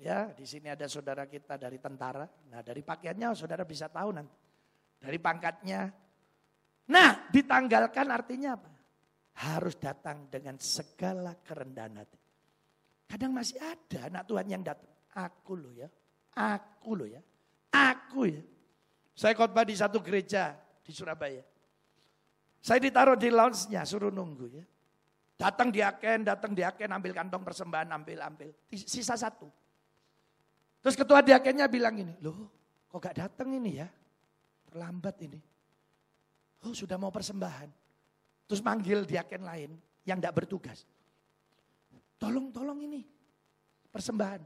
Ya, 0.00 0.32
di 0.32 0.48
sini 0.48 0.72
ada 0.72 0.88
saudara 0.88 1.28
kita 1.28 1.60
dari 1.60 1.76
tentara. 1.76 2.24
Nah, 2.48 2.64
dari 2.64 2.80
pakaiannya 2.80 3.36
saudara 3.36 3.62
bisa 3.62 3.92
tahu 3.92 4.10
nanti. 4.16 4.36
Dari 5.00 5.20
pangkatnya. 5.20 5.92
Nah, 6.92 7.32
ditanggalkan 7.32 8.06
artinya 8.12 8.60
apa? 8.60 8.68
Harus 9.40 9.80
datang 9.80 10.28
dengan 10.28 10.60
segala 10.60 11.32
kerendahan 11.40 12.04
hati. 12.04 12.20
Kadang 13.08 13.32
masih 13.32 13.56
ada 13.64 14.12
anak 14.12 14.28
Tuhan 14.28 14.46
yang 14.52 14.60
datang. 14.60 14.92
Aku 15.12 15.56
loh 15.56 15.72
ya, 15.72 15.88
aku 16.36 16.90
loh 16.96 17.08
ya, 17.08 17.20
aku 17.72 18.28
ya. 18.28 18.42
Saya 19.12 19.32
khotbah 19.36 19.64
di 19.64 19.76
satu 19.76 20.00
gereja 20.00 20.56
di 20.84 20.92
Surabaya. 20.92 21.44
Saya 22.60 22.80
ditaruh 22.80 23.16
di 23.16 23.28
lounge-nya, 23.28 23.84
suruh 23.84 24.12
nunggu 24.12 24.46
ya. 24.52 24.64
Datang 25.36 25.72
di 25.74 25.82
aken, 25.82 26.22
datang 26.22 26.52
di 26.54 26.62
aken, 26.62 26.88
ambil 26.92 27.12
kantong 27.12 27.42
persembahan, 27.42 27.88
ambil, 27.90 28.18
ambil. 28.22 28.48
Sisa 28.72 29.18
satu. 29.18 29.48
Terus 30.80 30.96
ketua 30.96 31.20
diakennya 31.24 31.66
bilang 31.66 31.98
ini, 31.98 32.14
loh 32.22 32.48
kok 32.88 33.00
gak 33.00 33.16
datang 33.16 33.50
ini 33.52 33.80
ya? 33.80 33.88
Terlambat 34.70 35.16
ini. 35.24 35.40
Oh 36.62 36.74
sudah 36.74 36.94
mau 36.98 37.10
persembahan. 37.10 37.68
Terus 38.46 38.62
manggil 38.62 39.02
diaken 39.02 39.42
lain 39.42 39.70
yang 40.06 40.22
gak 40.22 40.44
bertugas. 40.44 40.86
Tolong, 42.18 42.54
tolong 42.54 42.78
ini. 42.82 43.02
Persembahan. 43.90 44.42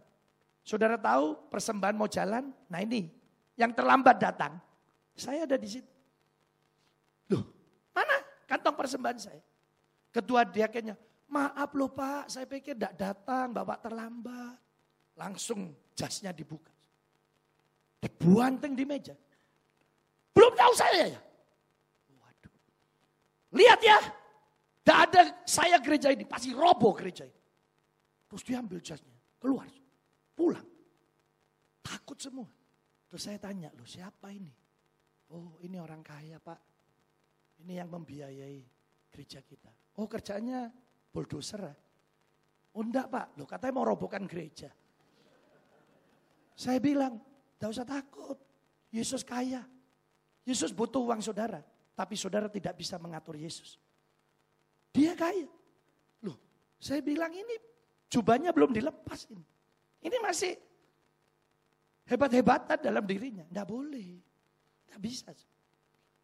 Saudara 0.66 0.98
tahu 0.98 1.36
persembahan 1.52 1.94
mau 1.94 2.08
jalan? 2.08 2.50
Nah 2.72 2.80
ini, 2.82 3.06
yang 3.54 3.70
terlambat 3.70 4.16
datang. 4.18 4.56
Saya 5.14 5.44
ada 5.44 5.54
di 5.60 5.68
situ. 5.68 5.92
Loh, 7.32 7.44
mana 7.92 8.16
kantong 8.48 8.76
persembahan 8.76 9.18
saya? 9.20 9.42
Ketua 10.10 10.48
diakennya, 10.48 10.96
maaf 11.28 11.70
loh 11.76 11.92
pak, 11.92 12.32
saya 12.32 12.48
pikir 12.48 12.74
tidak 12.74 12.96
datang, 12.96 13.52
bapak 13.52 13.78
terlambat. 13.84 14.56
Langsung 15.16 15.72
jasnya 15.96 16.32
dibuka. 16.32 16.72
Dibuanteng 18.00 18.76
di 18.76 18.84
meja. 18.84 19.16
Belum 20.36 20.52
tahu 20.52 20.72
saya 20.76 21.16
ya. 21.16 21.20
Lihat 23.54 23.80
ya, 23.82 23.98
tidak 24.82 24.98
ada 25.10 25.20
saya 25.46 25.76
gereja 25.78 26.10
ini, 26.10 26.26
pasti 26.26 26.50
roboh 26.50 26.94
gereja 26.94 27.26
ini. 27.26 27.40
Terus 28.26 28.42
dia 28.42 28.58
ambil 28.58 28.82
jasnya, 28.82 29.14
keluar, 29.38 29.66
pulang. 30.34 30.66
Takut 31.82 32.18
semua. 32.18 32.50
Terus 33.06 33.22
saya 33.22 33.38
tanya, 33.38 33.70
loh 33.78 33.86
siapa 33.86 34.34
ini? 34.34 34.50
Oh 35.30 35.58
ini 35.62 35.78
orang 35.78 36.02
kaya 36.02 36.42
pak. 36.42 36.58
Ini 37.62 37.82
yang 37.82 37.88
membiayai 37.90 38.58
gereja 39.10 39.40
kita. 39.42 39.70
Oh 39.98 40.10
kerjanya 40.10 40.70
bulldozer 41.14 41.62
ya? 41.62 41.74
Oh 42.76 42.82
enggak 42.84 43.06
pak, 43.08 43.26
loh 43.38 43.48
katanya 43.48 43.74
mau 43.78 43.86
robohkan 43.86 44.26
gereja. 44.26 44.68
Saya 46.56 46.80
bilang, 46.80 47.20
tidak 47.56 47.68
usah 47.72 47.86
takut. 47.86 48.38
Yesus 48.88 49.20
kaya. 49.20 49.60
Yesus 50.48 50.72
butuh 50.72 51.04
uang 51.04 51.20
saudara. 51.20 51.60
Tapi 51.96 52.14
saudara 52.14 52.52
tidak 52.52 52.76
bisa 52.76 53.00
mengatur 53.00 53.40
Yesus. 53.40 53.80
Dia 54.92 55.16
kaya. 55.16 55.48
Loh, 56.20 56.36
saya 56.76 57.00
bilang 57.00 57.32
ini 57.32 57.56
Jubahnya 58.06 58.54
belum 58.54 58.70
dilepas 58.70 59.26
ini. 59.34 59.42
Ini 60.06 60.16
masih 60.22 60.54
hebat-hebatan 62.06 62.78
dalam 62.78 63.02
dirinya. 63.02 63.42
Tidak 63.42 63.66
boleh. 63.66 64.08
Tidak 64.86 65.00
bisa. 65.02 65.34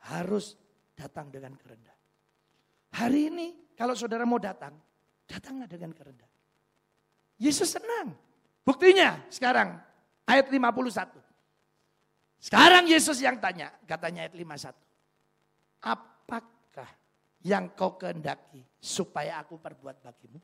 Harus 0.07 0.55
datang 0.95 1.31
dengan 1.31 1.59
kerendahan. 1.59 2.01
Hari 3.03 3.21
ini 3.35 3.47
kalau 3.75 3.99
saudara 3.99 4.23
mau 4.23 4.39
datang, 4.39 4.77
datanglah 5.27 5.67
dengan 5.67 5.91
kerendahan. 5.91 6.31
Yesus 7.43 7.75
senang. 7.75 8.15
Buktinya 8.63 9.19
sekarang 9.27 9.75
ayat 10.23 10.47
51. 10.47 11.19
Sekarang 12.39 12.87
Yesus 12.87 13.19
yang 13.19 13.43
tanya, 13.43 13.75
katanya 13.87 14.31
ayat 14.31 14.35
51. 14.39 14.75
Apakah 15.83 16.89
yang 17.43 17.75
kau 17.75 17.99
kehendaki 17.99 18.63
supaya 18.79 19.43
aku 19.43 19.59
perbuat 19.59 19.99
bagimu? 19.99 20.39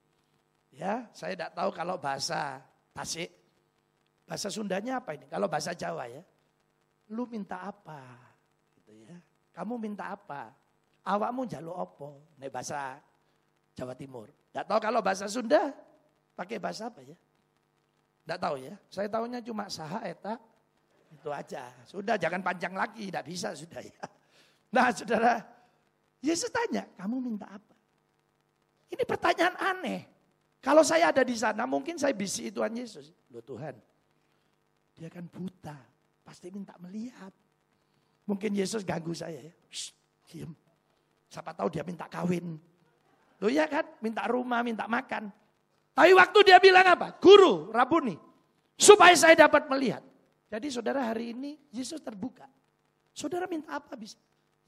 Ya, 0.74 1.08
saya 1.14 1.38
tidak 1.38 1.54
tahu 1.54 1.70
kalau 1.72 1.96
bahasa 1.96 2.60
Tasik. 2.92 3.30
Bahasa 4.26 4.50
Sundanya 4.50 5.00
apa 5.00 5.14
ini? 5.16 5.24
Kalau 5.30 5.46
bahasa 5.48 5.72
Jawa 5.72 6.10
ya. 6.10 6.20
Lu 7.14 7.24
minta 7.24 7.64
apa? 7.64 8.02
Gitu 8.76 9.06
ya. 9.06 9.16
Kamu 9.54 9.80
minta 9.80 10.12
apa? 10.12 10.52
Awakmu 11.06 11.48
jaluk 11.48 11.72
opo? 11.72 12.36
Ini 12.36 12.52
bahasa 12.52 13.00
Jawa 13.72 13.96
Timur. 13.96 14.28
Tidak 14.28 14.66
tahu 14.68 14.80
kalau 14.82 15.00
bahasa 15.00 15.24
Sunda 15.30 15.72
pakai 16.36 16.60
bahasa 16.60 16.92
apa 16.92 17.00
ya? 17.00 17.16
Tidak 18.26 18.38
tahu 18.42 18.60
ya. 18.60 18.74
Saya 18.92 19.08
tahunya 19.08 19.40
cuma 19.40 19.70
saha 19.72 20.04
eta 20.04 20.36
itu 21.08 21.30
aja. 21.32 21.72
Sudah 21.88 22.20
jangan 22.20 22.44
panjang 22.44 22.76
lagi, 22.76 23.08
tidak 23.08 23.24
bisa 23.24 23.56
sudah 23.56 23.80
ya. 23.80 24.04
Nah 24.68 24.92
saudara, 24.92 25.40
Yesus 26.20 26.50
tanya, 26.52 26.84
kamu 26.98 27.16
minta 27.22 27.48
apa? 27.48 27.76
Ini 28.88 29.02
pertanyaan 29.04 29.56
aneh. 29.56 30.00
Kalau 30.58 30.82
saya 30.82 31.14
ada 31.14 31.22
di 31.22 31.36
sana, 31.38 31.64
mungkin 31.64 31.96
saya 31.96 32.12
bisi 32.12 32.50
Tuhan 32.50 32.74
Yesus. 32.74 33.14
Loh 33.30 33.44
Tuhan, 33.44 33.78
dia 34.98 35.08
kan 35.08 35.24
buta, 35.30 35.76
pasti 36.26 36.50
minta 36.50 36.74
melihat. 36.82 37.30
Mungkin 38.28 38.52
Yesus 38.52 38.84
ganggu 38.84 39.14
saya 39.14 39.40
ya. 39.40 39.54
Shh, 39.70 39.94
diam. 40.28 40.52
Siapa 41.30 41.54
tahu 41.54 41.72
dia 41.72 41.86
minta 41.86 42.10
kawin. 42.10 42.58
Loh 43.38 43.48
ya 43.52 43.70
kan, 43.70 43.86
minta 44.02 44.26
rumah, 44.26 44.60
minta 44.66 44.90
makan. 44.90 45.30
Tapi 45.94 46.12
waktu 46.12 46.38
dia 46.44 46.58
bilang 46.58 46.84
apa? 46.84 47.14
Guru, 47.22 47.70
Rabuni. 47.70 48.18
Supaya 48.78 49.14
saya 49.14 49.34
dapat 49.46 49.70
melihat. 49.70 50.02
Jadi 50.48 50.66
saudara 50.72 51.06
hari 51.06 51.36
ini 51.36 51.58
Yesus 51.70 52.00
terbuka. 52.02 52.46
Saudara 53.14 53.50
minta 53.50 53.78
apa 53.78 53.94
bisa? 53.98 54.18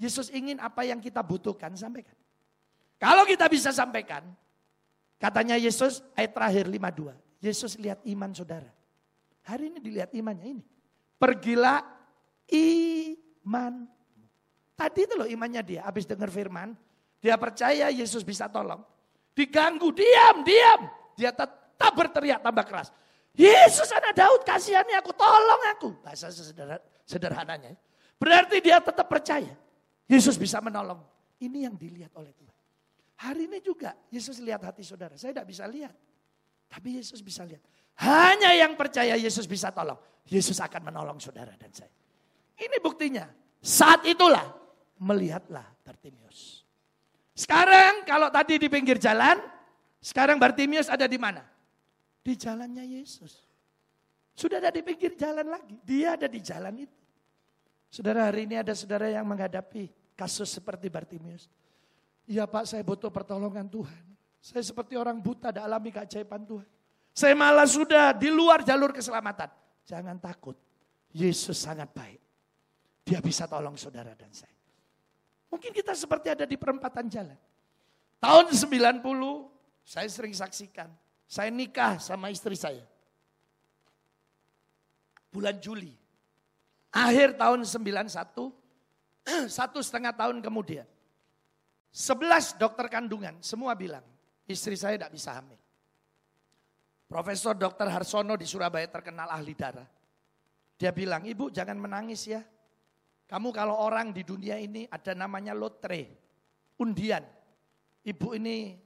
Yesus 0.00 0.32
ingin 0.32 0.56
apa 0.56 0.88
yang 0.88 0.96
kita 0.96 1.20
butuhkan, 1.20 1.76
sampaikan. 1.76 2.16
Kalau 2.96 3.28
kita 3.28 3.44
bisa 3.52 3.68
sampaikan, 3.68 4.24
Katanya 5.20 5.60
Yesus 5.60 6.00
ayat 6.16 6.32
terakhir 6.32 6.64
52. 6.64 7.44
Yesus 7.44 7.76
lihat 7.76 8.00
iman 8.08 8.32
saudara. 8.32 8.72
Hari 9.44 9.68
ini 9.68 9.78
dilihat 9.84 10.16
imannya 10.16 10.56
ini. 10.56 10.64
Pergilah 11.20 11.84
iman. 12.48 13.84
Tadi 14.72 15.00
itu 15.04 15.14
loh 15.20 15.28
imannya 15.28 15.60
dia. 15.60 15.84
Habis 15.84 16.08
dengar 16.08 16.32
firman. 16.32 16.72
Dia 17.20 17.36
percaya 17.36 17.92
Yesus 17.92 18.24
bisa 18.24 18.48
tolong. 18.48 18.80
Diganggu, 19.36 19.92
diam, 19.92 20.40
diam. 20.40 20.88
Dia 21.20 21.36
tetap 21.36 21.92
berteriak 21.92 22.40
tambah 22.40 22.64
keras. 22.64 22.88
Yesus 23.36 23.92
anak 23.92 24.16
Daud 24.16 24.40
kasihani 24.48 24.96
aku, 24.96 25.12
tolong 25.12 25.62
aku. 25.76 26.00
Bahasa 26.00 26.32
sederhananya. 27.04 27.76
Berarti 28.16 28.56
dia 28.64 28.80
tetap 28.80 29.04
percaya. 29.04 29.52
Yesus 30.10 30.34
bisa 30.34 30.58
menolong. 30.58 30.98
Ini 31.38 31.70
yang 31.70 31.78
dilihat 31.78 32.10
oleh 32.18 32.34
Tuhan. 32.34 32.58
Hari 33.22 33.46
ini 33.46 33.62
juga 33.62 33.94
Yesus 34.10 34.42
lihat 34.42 34.58
hati 34.66 34.82
saudara. 34.82 35.14
Saya 35.14 35.30
tidak 35.30 35.46
bisa 35.46 35.70
lihat. 35.70 35.94
Tapi 36.66 36.98
Yesus 36.98 37.22
bisa 37.22 37.46
lihat. 37.46 37.62
Hanya 38.02 38.50
yang 38.58 38.74
percaya 38.74 39.14
Yesus 39.14 39.46
bisa 39.46 39.70
tolong. 39.70 39.96
Yesus 40.26 40.58
akan 40.58 40.90
menolong 40.90 41.22
saudara 41.22 41.54
dan 41.54 41.70
saya. 41.70 41.92
Ini 42.58 42.82
buktinya. 42.82 43.30
Saat 43.62 44.08
itulah 44.08 44.50
melihatlah 44.98 45.64
Bartimius. 45.86 46.66
Sekarang 47.36 48.02
kalau 48.02 48.32
tadi 48.32 48.58
di 48.58 48.66
pinggir 48.66 48.98
jalan, 48.98 49.38
sekarang 50.00 50.40
Bartimius 50.40 50.90
ada 50.90 51.06
di 51.06 51.20
mana? 51.20 51.44
Di 52.20 52.34
jalannya 52.34 52.84
Yesus. 52.84 53.46
Sudah 54.32 54.58
ada 54.64 54.72
di 54.72 54.80
pinggir 54.80 55.14
jalan 55.14 55.44
lagi. 55.44 55.76
Dia 55.84 56.16
ada 56.16 56.24
di 56.24 56.40
jalan 56.40 56.72
itu. 56.88 56.98
Saudara 57.92 58.32
hari 58.32 58.48
ini 58.48 58.56
ada 58.56 58.72
saudara 58.72 59.12
yang 59.12 59.28
menghadapi 59.28 59.99
kasus 60.20 60.52
seperti 60.52 60.92
Bartimius. 60.92 61.48
Iya 62.28 62.44
Pak 62.44 62.68
saya 62.68 62.84
butuh 62.84 63.08
pertolongan 63.08 63.64
Tuhan. 63.64 64.04
Saya 64.44 64.60
seperti 64.60 65.00
orang 65.00 65.16
buta 65.16 65.48
ada 65.48 65.64
alami 65.64 65.88
keajaiban 65.88 66.44
Tuhan. 66.44 66.68
Saya 67.16 67.32
malah 67.32 67.64
sudah 67.64 68.12
di 68.12 68.28
luar 68.28 68.60
jalur 68.60 68.92
keselamatan. 68.92 69.48
Jangan 69.88 70.20
takut. 70.20 70.56
Yesus 71.10 71.56
sangat 71.56 71.88
baik. 71.90 72.20
Dia 73.08 73.18
bisa 73.24 73.48
tolong 73.48 73.74
saudara 73.80 74.12
dan 74.12 74.30
saya. 74.30 74.54
Mungkin 75.50 75.72
kita 75.74 75.96
seperti 75.96 76.30
ada 76.30 76.44
di 76.46 76.54
perempatan 76.54 77.10
jalan. 77.10 77.34
Tahun 78.20 78.46
90 78.52 79.02
saya 79.82 80.06
sering 80.06 80.36
saksikan. 80.36 80.92
Saya 81.26 81.50
nikah 81.50 81.98
sama 81.98 82.30
istri 82.30 82.54
saya. 82.54 82.86
Bulan 85.32 85.58
Juli. 85.58 85.94
Akhir 86.90 87.34
tahun 87.38 87.62
91, 87.66 88.59
satu 89.60 89.80
setengah 89.84 90.14
tahun 90.14 90.40
kemudian. 90.40 90.86
Sebelas 91.90 92.54
dokter 92.54 92.86
kandungan, 92.86 93.42
semua 93.42 93.74
bilang, 93.74 94.06
istri 94.46 94.78
saya 94.78 94.94
tidak 94.94 95.10
bisa 95.10 95.34
hamil. 95.34 95.58
Profesor 97.10 97.58
Dr. 97.58 97.90
Harsono 97.90 98.38
di 98.38 98.46
Surabaya 98.46 98.86
terkenal 98.86 99.26
ahli 99.26 99.58
darah. 99.58 99.88
Dia 100.78 100.94
bilang, 100.94 101.26
ibu 101.26 101.50
jangan 101.50 101.74
menangis 101.74 102.30
ya. 102.30 102.38
Kamu 103.26 103.50
kalau 103.50 103.74
orang 103.74 104.14
di 104.14 104.22
dunia 104.22 104.54
ini 104.58 104.86
ada 104.86 105.14
namanya 105.18 105.50
lotre, 105.50 106.14
undian. 106.78 107.26
Ibu 108.06 108.38
ini 108.38 108.78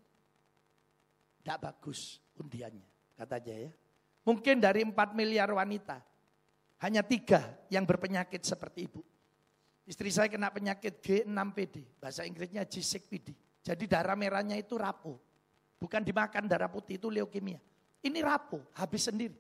tidak 1.45 1.61
bagus 1.61 2.25
undiannya, 2.41 2.89
katanya 3.21 3.69
ya. 3.69 3.73
Mungkin 4.25 4.57
dari 4.57 4.81
4 4.89 5.13
miliar 5.13 5.53
wanita, 5.53 6.01
hanya 6.81 7.05
tiga 7.05 7.45
yang 7.69 7.85
berpenyakit 7.85 8.41
seperti 8.41 8.89
ibu. 8.89 9.05
Istri 9.85 10.09
saya 10.09 10.29
kena 10.33 10.49
penyakit 10.49 11.05
G6PD, 11.05 12.01
bahasa 12.01 12.25
Inggrisnya 12.25 12.65
G6PD. 12.65 13.37
Jadi 13.61 13.85
darah 13.85 14.17
merahnya 14.17 14.57
itu 14.57 14.81
rapuh. 14.81 15.17
Bukan 15.77 16.01
dimakan 16.01 16.49
darah 16.49 16.73
putih 16.73 16.97
itu 16.97 17.13
leukemia. 17.13 17.61
Ini 18.01 18.19
rapuh, 18.25 18.65
habis 18.81 19.09
sendiri. 19.09 19.37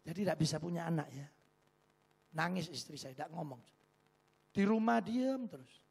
Jadi 0.00 0.24
tidak 0.24 0.40
bisa 0.40 0.56
punya 0.56 0.88
anak 0.88 1.08
ya. 1.12 1.28
Nangis 2.32 2.72
istri 2.72 2.96
saya, 2.96 3.12
tidak 3.12 3.28
ngomong. 3.36 3.60
Di 4.52 4.64
rumah 4.64 5.04
diam 5.04 5.44
terus. 5.44 5.84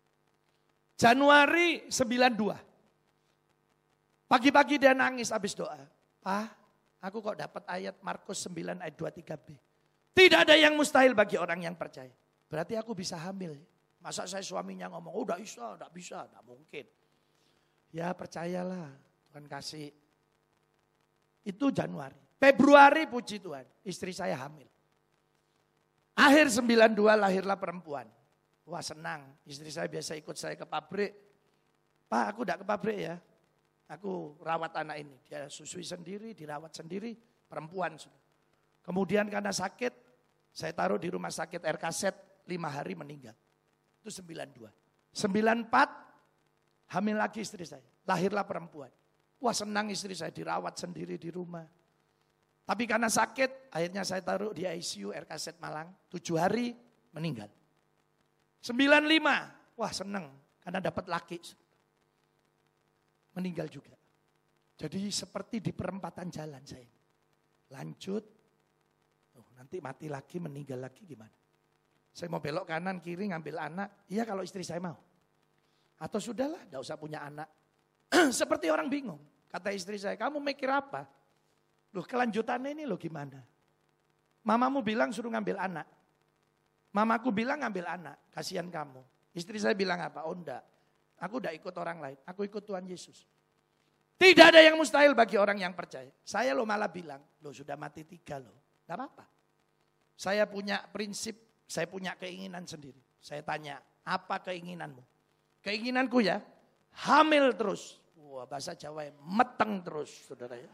Januari 0.97 1.85
92. 1.87 4.29
Pagi-pagi 4.29 4.81
dia 4.81 4.97
nangis 4.97 5.29
habis 5.29 5.53
doa. 5.53 5.77
Pak, 6.21 6.49
aku 7.01 7.23
kok 7.23 7.39
dapat 7.39 7.63
ayat 7.69 7.95
Markus 8.01 8.41
9 8.45 8.83
ayat 8.83 8.95
23b. 8.97 9.47
Tidak 10.17 10.39
ada 10.43 10.55
yang 10.59 10.75
mustahil 10.75 11.15
bagi 11.15 11.39
orang 11.39 11.63
yang 11.63 11.75
percaya. 11.79 12.11
Berarti 12.49 12.73
aku 12.73 12.97
bisa 12.97 13.15
hamil. 13.15 13.53
Masa 14.01 14.25
saya 14.25 14.41
suaminya 14.41 14.89
ngomong, 14.89 15.13
oh 15.13 15.23
tidak 15.23 15.45
bisa, 15.45 15.65
tidak 15.77 15.91
bisa, 15.93 16.17
tidak 16.25 16.43
mungkin. 16.43 16.85
Ya 17.93 18.09
percayalah, 18.11 18.89
Tuhan 19.29 19.45
kasih. 19.45 19.93
Itu 21.45 21.69
Januari. 21.69 22.17
Februari 22.39 23.05
puji 23.05 23.43
Tuhan, 23.43 23.67
istri 23.85 24.15
saya 24.15 24.39
hamil. 24.39 24.65
Akhir 26.15 26.49
92 26.49 26.95
lahirlah 27.15 27.59
perempuan. 27.59 28.07
Wah 28.63 28.83
senang, 28.83 29.27
istri 29.43 29.69
saya 29.69 29.91
biasa 29.91 30.15
ikut 30.17 30.35
saya 30.39 30.55
ke 30.55 30.63
pabrik. 30.63 31.11
Pak 32.09 32.25
aku 32.33 32.41
tidak 32.47 32.63
ke 32.63 32.65
pabrik 32.65 32.99
ya, 33.03 33.15
aku 33.91 34.39
rawat 34.41 34.73
anak 34.79 34.97
ini. 35.03 35.15
Dia 35.27 35.51
susui 35.51 35.83
sendiri, 35.83 36.31
dirawat 36.33 36.71
sendiri, 36.73 37.13
perempuan. 37.49 37.99
Kemudian 38.81 39.27
karena 39.27 39.51
sakit, 39.51 39.93
saya 40.53 40.71
taruh 40.71 40.97
di 40.97 41.11
rumah 41.11 41.33
sakit 41.33 41.61
RKZ 41.61 42.28
lima 42.49 42.73
hari 42.73 42.97
meninggal. 42.97 43.37
Itu 44.01 44.09
92. 44.09 44.65
94 45.13 45.69
hamil 46.97 47.17
lagi 47.21 47.45
istri 47.45 47.61
saya. 47.69 47.85
Lahirlah 48.09 48.45
perempuan. 48.49 48.89
Wah 49.39 49.53
senang 49.53 49.93
istri 49.93 50.17
saya 50.17 50.33
dirawat 50.33 50.75
sendiri 50.81 51.15
di 51.21 51.29
rumah. 51.29 51.63
Tapi 52.65 52.85
karena 52.85 53.09
sakit, 53.09 53.73
akhirnya 53.73 54.05
saya 54.05 54.21
taruh 54.21 54.53
di 54.53 54.65
ICU 54.65 55.13
RKZ 55.13 55.57
Malang. 55.61 55.89
Tujuh 56.09 56.37
hari 56.37 56.73
meninggal. 57.13 57.49
95, 58.61 59.79
wah 59.79 59.93
senang 59.95 60.29
karena 60.61 60.79
dapat 60.83 61.05
laki. 61.07 61.39
Meninggal 63.33 63.71
juga. 63.71 63.95
Jadi 64.79 65.07
seperti 65.09 65.63
di 65.63 65.71
perempatan 65.71 66.27
jalan 66.29 66.63
saya. 66.67 66.87
Lanjut, 67.73 68.23
oh, 69.37 69.47
nanti 69.55 69.79
mati 69.79 70.11
lagi, 70.11 70.37
meninggal 70.41 70.83
lagi 70.83 71.07
gimana? 71.07 71.38
Saya 72.13 72.27
mau 72.33 72.41
belok 72.41 72.67
kanan 72.67 72.99
kiri 72.99 73.29
ngambil 73.29 73.55
anak. 73.59 73.87
Iya 74.09 74.25
kalau 74.25 74.41
istri 74.43 74.65
saya 74.65 74.81
mau. 74.81 74.97
Atau 75.99 76.19
sudahlah, 76.23 76.63
tidak 76.65 76.81
usah 76.81 76.95
punya 76.95 77.23
anak. 77.23 77.47
Seperti 78.39 78.71
orang 78.71 78.87
bingung. 78.87 79.19
Kata 79.49 79.73
istri 79.73 79.97
saya, 79.97 80.15
kamu 80.15 80.39
mikir 80.39 80.69
apa? 80.69 81.09
Loh 81.93 82.05
kelanjutannya 82.05 82.77
ini 82.77 82.85
loh 82.85 83.01
gimana? 83.01 83.41
Mamamu 84.45 84.85
bilang 84.85 85.09
suruh 85.09 85.33
ngambil 85.33 85.57
anak. 85.57 85.87
Mamaku 86.89 87.29
bilang 87.29 87.61
ngambil 87.61 87.85
anak, 87.85 88.17
kasihan 88.33 88.65
kamu. 88.65 89.01
Istri 89.33 89.61
saya 89.61 89.75
bilang 89.77 90.01
apa? 90.01 90.25
Oh 90.25 90.33
enggak, 90.33 90.65
aku 91.21 91.37
udah 91.37 91.53
ikut 91.53 91.73
orang 91.77 92.01
lain, 92.01 92.17
aku 92.25 92.49
ikut 92.49 92.65
Tuhan 92.65 92.85
Yesus. 92.89 93.29
Tidak 94.19 94.45
ada 94.51 94.59
yang 94.59 94.75
mustahil 94.75 95.15
bagi 95.15 95.39
orang 95.39 95.63
yang 95.63 95.71
percaya. 95.71 96.11
Saya 96.25 96.51
lo 96.51 96.65
malah 96.67 96.91
bilang, 96.91 97.21
lo 97.39 97.55
sudah 97.55 97.79
mati 97.79 98.03
tiga 98.03 98.35
lo. 98.41 98.83
Gak 98.83 98.97
apa-apa. 98.99 99.25
Saya 100.19 100.43
punya 100.43 100.83
prinsip 100.91 101.48
saya 101.69 101.85
punya 101.85 102.17
keinginan 102.17 102.65
sendiri. 102.65 102.97
Saya 103.21 103.45
tanya, 103.45 103.77
apa 104.01 104.41
keinginanmu? 104.41 105.05
Keinginanku 105.61 106.25
ya, 106.25 106.41
hamil 107.05 107.53
terus. 107.53 108.01
Wah 108.17 108.49
bahasa 108.49 108.73
Jawa 108.73 109.05
ya, 109.05 109.13
meteng 109.21 109.85
terus 109.85 110.09
saudara 110.25 110.57
ya. 110.57 110.69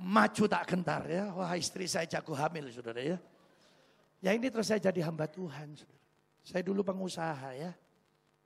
Maju 0.00 0.44
tak 0.48 0.64
gentar 0.72 1.04
ya. 1.04 1.32
Wah 1.36 1.52
istri 1.56 1.84
saya 1.84 2.08
jago 2.08 2.32
hamil 2.32 2.72
saudara 2.72 3.00
ya. 3.04 3.20
Ya 4.24 4.32
ini 4.32 4.48
terus 4.48 4.72
saya 4.72 4.80
jadi 4.80 5.04
hamba 5.04 5.28
Tuhan. 5.28 5.76
Saudara. 5.76 6.00
Saya 6.44 6.62
dulu 6.64 6.80
pengusaha 6.84 7.52
ya. 7.56 7.72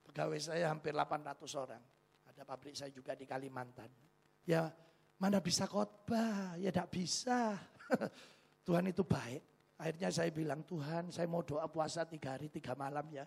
Pegawai 0.06 0.38
saya 0.42 0.70
hampir 0.70 0.90
800 0.90 1.42
orang. 1.54 1.82
Ada 2.30 2.42
pabrik 2.42 2.74
saya 2.74 2.90
juga 2.90 3.14
di 3.14 3.26
Kalimantan. 3.26 3.90
Ya 4.46 4.70
mana 5.18 5.38
bisa 5.42 5.66
khotbah, 5.66 6.54
ya 6.58 6.70
tidak 6.70 6.90
bisa. 6.90 7.58
Tuhan 8.66 8.90
itu 8.90 9.02
baik. 9.02 9.49
Akhirnya 9.80 10.12
saya 10.12 10.28
bilang, 10.28 10.60
Tuhan 10.68 11.08
saya 11.08 11.24
mau 11.24 11.40
doa 11.40 11.64
puasa 11.64 12.04
tiga 12.04 12.36
hari, 12.36 12.52
tiga 12.52 12.76
malam 12.76 13.08
ya. 13.08 13.24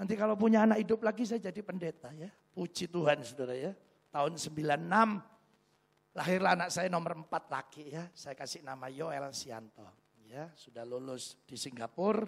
Nanti 0.00 0.16
kalau 0.16 0.32
punya 0.32 0.64
anak 0.64 0.80
hidup 0.80 1.04
lagi 1.04 1.28
saya 1.28 1.52
jadi 1.52 1.60
pendeta 1.60 2.16
ya. 2.16 2.32
Puji 2.56 2.88
Tuhan 2.88 3.20
saudara 3.20 3.52
ya. 3.52 3.76
Tahun 4.08 4.32
96 4.32 6.16
lahirlah 6.16 6.52
anak 6.56 6.72
saya 6.72 6.88
nomor 6.88 7.20
empat 7.20 7.44
laki 7.52 7.92
ya. 7.92 8.08
Saya 8.16 8.32
kasih 8.32 8.64
nama 8.64 8.88
Yoel 8.88 9.28
Sianto. 9.36 9.84
Ya, 10.24 10.48
sudah 10.56 10.88
lulus 10.88 11.36
di 11.44 11.60
Singapura. 11.60 12.24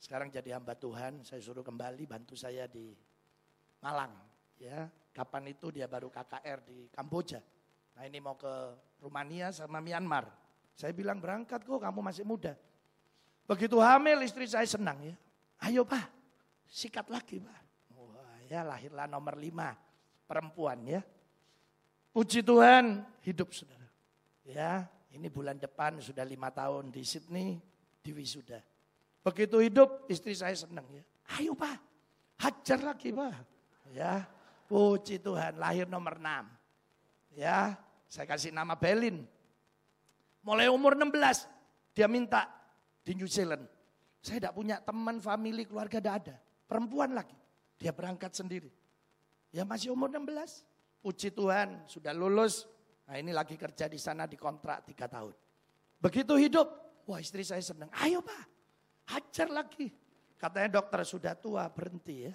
Sekarang 0.00 0.32
jadi 0.32 0.56
hamba 0.56 0.72
Tuhan. 0.72 1.20
Saya 1.20 1.44
suruh 1.44 1.60
kembali 1.60 2.08
bantu 2.08 2.32
saya 2.32 2.64
di 2.64 2.96
Malang. 3.84 4.16
Ya, 4.56 4.88
kapan 5.12 5.52
itu 5.52 5.68
dia 5.68 5.84
baru 5.84 6.08
KKR 6.08 6.58
di 6.64 6.88
Kamboja. 6.88 7.44
Nah 7.96 8.08
ini 8.08 8.24
mau 8.24 8.40
ke 8.40 8.76
Rumania 9.04 9.52
sama 9.52 9.84
Myanmar. 9.84 10.28
Saya 10.72 10.96
bilang 10.96 11.20
berangkat 11.20 11.60
kok 11.64 11.80
kamu 11.80 12.00
masih 12.00 12.24
muda. 12.24 12.56
Begitu 13.50 13.82
hamil 13.82 14.22
istri 14.22 14.46
saya 14.46 14.62
senang 14.62 14.94
ya. 15.02 15.18
Ayo 15.66 15.82
pak, 15.82 16.06
sikat 16.70 17.10
lagi 17.10 17.42
pak. 17.42 17.60
Wah 17.98 18.38
ya 18.46 18.62
lahirlah 18.62 19.10
nomor 19.10 19.34
lima 19.34 19.74
perempuan 20.30 20.78
ya. 20.86 21.02
Puji 22.14 22.46
Tuhan 22.46 23.02
hidup 23.26 23.50
saudara. 23.50 23.90
Ya 24.46 24.86
ini 25.10 25.26
bulan 25.26 25.58
depan 25.58 25.98
sudah 25.98 26.22
lima 26.22 26.54
tahun 26.54 26.94
di 26.94 27.02
Sydney 27.02 27.58
di 27.98 28.14
wisuda. 28.14 28.62
Begitu 29.26 29.58
hidup 29.66 30.06
istri 30.06 30.30
saya 30.38 30.54
senang 30.54 30.86
ya. 30.94 31.02
Ayo 31.42 31.58
pak, 31.58 31.74
hajar 32.38 32.78
lagi 32.86 33.10
pak. 33.10 33.34
Ya 33.90 34.30
puji 34.70 35.18
Tuhan 35.18 35.58
lahir 35.58 35.90
nomor 35.90 36.22
enam. 36.22 36.46
Ya 37.34 37.74
saya 38.06 38.30
kasih 38.30 38.54
nama 38.54 38.78
Belin. 38.78 39.26
Mulai 40.46 40.70
umur 40.70 40.94
16 40.94 41.50
dia 41.98 42.06
minta 42.06 42.59
di 43.04 43.12
New 43.16 43.28
Zealand. 43.28 43.64
Saya 44.20 44.36
tidak 44.44 44.54
punya 44.54 44.76
teman, 44.84 45.16
family, 45.18 45.64
keluarga, 45.64 45.96
tidak 45.96 46.14
ada. 46.24 46.36
Perempuan 46.68 47.16
lagi. 47.16 47.36
Dia 47.80 47.96
berangkat 47.96 48.36
sendiri. 48.36 48.68
Ya 49.50 49.64
masih 49.64 49.96
umur 49.96 50.12
16. 50.12 50.62
Puji 51.00 51.32
Tuhan, 51.32 51.88
sudah 51.88 52.12
lulus. 52.12 52.68
Nah 53.08 53.16
ini 53.16 53.32
lagi 53.32 53.56
kerja 53.56 53.88
di 53.88 53.96
sana 53.96 54.28
di 54.28 54.36
kontrak 54.36 54.84
tiga 54.84 55.08
tahun. 55.08 55.32
Begitu 55.96 56.36
hidup, 56.36 56.68
wah 57.08 57.16
istri 57.18 57.40
saya 57.40 57.64
senang. 57.64 57.88
Ayo 58.04 58.20
pak, 58.20 58.44
hajar 59.16 59.48
lagi. 59.48 59.88
Katanya 60.36 60.80
dokter 60.80 61.00
sudah 61.08 61.32
tua, 61.32 61.68
berhenti 61.72 62.28
ya. 62.28 62.34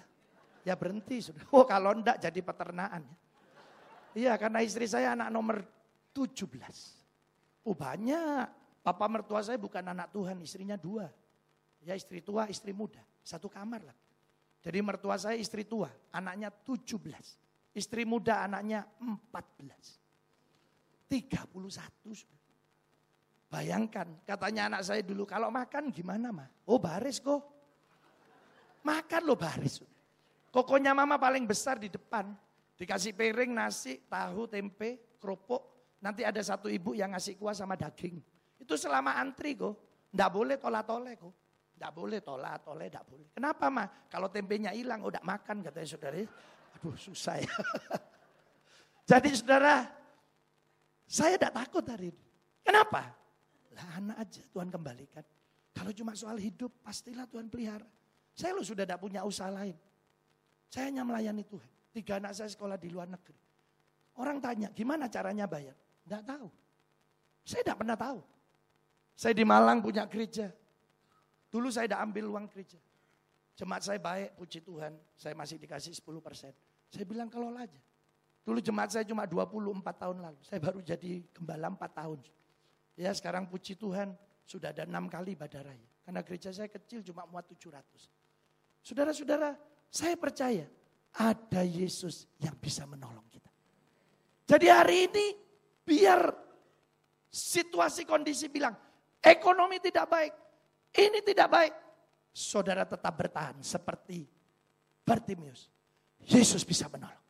Ya 0.66 0.74
berhenti 0.74 1.22
sudah. 1.22 1.46
Oh 1.54 1.62
kalau 1.62 1.94
enggak 1.94 2.18
jadi 2.18 2.42
peternakan. 2.42 3.06
Ya. 3.06 3.16
Iya 4.16 4.32
karena 4.34 4.66
istri 4.66 4.90
saya 4.90 5.14
anak 5.14 5.30
nomor 5.30 5.62
17. 6.10 6.50
Oh 7.62 7.74
banyak. 7.74 8.65
Papa 8.86 9.10
mertua 9.10 9.42
saya 9.42 9.58
bukan 9.58 9.82
anak 9.82 10.14
Tuhan, 10.14 10.38
istrinya 10.46 10.78
dua. 10.78 11.10
Ya 11.82 11.98
istri 11.98 12.22
tua, 12.22 12.46
istri 12.46 12.70
muda. 12.70 13.02
Satu 13.18 13.50
kamar 13.50 13.82
lah. 13.82 13.98
Jadi 14.62 14.78
mertua 14.78 15.18
saya 15.18 15.34
istri 15.34 15.66
tua, 15.66 15.90
anaknya 16.14 16.54
17. 16.54 17.74
Istri 17.74 18.06
muda 18.06 18.46
anaknya 18.46 18.86
14. 19.02 21.10
31. 21.10 21.50
Bayangkan, 23.50 24.06
katanya 24.22 24.70
anak 24.70 24.86
saya 24.86 25.02
dulu, 25.02 25.26
kalau 25.26 25.50
makan 25.50 25.90
gimana 25.90 26.30
mah? 26.30 26.46
Oh 26.70 26.78
baris 26.78 27.18
kok. 27.18 27.42
Makan 28.86 29.22
lo 29.26 29.34
baris. 29.34 29.82
Kokonya 30.54 30.94
mama 30.94 31.18
paling 31.18 31.42
besar 31.42 31.82
di 31.82 31.90
depan. 31.90 32.30
Dikasih 32.78 33.18
piring, 33.18 33.50
nasi, 33.50 33.98
tahu, 34.06 34.46
tempe, 34.46 35.18
kerupuk. 35.18 35.74
Nanti 35.98 36.22
ada 36.22 36.38
satu 36.38 36.70
ibu 36.70 36.94
yang 36.94 37.18
ngasih 37.18 37.34
kuah 37.34 37.50
sama 37.50 37.74
daging. 37.74 38.35
Itu 38.66 38.74
selama 38.74 39.14
antri 39.14 39.54
kok. 39.54 39.78
Tidak 40.10 40.30
boleh 40.34 40.58
tolak-tolak 40.58 41.14
kok. 41.22 41.34
Tidak 41.76 41.92
boleh 41.92 42.18
tolak 42.18 42.66
tolak 42.66 42.88
tidak 42.90 43.04
boleh. 43.06 43.28
Kenapa 43.30 43.70
mah? 43.70 43.86
Kalau 44.10 44.26
tempenya 44.26 44.74
hilang, 44.74 45.06
udah 45.06 45.22
makan 45.22 45.62
katanya 45.62 45.86
saudara. 45.86 46.18
Aduh 46.80 46.96
susah 46.98 47.38
ya. 47.38 47.52
Jadi 49.12 49.30
saudara, 49.36 49.86
saya 51.06 51.38
tidak 51.38 51.52
takut 51.52 51.84
hari 51.86 52.10
ini. 52.10 52.22
Kenapa? 52.64 53.12
Lah 53.76 53.86
anak 54.02 54.16
aja 54.24 54.42
Tuhan 54.50 54.72
kembalikan. 54.72 55.22
Kalau 55.76 55.92
cuma 55.92 56.16
soal 56.16 56.40
hidup, 56.40 56.72
pastilah 56.80 57.28
Tuhan 57.28 57.46
pelihara. 57.52 57.86
Saya 58.32 58.56
lo 58.56 58.64
sudah 58.64 58.88
tidak 58.88 58.98
punya 58.98 59.22
usaha 59.22 59.52
lain. 59.52 59.76
Saya 60.72 60.90
hanya 60.90 61.04
melayani 61.04 61.44
Tuhan. 61.44 61.70
Tiga 61.92 62.18
anak 62.18 62.34
saya 62.34 62.48
sekolah 62.50 62.80
di 62.80 62.88
luar 62.88 63.06
negeri. 63.06 63.36
Orang 64.16 64.40
tanya, 64.40 64.72
gimana 64.72 65.12
caranya 65.12 65.44
bayar? 65.44 65.76
Tidak 66.08 66.22
tahu. 66.24 66.48
Saya 67.44 67.60
tidak 67.62 67.84
pernah 67.84 68.00
tahu. 68.00 68.18
Saya 69.16 69.32
di 69.32 69.48
Malang 69.48 69.80
punya 69.80 70.04
gereja. 70.04 70.52
Dulu 71.48 71.72
saya 71.72 71.88
tidak 71.88 72.04
ambil 72.04 72.36
uang 72.36 72.46
gereja. 72.52 72.76
Jemaat 73.56 73.88
saya 73.88 73.96
baik, 73.96 74.36
puji 74.36 74.60
Tuhan. 74.60 74.92
Saya 75.16 75.32
masih 75.32 75.56
dikasih 75.56 75.96
10 75.96 76.20
persen. 76.20 76.52
Saya 76.92 77.08
bilang 77.08 77.32
kelola 77.32 77.64
aja. 77.64 77.80
Dulu 78.44 78.60
jemaat 78.60 78.92
saya 78.92 79.08
cuma 79.08 79.24
24 79.24 79.56
tahun 79.96 80.16
lalu. 80.20 80.38
Saya 80.44 80.60
baru 80.60 80.84
jadi 80.84 81.24
gembala 81.32 81.72
4 81.72 81.80
tahun. 81.96 82.18
Ya 82.94 83.10
sekarang 83.16 83.48
puji 83.48 83.80
Tuhan 83.80 84.12
sudah 84.44 84.76
ada 84.76 84.84
enam 84.84 85.08
kali 85.08 85.32
ibadah. 85.32 85.64
Karena 86.04 86.20
gereja 86.20 86.52
saya 86.52 86.68
kecil 86.68 87.00
cuma 87.00 87.24
muat 87.24 87.48
700. 87.48 87.82
Saudara-saudara, 88.84 89.56
saya 89.88 90.14
percaya 90.14 90.68
ada 91.16 91.64
Yesus 91.64 92.28
yang 92.36 92.54
bisa 92.60 92.84
menolong 92.84 93.24
kita. 93.32 93.48
Jadi 94.46 94.66
hari 94.68 95.10
ini 95.10 95.26
biar 95.82 96.30
situasi 97.26 98.06
kondisi 98.06 98.46
bilang 98.46 98.85
ekonomi 99.26 99.82
tidak 99.82 100.06
baik, 100.06 100.32
ini 100.94 101.18
tidak 101.26 101.48
baik. 101.50 101.74
Saudara 102.30 102.86
tetap 102.86 103.10
bertahan 103.16 103.58
seperti 103.64 104.28
Bartimius. 105.02 105.72
Yesus 106.26 106.62
bisa 106.66 106.86
menolong. 106.90 107.24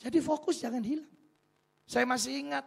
Jadi 0.00 0.18
fokus 0.20 0.60
jangan 0.60 0.80
hilang. 0.80 1.12
Saya 1.84 2.08
masih 2.08 2.40
ingat 2.40 2.64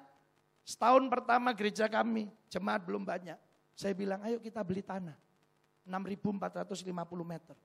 setahun 0.62 1.02
pertama 1.10 1.50
gereja 1.56 1.90
kami, 1.90 2.30
jemaat 2.52 2.86
belum 2.86 3.02
banyak. 3.02 3.40
Saya 3.74 3.98
bilang 3.98 4.22
ayo 4.22 4.38
kita 4.38 4.62
beli 4.62 4.86
tanah. 4.86 5.18
6.450 5.84 6.88
meter. 7.28 7.58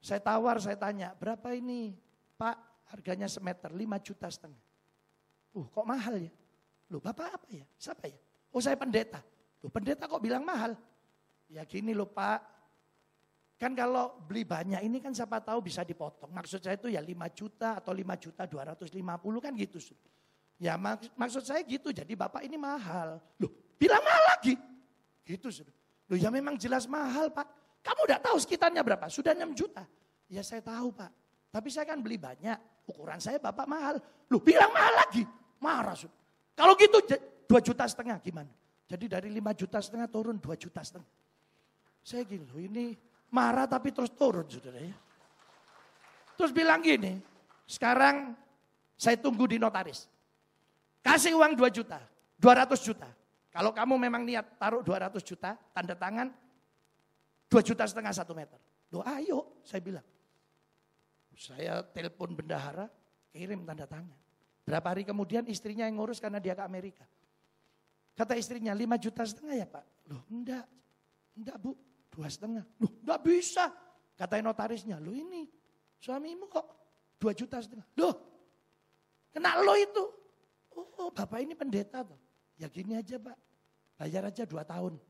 Saya 0.00 0.20
tawar, 0.20 0.60
saya 0.60 0.76
tanya, 0.76 1.12
berapa 1.16 1.52
ini 1.56 1.96
Pak 2.36 2.56
harganya 2.92 3.28
semeter 3.28 3.70
5 3.72 3.78
juta 4.00 4.26
setengah. 4.28 4.64
Uh 5.54 5.66
kok 5.68 5.86
mahal 5.86 6.18
ya? 6.18 6.32
Loh 6.90 6.98
Bapak 6.98 7.28
apa 7.40 7.48
ya? 7.48 7.64
Siapa 7.78 8.10
ya? 8.10 8.18
Oh 8.50 8.58
saya 8.58 8.74
pendeta. 8.74 9.22
Loh 9.60 9.70
pendeta 9.72 10.08
kok 10.08 10.20
bilang 10.20 10.44
mahal? 10.44 10.76
Ya 11.50 11.66
gini 11.66 11.92
loh 11.92 12.08
Pak, 12.08 12.38
kan 13.60 13.76
kalau 13.76 14.16
beli 14.24 14.46
banyak 14.46 14.80
ini 14.80 15.02
kan 15.02 15.12
siapa 15.12 15.42
tahu 15.42 15.66
bisa 15.66 15.84
dipotong. 15.84 16.32
Maksud 16.32 16.64
saya 16.64 16.78
itu 16.78 16.88
ya 16.88 17.02
5 17.02 17.10
juta 17.36 17.76
atau 17.76 17.92
5 17.92 18.06
juta 18.16 18.42
250 18.48 19.44
kan 19.44 19.52
gitu. 19.58 19.78
Ya 20.60 20.76
mak 20.76 21.08
maksud 21.16 21.44
saya 21.44 21.60
gitu, 21.64 21.88
jadi 21.92 22.12
Bapak 22.12 22.44
ini 22.44 22.60
mahal. 22.60 23.20
Loh 23.40 23.50
bilang 23.76 24.00
mahal 24.04 24.24
lagi? 24.36 24.54
Gitu. 25.24 25.48
Loh 26.08 26.16
ya 26.16 26.32
memang 26.32 26.56
jelas 26.56 26.88
mahal 26.88 27.28
Pak. 27.28 27.48
Kamu 27.80 28.00
udah 28.04 28.20
tahu 28.20 28.36
sekitarnya 28.40 28.84
berapa? 28.84 29.08
Sudah 29.08 29.32
6 29.32 29.56
juta. 29.56 29.84
Ya 30.30 30.44
saya 30.44 30.60
tahu 30.60 30.92
Pak. 30.92 31.10
Tapi 31.50 31.66
saya 31.66 31.82
kan 31.82 31.98
beli 31.98 32.14
banyak, 32.14 32.86
ukuran 32.86 33.18
saya 33.18 33.42
bapak 33.42 33.66
mahal. 33.66 33.98
Lu 34.30 34.38
bilang 34.38 34.70
mahal 34.70 35.02
lagi, 35.02 35.26
marah. 35.58 35.98
Kalau 36.54 36.78
gitu 36.78 37.02
2 37.02 37.58
juta 37.58 37.90
setengah 37.90 38.22
gimana? 38.22 38.59
Jadi 38.90 39.06
dari 39.06 39.30
5 39.30 39.54
juta 39.54 39.78
setengah 39.78 40.10
turun 40.10 40.42
2 40.42 40.50
juta 40.58 40.82
setengah. 40.82 41.06
Saya 42.02 42.26
gini 42.26 42.42
loh 42.42 42.58
ini 42.58 42.98
marah 43.30 43.70
tapi 43.70 43.94
terus 43.94 44.10
turun 44.10 44.42
saudara 44.50 44.82
ya. 44.82 44.96
Terus 46.34 46.50
bilang 46.50 46.82
gini, 46.82 47.22
sekarang 47.70 48.34
saya 48.98 49.14
tunggu 49.14 49.46
di 49.46 49.62
notaris. 49.62 50.10
Kasih 51.06 51.38
uang 51.38 51.54
2 51.54 51.70
juta, 51.70 52.02
200 52.42 52.74
juta. 52.82 53.06
Kalau 53.54 53.70
kamu 53.70 53.94
memang 53.94 54.26
niat 54.26 54.58
taruh 54.58 54.82
200 54.82 55.22
juta, 55.22 55.54
tanda 55.70 55.94
tangan 55.94 56.34
2 57.46 57.62
juta 57.62 57.86
setengah 57.86 58.10
satu 58.10 58.34
meter. 58.34 58.58
Loh 58.90 59.06
ayo, 59.06 59.62
saya 59.62 59.78
bilang. 59.78 60.06
Saya 61.38 61.86
telepon 61.94 62.34
bendahara, 62.34 62.90
kirim 63.30 63.62
tanda 63.62 63.86
tangan. 63.86 64.18
Berapa 64.66 64.86
hari 64.92 65.06
kemudian 65.06 65.46
istrinya 65.46 65.86
yang 65.86 65.94
ngurus 65.94 66.18
karena 66.18 66.42
dia 66.42 66.58
ke 66.58 66.62
Amerika. 66.66 67.06
Kata 68.14 68.36
istrinya, 68.36 68.74
5 68.76 68.96
juta 69.00 69.22
setengah 69.24 69.54
ya 69.56 69.66
Pak? 69.66 69.84
Loh 70.12 70.22
enggak, 70.28 70.66
enggak 71.38 71.56
Bu, 71.62 71.72
dua 72.10 72.28
setengah. 72.28 72.64
Loh 72.82 72.92
enggak 73.00 73.20
bisa. 73.24 73.70
Kata 74.18 74.36
notarisnya, 74.44 75.00
loh 75.00 75.16
ini 75.16 75.48
suamimu 75.96 76.44
kok 76.50 76.66
dua 77.16 77.32
juta 77.32 77.56
setengah. 77.62 77.86
Loh, 77.96 78.14
kena 79.32 79.56
lo 79.64 79.74
itu. 79.78 80.04
Oh 81.00 81.08
Bapak 81.10 81.40
ini 81.40 81.56
pendeta 81.56 82.04
tuh. 82.04 82.18
Ya 82.60 82.68
gini 82.68 82.92
aja 82.92 83.16
Pak, 83.16 83.36
bayar 83.96 84.28
aja 84.28 84.44
dua 84.44 84.66
tahun. 84.66 85.00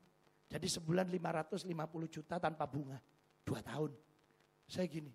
Jadi 0.50 0.66
sebulan 0.66 1.06
550 1.10 1.66
juta 2.10 2.38
tanpa 2.38 2.66
bunga. 2.66 2.98
Dua 3.42 3.62
tahun. 3.62 3.94
Saya 4.70 4.86
gini, 4.86 5.10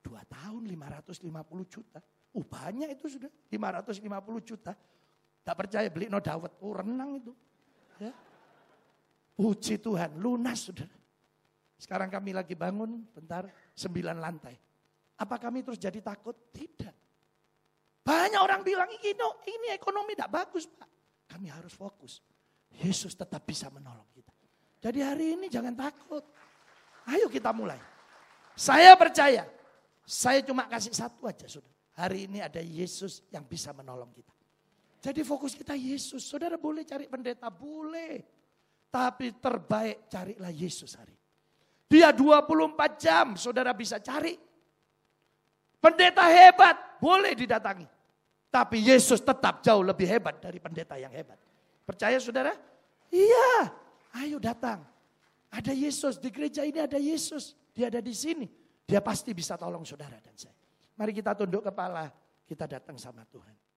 Dua 0.00 0.24
tahun 0.24 0.64
550 0.64 1.28
juta. 1.68 2.00
Oh 2.32 2.40
banyak 2.40 2.88
itu 2.96 3.20
sudah, 3.20 3.28
550 3.52 4.08
juta. 4.40 4.72
Tak 5.40 5.54
percaya 5.56 5.88
beli 5.88 6.06
no 6.06 6.20
dawet, 6.20 6.52
oh 6.60 6.74
renang 6.76 7.16
itu. 7.16 7.32
Ya. 7.98 8.12
Puji 9.36 9.80
Tuhan, 9.80 10.20
lunas 10.20 10.68
sudah. 10.68 10.88
Sekarang 11.80 12.12
kami 12.12 12.36
lagi 12.36 12.52
bangun, 12.52 13.08
bentar, 13.08 13.48
sembilan 13.72 14.16
lantai. 14.20 14.52
Apa 15.20 15.40
kami 15.40 15.64
terus 15.64 15.80
jadi 15.80 16.00
takut? 16.04 16.36
Tidak. 16.52 16.94
Banyak 18.04 18.40
orang 18.40 18.60
bilang, 18.60 18.88
ini, 19.00 19.16
ini 19.48 19.68
ekonomi 19.72 20.12
tidak 20.12 20.32
bagus 20.32 20.68
Pak. 20.68 20.88
Kami 21.30 21.48
harus 21.48 21.72
fokus. 21.72 22.20
Yesus 22.80 23.16
tetap 23.16 23.44
bisa 23.44 23.72
menolong 23.72 24.06
kita. 24.12 24.32
Jadi 24.80 24.98
hari 25.04 25.26
ini 25.36 25.46
jangan 25.48 25.76
takut. 25.76 26.24
Ayo 27.08 27.28
kita 27.28 27.52
mulai. 27.52 27.80
Saya 28.56 28.92
percaya 28.96 29.44
saya 30.10 30.42
cuma 30.42 30.66
kasih 30.66 30.90
satu 30.90 31.30
aja 31.30 31.46
saudara. 31.46 31.70
Hari 31.94 32.26
ini 32.26 32.42
ada 32.42 32.58
Yesus 32.58 33.22
yang 33.30 33.46
bisa 33.46 33.70
menolong 33.70 34.10
kita. 34.10 34.34
Jadi 35.00 35.24
fokus 35.24 35.56
kita 35.56 35.72
Yesus. 35.72 36.20
Saudara 36.28 36.60
boleh 36.60 36.84
cari 36.84 37.08
pendeta, 37.08 37.48
boleh. 37.48 38.20
Tapi 38.92 39.32
terbaik 39.40 40.12
carilah 40.12 40.52
Yesus 40.52 40.92
hari. 40.94 41.16
Dia 41.90 42.12
24 42.12 43.00
jam 43.00 43.26
saudara 43.34 43.72
bisa 43.72 43.98
cari. 43.98 44.36
Pendeta 45.80 46.28
hebat, 46.28 47.00
boleh 47.00 47.32
didatangi. 47.32 47.88
Tapi 48.52 48.82
Yesus 48.84 49.24
tetap 49.24 49.64
jauh 49.64 49.80
lebih 49.80 50.04
hebat 50.04 50.36
dari 50.38 50.60
pendeta 50.60 51.00
yang 51.00 51.10
hebat. 51.10 51.40
Percaya 51.88 52.20
saudara? 52.20 52.52
Iya, 53.08 53.72
ayo 54.22 54.36
datang. 54.36 54.84
Ada 55.50 55.74
Yesus, 55.74 56.20
di 56.20 56.30
gereja 56.30 56.62
ini 56.62 56.78
ada 56.78 57.00
Yesus. 57.00 57.58
Dia 57.74 57.90
ada 57.90 57.98
di 57.98 58.14
sini. 58.14 58.46
Dia 58.86 59.02
pasti 59.02 59.34
bisa 59.34 59.58
tolong 59.58 59.82
saudara 59.82 60.18
dan 60.18 60.34
saya. 60.34 60.54
Mari 60.98 61.14
kita 61.14 61.34
tunduk 61.34 61.62
kepala, 61.64 62.10
kita 62.44 62.68
datang 62.68 62.98
sama 62.98 63.24
Tuhan. 63.26 63.69